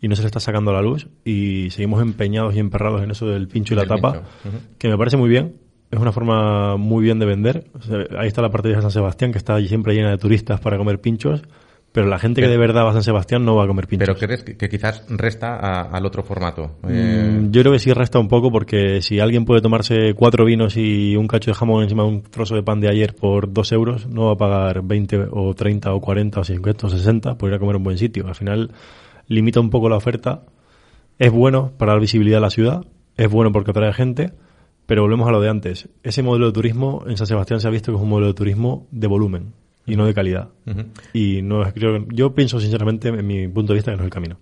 y 0.00 0.08
no 0.08 0.16
se 0.16 0.22
le 0.22 0.26
está 0.26 0.40
sacando 0.40 0.72
la 0.72 0.82
luz 0.82 1.08
y 1.24 1.68
seguimos 1.70 2.02
empeñados 2.02 2.54
y 2.54 2.58
emperrados 2.58 3.02
en 3.02 3.10
eso 3.10 3.26
del 3.26 3.48
pincho 3.48 3.74
y 3.74 3.76
la 3.76 3.86
tapa, 3.86 4.22
que 4.78 4.88
me 4.88 4.96
parece 4.96 5.16
muy 5.16 5.28
bien. 5.28 5.56
Es 5.90 6.00
una 6.00 6.10
forma 6.10 6.76
muy 6.76 7.04
bien 7.04 7.18
de 7.20 7.26
vender. 7.26 7.70
ahí 8.18 8.26
está 8.26 8.42
la 8.42 8.50
parte 8.50 8.68
de 8.68 8.80
San 8.80 8.90
Sebastián, 8.90 9.30
que 9.30 9.38
está 9.38 9.60
siempre 9.60 9.94
llena 9.94 10.10
de 10.10 10.18
turistas 10.18 10.60
para 10.60 10.76
comer 10.76 11.00
pinchos 11.00 11.42
pero 11.94 12.08
la 12.08 12.18
gente 12.18 12.40
que 12.40 12.48
de 12.48 12.56
verdad 12.56 12.84
va 12.84 12.90
a 12.90 12.92
San 12.92 13.04
Sebastián 13.04 13.44
no 13.44 13.54
va 13.54 13.62
a 13.62 13.66
comer 13.68 13.86
pinchos. 13.86 14.08
¿Pero 14.08 14.18
crees 14.18 14.42
que, 14.42 14.68
quizás 14.68 15.04
resta 15.08 15.82
al 15.82 16.04
otro 16.04 16.24
formato? 16.24 16.74
Mm, 16.82 16.88
eh, 16.90 17.48
yo 17.52 17.60
creo 17.60 17.72
que 17.72 17.78
sí 17.78 17.92
resta 17.92 18.18
un 18.18 18.26
poco 18.26 18.50
porque 18.50 19.00
si 19.00 19.20
alguien 19.20 19.44
puede 19.44 19.60
tomarse 19.60 20.12
cuatro 20.14 20.44
vinos 20.44 20.76
y 20.76 21.14
un 21.14 21.28
cacho 21.28 21.52
de 21.52 21.54
jamón 21.54 21.84
encima 21.84 22.02
de 22.02 22.08
un 22.08 22.22
trozo 22.22 22.56
de 22.56 22.64
pan 22.64 22.80
de 22.80 22.88
ayer 22.88 23.14
por 23.14 23.52
dos 23.52 23.70
euros, 23.70 24.08
no 24.08 24.26
va 24.26 24.32
a 24.32 24.36
pagar 24.36 24.82
20 24.82 25.28
o 25.30 25.54
30 25.54 25.94
o 25.94 26.00
40 26.00 26.40
o 26.40 26.42
50 26.42 26.86
o 26.88 26.90
60 26.90 27.38
por 27.38 27.50
ir 27.50 27.54
a 27.54 27.58
comer 27.60 27.76
a 27.76 27.78
un 27.78 27.84
buen 27.84 27.96
sitio. 27.96 28.26
Al 28.26 28.34
final 28.34 28.72
limita 29.28 29.60
un 29.60 29.70
poco 29.70 29.88
la 29.88 29.96
oferta. 29.96 30.42
Es 31.20 31.30
bueno 31.30 31.74
para 31.78 31.92
dar 31.92 32.00
visibilidad 32.00 32.38
a 32.38 32.40
la 32.40 32.50
ciudad, 32.50 32.84
es 33.16 33.30
bueno 33.30 33.52
porque 33.52 33.70
atrae 33.70 33.92
gente, 33.92 34.32
pero 34.86 35.02
volvemos 35.02 35.28
a 35.28 35.30
lo 35.30 35.40
de 35.40 35.48
antes. 35.48 35.88
Ese 36.02 36.24
modelo 36.24 36.46
de 36.46 36.52
turismo 36.54 37.04
en 37.06 37.16
San 37.16 37.28
Sebastián 37.28 37.60
se 37.60 37.68
ha 37.68 37.70
visto 37.70 37.92
que 37.92 37.98
es 37.98 38.02
un 38.02 38.08
modelo 38.08 38.26
de 38.26 38.34
turismo 38.34 38.88
de 38.90 39.06
volumen 39.06 39.63
y 39.86 39.96
no 39.96 40.06
de 40.06 40.14
calidad. 40.14 40.48
Y 41.12 41.42
no 41.42 41.62
creo, 41.72 42.06
yo 42.08 42.34
pienso 42.34 42.58
sinceramente, 42.58 43.08
en 43.08 43.26
mi 43.26 43.46
punto 43.48 43.72
de 43.72 43.78
vista, 43.78 43.90
que 43.90 43.96
no 43.96 44.02
es 44.02 44.06
el 44.06 44.12
camino. 44.12 44.38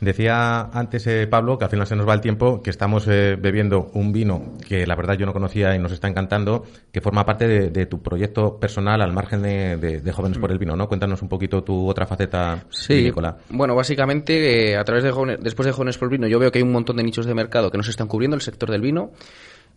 Decía 0.00 0.62
antes 0.72 1.06
eh, 1.06 1.26
Pablo, 1.26 1.58
que 1.58 1.64
al 1.64 1.70
final 1.70 1.86
se 1.86 1.96
nos 1.96 2.06
va 2.06 2.12
el 2.12 2.20
tiempo, 2.20 2.62
que 2.62 2.68
estamos 2.68 3.06
eh, 3.08 3.36
bebiendo 3.40 3.90
un 3.94 4.12
vino 4.12 4.54
que 4.68 4.86
la 4.86 4.94
verdad 4.94 5.16
yo 5.16 5.24
no 5.24 5.32
conocía 5.32 5.74
y 5.74 5.78
nos 5.78 5.92
está 5.92 6.08
encantando, 6.08 6.64
que 6.92 7.00
forma 7.00 7.24
parte 7.24 7.70
de, 7.70 7.86
tu 7.86 8.02
proyecto 8.02 8.58
personal 8.58 9.00
al 9.00 9.12
margen 9.12 9.42
de, 9.42 10.12
Jóvenes 10.14 10.38
por 10.38 10.52
el 10.52 10.58
Vino, 10.58 10.76
¿no? 10.76 10.86
Cuéntanos 10.86 11.22
un 11.22 11.28
poquito 11.28 11.64
tu 11.64 11.88
otra 11.88 12.06
faceta, 12.06 12.64
sí. 12.70 13.10
Bueno, 13.48 13.74
básicamente, 13.74 14.72
eh, 14.72 14.76
a 14.76 14.84
través 14.84 15.02
de 15.02 15.38
después 15.40 15.66
de 15.66 15.72
Jóvenes 15.72 15.98
por 15.98 16.06
el 16.06 16.18
Vino, 16.18 16.28
yo 16.28 16.38
veo 16.38 16.52
que 16.52 16.58
hay 16.58 16.62
un 16.62 16.72
montón 16.72 16.96
de 16.96 17.02
nichos 17.02 17.26
de 17.26 17.34
mercado 17.34 17.70
que 17.70 17.78
no 17.78 17.82
se 17.82 17.90
están 17.90 18.06
cubriendo, 18.06 18.36
el 18.36 18.42
sector 18.42 18.70
del 18.70 18.80
vino 18.80 19.12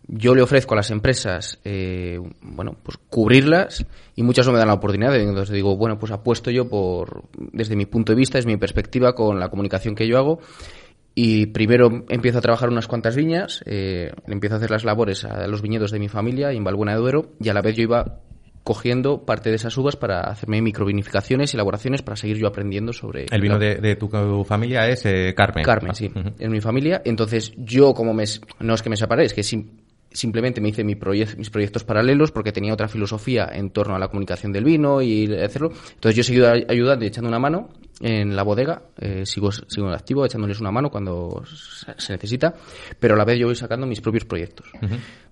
yo 0.06 0.34
le 0.34 0.42
ofrezco 0.42 0.74
a 0.74 0.76
las 0.76 0.90
empresas, 0.90 1.58
eh, 1.64 2.18
bueno, 2.40 2.76
pues 2.82 2.96
cubrirlas 3.10 3.84
y 4.16 4.22
muchas 4.22 4.46
no 4.46 4.52
me 4.52 4.58
dan 4.58 4.68
la 4.68 4.74
oportunidad. 4.74 5.14
Entonces 5.16 5.54
digo, 5.54 5.76
bueno, 5.76 5.98
pues 5.98 6.12
apuesto 6.12 6.50
yo 6.50 6.68
por, 6.68 7.24
desde 7.52 7.76
mi 7.76 7.84
punto 7.84 8.12
de 8.12 8.16
vista, 8.16 8.38
es 8.38 8.46
mi 8.46 8.56
perspectiva 8.56 9.14
con 9.14 9.38
la 9.38 9.50
comunicación 9.50 9.94
que 9.94 10.08
yo 10.08 10.16
hago. 10.16 10.40
Y 11.14 11.46
primero 11.46 12.04
empiezo 12.08 12.38
a 12.38 12.40
trabajar 12.40 12.70
unas 12.70 12.86
cuantas 12.86 13.16
viñas, 13.16 13.62
eh, 13.66 14.12
empiezo 14.28 14.54
a 14.54 14.58
hacer 14.58 14.70
las 14.70 14.84
labores 14.84 15.24
a 15.24 15.46
los 15.46 15.62
viñedos 15.62 15.90
de 15.90 15.98
mi 15.98 16.08
familia 16.08 16.52
en 16.52 16.62
Valbuena 16.62 16.92
de 16.92 17.00
Duero 17.00 17.32
y 17.40 17.48
a 17.48 17.54
la 17.54 17.60
vez 17.60 17.76
yo 17.76 17.82
iba 17.82 18.20
cogiendo 18.62 19.24
parte 19.24 19.50
de 19.50 19.56
esas 19.56 19.76
uvas 19.78 19.96
para 19.96 20.20
hacerme 20.20 20.60
microvinificaciones 20.62 21.52
y 21.52 21.56
elaboraciones 21.56 22.02
para 22.02 22.16
seguir 22.16 22.36
yo 22.36 22.46
aprendiendo 22.46 22.92
sobre... 22.92 23.26
El 23.30 23.40
vino 23.40 23.58
de, 23.58 23.96
tu 23.96 24.08
familia 24.44 24.88
es 24.88 25.06
eh, 25.06 25.34
Carmen. 25.34 25.64
Carmen, 25.64 25.94
sí, 25.94 26.10
en 26.38 26.52
mi 26.52 26.60
familia. 26.60 27.02
Entonces 27.04 27.52
yo 27.56 27.94
como 27.94 28.14
me... 28.14 28.24
No 28.60 28.74
es 28.74 28.82
que 28.82 28.90
me 28.90 28.96
separé, 28.96 29.24
es 29.24 29.34
que 29.34 29.42
simplemente 30.18 30.60
me 30.60 30.68
hice 30.68 30.84
mi 30.84 30.96
mis 31.36 31.50
proyectos 31.50 31.84
paralelos 31.84 32.32
porque 32.32 32.52
tenía 32.52 32.74
otra 32.74 32.88
filosofía 32.88 33.48
en 33.52 33.70
torno 33.70 33.94
a 33.94 33.98
la 33.98 34.08
comunicación 34.08 34.52
del 34.52 34.64
vino 34.64 35.00
y 35.00 35.32
hacerlo. 35.34 35.70
Entonces 35.94 36.16
yo 36.16 36.20
he 36.20 36.24
seguido 36.24 36.50
ayudando 36.50 37.04
y 37.04 37.08
echando 37.08 37.28
una 37.28 37.38
mano 37.38 37.68
en 38.00 38.36
la 38.36 38.44
bodega, 38.44 38.82
eh, 38.98 39.26
sigo, 39.26 39.50
sigo 39.50 39.88
activo, 39.88 40.24
echándoles 40.24 40.60
una 40.60 40.70
mano 40.70 40.90
cuando 40.90 41.42
se 41.96 42.12
necesita, 42.12 42.54
pero 42.98 43.14
a 43.14 43.16
la 43.16 43.24
vez 43.24 43.38
yo 43.38 43.46
voy 43.46 43.56
sacando 43.56 43.86
mis 43.86 44.00
propios 44.00 44.24
proyectos. 44.24 44.70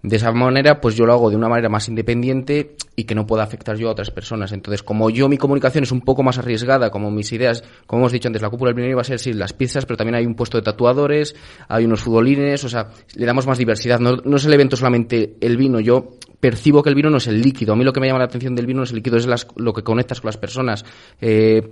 De 0.02 0.16
esa 0.16 0.32
manera, 0.32 0.80
pues 0.80 0.94
yo 0.96 1.06
lo 1.06 1.12
hago 1.12 1.30
de 1.30 1.36
una 1.36 1.48
manera 1.48 1.68
más 1.68 1.88
independiente 1.88 2.76
y 2.96 3.04
que 3.04 3.14
no 3.14 3.26
pueda 3.26 3.44
afectar 3.44 3.76
yo 3.76 3.88
a 3.88 3.92
otras 3.92 4.10
personas. 4.10 4.52
Entonces, 4.52 4.82
como 4.82 5.10
yo 5.10 5.28
mi 5.28 5.36
comunicación 5.36 5.84
es 5.84 5.92
un 5.92 6.00
poco 6.00 6.22
más 6.22 6.38
arriesgada, 6.38 6.90
como 6.90 7.10
mis 7.10 7.32
ideas, 7.32 7.62
como 7.86 8.02
hemos 8.02 8.12
dicho 8.12 8.28
antes, 8.28 8.42
la 8.42 8.50
cúpula 8.50 8.70
del 8.70 8.76
vino 8.76 8.88
iba 8.88 9.00
a 9.00 9.04
ser 9.04 9.18
sí, 9.18 9.32
las 9.32 9.52
pizzas, 9.52 9.86
pero 9.86 9.96
también 9.96 10.16
hay 10.16 10.26
un 10.26 10.34
puesto 10.34 10.58
de 10.58 10.62
tatuadores, 10.62 11.36
hay 11.68 11.84
unos 11.84 12.02
futbolines, 12.02 12.64
o 12.64 12.68
sea, 12.68 12.88
le 13.14 13.26
damos 13.26 13.46
más 13.46 13.58
diversidad. 13.58 14.00
No, 14.00 14.16
no 14.16 14.36
es 14.36 14.44
el 14.44 14.52
evento 14.52 14.76
solamente 14.76 15.36
el 15.40 15.56
vino, 15.56 15.80
yo 15.80 16.18
percibo 16.40 16.82
que 16.82 16.90
el 16.90 16.94
vino 16.94 17.10
no 17.10 17.16
es 17.16 17.26
el 17.26 17.40
líquido. 17.40 17.72
A 17.72 17.76
mí 17.76 17.84
lo 17.84 17.92
que 17.92 18.00
me 18.00 18.06
llama 18.06 18.18
la 18.18 18.26
atención 18.26 18.54
del 18.54 18.66
vino 18.66 18.78
no 18.78 18.84
es 18.84 18.90
el 18.90 18.96
líquido, 18.96 19.16
es 19.16 19.26
lo 19.56 19.72
que 19.72 19.82
conectas 19.82 20.20
con 20.20 20.28
las 20.28 20.36
personas. 20.36 20.84
Eh, 21.20 21.68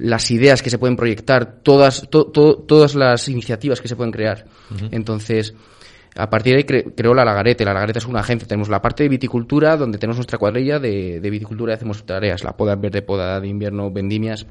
las 0.00 0.30
ideas 0.30 0.62
que 0.62 0.70
se 0.70 0.78
pueden 0.78 0.96
proyectar, 0.96 1.60
todas, 1.62 2.08
todas 2.10 2.94
las 2.94 3.28
iniciativas 3.28 3.80
que 3.80 3.88
se 3.88 3.96
pueden 3.96 4.12
crear. 4.12 4.46
Entonces, 4.90 5.54
a 6.16 6.28
partir 6.28 6.54
de 6.54 6.58
ahí 6.58 6.92
creo 6.96 7.14
la 7.14 7.24
Lagarete. 7.24 7.64
La 7.64 7.74
Lagarete 7.74 7.98
es 7.98 8.06
una 8.06 8.20
agencia. 8.20 8.48
Tenemos 8.48 8.68
la 8.68 8.80
parte 8.80 9.02
de 9.02 9.08
viticultura, 9.08 9.76
donde 9.76 9.98
tenemos 9.98 10.16
nuestra 10.16 10.38
cuadrilla 10.38 10.78
de, 10.78 11.20
viticultura 11.22 11.72
y 11.72 11.76
hacemos 11.76 12.04
tareas. 12.04 12.42
La 12.42 12.56
poda 12.56 12.76
verde, 12.76 13.02
poda 13.02 13.40
de 13.40 13.48
invierno, 13.48 13.90
vendimias. 13.90 14.46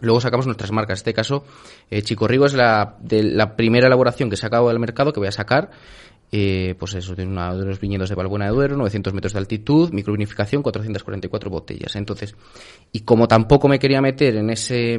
Luego 0.00 0.20
sacamos 0.20 0.46
nuestras 0.46 0.72
marcas. 0.72 0.98
En 0.98 1.00
este 1.00 1.14
caso, 1.14 1.44
eh, 1.90 2.02
Chico 2.02 2.26
Rigo 2.26 2.46
es 2.46 2.54
la, 2.54 2.96
de 3.00 3.22
la 3.22 3.56
primera 3.56 3.88
elaboración 3.88 4.30
que 4.30 4.34
he 4.34 4.38
sacado 4.38 4.68
del 4.68 4.78
mercado, 4.78 5.12
que 5.12 5.20
voy 5.20 5.28
a 5.28 5.32
sacar. 5.32 5.70
Eh, 6.30 6.74
pues 6.78 6.94
eso, 6.94 7.14
tiene 7.14 7.30
uno 7.30 7.56
de 7.56 7.64
los 7.64 7.80
viñedos 7.80 8.08
de 8.10 8.14
Balbuena 8.14 8.46
de 8.46 8.52
Duero, 8.52 8.76
900 8.76 9.14
metros 9.14 9.32
de 9.32 9.38
altitud, 9.38 9.90
microvinificación, 9.92 10.62
444 10.62 11.50
botellas. 11.50 11.96
Entonces, 11.96 12.34
y 12.92 13.00
como 13.00 13.26
tampoco 13.26 13.68
me 13.68 13.78
quería 13.78 14.02
meter 14.02 14.36
en 14.36 14.50
ese, 14.50 14.94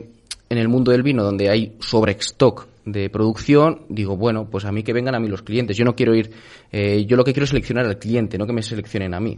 en 0.50 0.58
el 0.58 0.68
mundo 0.68 0.92
del 0.92 1.04
vino 1.04 1.24
donde 1.24 1.50
hay 1.50 1.76
stock 1.80 2.68
de 2.92 3.10
producción, 3.10 3.82
digo, 3.90 4.18
bueno, 4.18 4.50
pues 4.50 4.66
a 4.66 4.72
mí 4.72 4.84
que 4.84 4.94
vengan 4.94 5.14
a 5.14 5.20
mí 5.20 5.28
los 5.28 5.44
clientes. 5.44 5.78
Yo 5.78 5.86
no 5.86 5.96
quiero 5.96 6.16
ir, 6.16 6.32
eh, 6.72 7.06
yo 7.06 7.18
lo 7.18 7.24
que 7.24 7.34
quiero 7.34 7.44
es 7.44 7.52
seleccionar 7.52 7.86
al 7.86 8.00
cliente, 8.00 8.38
no 8.38 8.48
que 8.48 8.54
me 8.54 8.64
seleccionen 8.64 9.14
a 9.14 9.20
mí. 9.20 9.38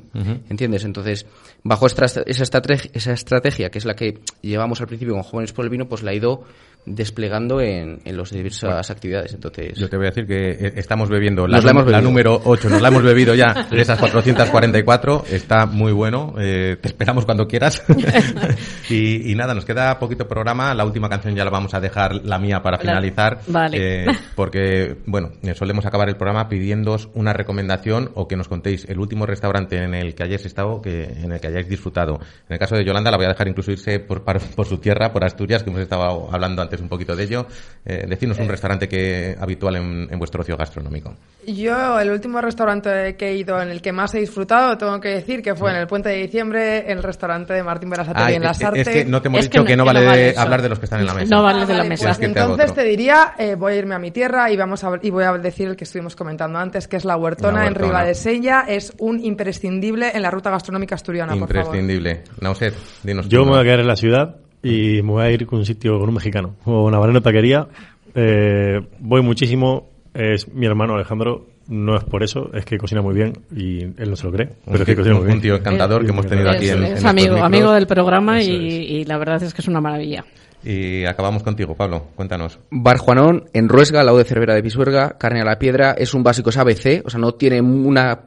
¿Entiendes? 0.50 0.86
Entonces, 0.86 1.26
bajo 1.64 1.88
esa, 1.88 2.06
esa, 2.26 2.44
estrategia, 2.44 2.92
esa 2.94 3.12
estrategia, 3.12 3.70
que 3.70 3.80
es 3.80 3.86
la 3.86 3.96
que 3.96 4.20
llevamos 4.42 4.80
al 4.80 4.88
principio 4.88 5.14
con 5.14 5.24
Jóvenes 5.24 5.52
por 5.54 5.66
el 5.66 5.72
Vino, 5.72 5.89
pues 5.89 6.04
la 6.04 6.12
ha 6.12 6.16
ido 6.16 6.44
desplegando 6.86 7.61
en, 7.61 8.01
en 8.03 8.17
las 8.17 8.32
diversas 8.32 8.89
actividades. 8.89 9.34
Entonces, 9.34 9.77
yo 9.77 9.88
te 9.89 9.97
voy 9.97 10.07
a 10.07 10.09
decir 10.09 10.25
que 10.25 10.51
eh, 10.51 10.73
estamos 10.75 11.09
bebiendo 11.09 11.47
la, 11.47 11.59
la 11.61 12.01
número 12.01 12.41
8, 12.43 12.69
nos 12.69 12.82
la 12.82 12.88
hemos 12.88 13.03
bebido 13.03 13.36
ya 13.36 13.67
de 13.71 13.82
esas 13.82 13.99
444, 13.99 15.25
está 15.29 15.65
muy 15.65 15.91
bueno, 15.91 16.34
eh, 16.39 16.77
te 16.82 16.88
esperamos 16.88 17.25
cuando 17.25 17.47
quieras. 17.47 17.84
y, 18.89 19.34
nada, 19.36 19.53
nos 19.53 19.65
queda 19.65 19.99
poquito 19.99 20.27
programa, 20.27 20.73
la 20.73 20.86
última 20.86 21.09
canción 21.09 21.36
ya 21.36 21.45
la 21.45 21.51
vamos 21.51 21.73
a 21.73 21.79
dejar, 21.79 22.15
la 22.25 22.39
mía, 22.39 22.61
para 22.61 22.77
finalizar. 22.79 23.39
Vale. 23.47 23.77
Eh, 23.79 24.05
porque, 24.36 24.97
bueno, 25.05 25.32
solemos 25.55 25.86
acabar 25.86 26.09
el 26.09 26.15
programa 26.15 26.49
pidiéndoos 26.49 27.09
una 27.13 27.34
recomendación 27.34 28.11
o 28.15 28.27
que 28.27 28.36
nos 28.36 28.47
contéis 28.47 28.86
el 28.89 28.99
último 28.99 29.25
restaurante 29.25 29.77
en 29.77 29.93
el 29.93 30.15
que 30.15 30.23
hayáis 30.23 30.45
estado, 30.45 30.82
que 30.82 31.03
en 31.03 31.32
el 31.32 31.39
que 31.39 31.47
hayáis 31.47 31.69
disfrutado. 31.69 32.19
En 32.47 32.53
el 32.53 32.59
caso 32.59 32.75
de 32.75 32.84
Yolanda 32.84 33.11
la 33.11 33.17
voy 33.17 33.25
a 33.27 33.29
dejar 33.29 33.47
incluso 33.47 33.71
irse 33.71 33.99
por, 33.99 34.23
por 34.23 34.65
su 34.65 34.77
tierra, 34.79 35.11
por 35.13 35.23
Asturias, 35.23 35.63
que 35.63 35.69
hemos 35.69 35.82
estado 35.82 36.29
hablando 36.32 36.61
antes 36.61 36.70
antes 36.72 36.82
un 36.82 36.88
poquito 36.89 37.15
de 37.15 37.24
ello. 37.24 37.45
Eh, 37.86 38.05
decinos 38.07 38.39
un 38.39 38.47
restaurante 38.47 38.88
que 38.88 39.36
habitual 39.39 39.76
en, 39.76 40.07
en 40.09 40.17
vuestro 40.19 40.41
ocio 40.41 40.55
gastronómico. 40.55 41.13
Yo, 41.45 41.99
el 41.99 42.09
último 42.11 42.39
restaurante 42.39 43.15
que 43.17 43.30
he 43.30 43.36
ido 43.36 43.61
en 43.61 43.69
el 43.69 43.82
que 43.82 43.91
más 43.91 44.13
he 44.15 44.19
disfrutado, 44.19 44.78
tengo 44.78 44.99
que 45.01 45.09
decir 45.09 45.41
que 45.41 45.53
fue 45.55 45.72
en 45.72 45.78
el 45.78 45.88
Puente 45.88 46.09
de 46.09 46.15
Diciembre, 46.17 46.89
el 46.91 47.03
restaurante 47.03 47.53
de 47.53 47.63
Martín 47.63 47.89
Berasategui 47.89 48.26
Ay, 48.28 48.36
en 48.36 48.43
La 48.43 48.51
es- 48.51 48.57
Sarte. 48.57 48.82
es 48.82 48.88
que 48.89 49.05
no 49.05 49.22
te 49.22 49.28
hemos 49.28 49.39
Es 49.41 49.45
dicho 49.49 49.59
no- 49.61 49.65
que 49.65 49.76
no 49.76 49.84
que 49.84 49.88
vale, 49.88 49.99
no 50.01 50.09
vale 50.11 50.34
hablar 50.38 50.61
de 50.61 50.69
los 50.69 50.80
que 50.80 50.86
están 50.86 51.01
en 51.01 51.07
la 51.07 51.13
mesa. 51.13 51.36
No 51.36 51.43
vale 51.43 51.65
de 51.65 51.74
la 51.74 51.78
Vale, 51.80 51.89
mesa. 51.89 52.05
pues 52.07 52.19
entonces 52.22 52.72
otro. 52.72 52.84
te 52.84 52.84
diría, 52.89 53.34
eh, 53.38 53.55
voy 53.55 53.74
a 53.74 53.76
irme 53.78 53.95
a 53.95 53.99
mi 53.99 54.11
tierra 54.11 54.49
y 54.51 54.55
vamos 54.55 54.84
a, 54.84 54.91
y 55.01 55.09
voy 55.09 55.24
a 55.26 55.34
decir 55.34 55.67
el 55.67 55.76
que 55.76 55.84
estuvimos 55.84 56.15
comentando 56.15 56.57
antes, 56.59 56.88
que 56.88 56.95
es 56.97 57.05
la 57.05 57.17
Huertona, 57.17 57.59
La 57.61 57.67
en 57.67 57.74
Huertona. 57.74 57.88
Ribadesella. 57.88 58.65
Es 58.67 58.93
un 58.99 59.19
imprescindible 59.24 60.11
en 60.13 60.22
la 60.22 60.32
ruta 60.32 60.49
gastronómica 60.51 60.95
asturiana, 60.95 61.34
por 61.36 61.47
favor. 61.51 61.76
Imprescindible. 61.76 62.24
Nauset, 62.39 62.74
dinos 63.03 63.28
Yo 63.28 63.43
me 63.43 63.51
voy 63.51 63.59
a 63.59 63.63
quedar 63.63 63.80
en 63.82 63.88
la 63.88 63.95
ciudad 63.95 64.36
y 64.64 65.01
me 65.01 65.12
voy 65.12 65.24
a 65.24 65.32
ir 65.32 65.45
con 65.45 65.59
un 65.59 65.66
sitio 65.66 65.99
con 65.99 66.09
un 66.09 66.16
mexicano, 66.16 66.55
o 66.66 66.84
una 66.86 66.97
barrera 66.99 67.22
taquería. 67.22 67.68
Eh, 68.14 68.80
voy 68.99 69.22
muchísimo, 69.22 69.89
es 70.14 70.47
mi 70.53 70.66
hermano 70.66 70.95
Alejandro, 70.95 71.47
no 71.68 71.95
es 71.95 72.03
por 72.03 72.24
eso, 72.24 72.49
es 72.53 72.66
que 72.66 72.78
cocina 72.78 73.01
muy 73.01 73.14
bien 73.16 73.34
y 73.55 73.84
él 73.84 74.09
no 74.09 74.16
se 74.16 74.26
lo 74.26 74.34
cree, 74.34 74.49
pero 74.66 74.80
es 74.80 74.84
que 74.86 74.95
cocina 74.95 75.16
muy 75.16 75.22
un 75.22 75.28
bien. 75.28 75.41
tío 75.41 75.55
encantador 75.55 76.03
que 76.03 76.12
hemos 76.12 76.28
tenido 76.28 76.49
aquí 76.49 76.66
Es, 76.66 76.72
en- 76.76 76.84
es 76.84 77.01
en 77.01 77.07
amigo, 77.07 77.38
amigo 77.38 77.72
del 77.72 77.88
programa 77.88 78.41
y, 78.41 78.49
y 78.51 79.05
la 79.05 79.18
verdad 79.18 79.41
es 79.41 79.53
que 79.53 79.62
es 79.62 79.68
una 79.68 79.80
maravilla. 79.80 80.26
Y 80.64 81.05
acabamos 81.05 81.41
contigo, 81.41 81.74
Pablo. 81.76 82.03
Cuéntanos. 82.16 82.59
Bar 82.70 82.97
Juanón, 82.99 83.45
en 83.53 83.68
Ruesga, 83.68 84.01
al 84.01 84.05
lado 84.05 84.20
de 84.20 84.26
Cervera 84.26 84.53
de 84.53 84.62
Pisuerga, 84.62 85.18
carne 85.18 85.41
a 85.41 85.45
la 85.45 85.57
piedra, 85.57 85.93
es 85.97 86.14
un 86.14 86.22
básico, 86.22 86.51
es 86.51 86.57
ABC, 86.57 87.01
o 87.03 87.09
sea, 87.09 87.20
no 87.20 87.32
tiene 87.34 87.62
una, 87.62 88.20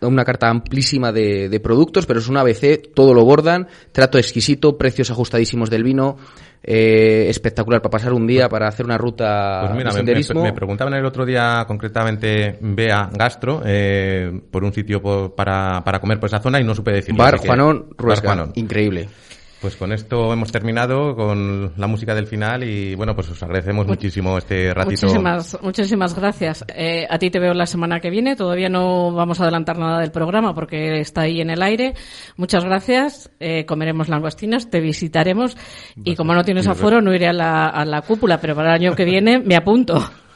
una 0.00 0.24
carta 0.24 0.48
amplísima 0.48 1.12
de, 1.12 1.48
de 1.48 1.60
productos, 1.60 2.06
pero 2.06 2.20
es 2.20 2.28
un 2.28 2.36
ABC, 2.36 2.92
todo 2.94 3.14
lo 3.14 3.24
bordan, 3.24 3.66
trato 3.92 4.18
exquisito, 4.18 4.76
precios 4.78 5.10
ajustadísimos 5.10 5.70
del 5.70 5.82
vino, 5.82 6.16
eh, 6.62 7.26
espectacular 7.28 7.80
para 7.80 7.90
pasar 7.90 8.12
un 8.12 8.26
día, 8.26 8.48
para 8.48 8.68
hacer 8.68 8.84
una 8.84 8.98
ruta 8.98 9.60
Pues 9.62 9.72
mira, 9.76 9.76
de 9.76 9.84
me, 9.84 9.84
me- 9.84 9.92
senderismo. 9.92 10.42
me 10.42 10.52
preguntaban 10.52 10.94
el 10.94 11.04
otro 11.04 11.24
día 11.24 11.64
concretamente 11.66 12.58
Bea 12.60 13.08
Gastro 13.12 13.62
eh, 13.64 14.40
por 14.50 14.64
un 14.64 14.72
sitio 14.72 15.00
po- 15.00 15.34
para, 15.34 15.82
para 15.84 16.00
comer 16.00 16.18
por 16.20 16.28
esa 16.28 16.40
zona 16.40 16.60
y 16.60 16.64
no 16.64 16.74
supe 16.74 16.92
decir. 16.92 17.14
Bar 17.16 17.38
Juanón, 17.38 17.86
Ruesga, 17.96 18.28
Juanón. 18.28 18.52
increíble. 18.56 19.08
Pues 19.60 19.76
con 19.76 19.92
esto 19.92 20.32
hemos 20.32 20.52
terminado 20.52 21.16
con 21.16 21.72
la 21.76 21.86
música 21.88 22.14
del 22.14 22.28
final 22.28 22.62
y 22.62 22.94
bueno, 22.94 23.16
pues 23.16 23.28
os 23.28 23.42
agradecemos 23.42 23.88
muchísimo 23.88 24.38
este 24.38 24.72
ratito. 24.72 25.06
Muchísimas, 25.06 25.58
muchísimas 25.60 26.14
gracias. 26.14 26.64
Eh, 26.68 27.08
a 27.10 27.18
ti 27.18 27.28
te 27.30 27.40
veo 27.40 27.54
la 27.54 27.66
semana 27.66 27.98
que 27.98 28.08
viene. 28.08 28.36
Todavía 28.36 28.68
no 28.68 29.12
vamos 29.12 29.40
a 29.40 29.42
adelantar 29.42 29.76
nada 29.76 29.98
del 29.98 30.12
programa 30.12 30.54
porque 30.54 31.00
está 31.00 31.22
ahí 31.22 31.40
en 31.40 31.50
el 31.50 31.60
aire. 31.62 31.94
Muchas 32.36 32.64
gracias. 32.64 33.30
Eh, 33.40 33.66
comeremos 33.66 34.08
langostinos, 34.08 34.70
te 34.70 34.78
visitaremos 34.80 35.56
y 36.04 36.14
como 36.14 36.34
no 36.34 36.44
tienes 36.44 36.68
aforo 36.68 37.00
no 37.00 37.12
iré 37.12 37.26
a 37.26 37.32
la, 37.32 37.66
a 37.66 37.84
la 37.84 38.02
cúpula, 38.02 38.40
pero 38.40 38.54
para 38.54 38.76
el 38.76 38.82
año 38.82 38.94
que 38.94 39.04
viene 39.04 39.40
me 39.40 39.56
apunto. 39.56 39.98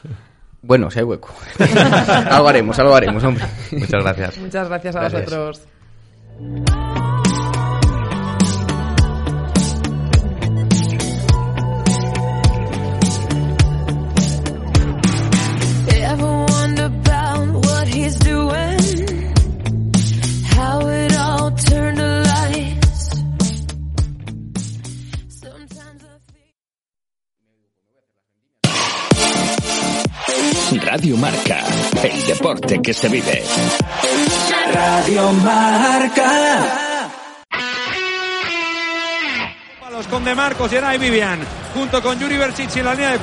Bueno, 0.64 0.93
si 0.93 1.01
hay 1.01 1.05
hueco. 1.05 1.35
algo 2.31 2.49
haremos, 2.49 2.79
algo 2.79 2.95
haremos, 2.95 3.25
hombre. 3.25 3.45
Muchas 3.73 4.01
gracias. 4.05 4.39
Muchas 4.39 4.68
gracias 4.68 4.95
a 4.95 5.01
Gracias. 5.01 5.25
vosotros. 5.25 5.68
He's 17.93 18.16
doing? 18.16 19.32
How 20.57 20.86
it 20.86 21.16
all 21.18 21.51
turned 21.53 21.99
to 21.99 22.22
lies. 22.28 23.09
Radio 30.84 31.16
Marca, 31.16 31.64
el 32.03 32.26
deporte 32.26 32.80
que 32.82 32.95
se 32.95 33.09
vive. 33.09 33.43
Radio 34.72 35.32
Marca. 35.32 36.72
Con 40.11 40.24
De 40.24 40.34
Marcos, 40.34 40.70
Geray 40.70 40.99
Vivian, 40.99 41.38
junto 41.74 42.03
con 42.03 42.18
Yuri 42.18 42.36
Berchichi 42.36 42.80
en 42.80 42.84
la 42.84 42.93
línea 42.93 43.12
de 43.12 43.18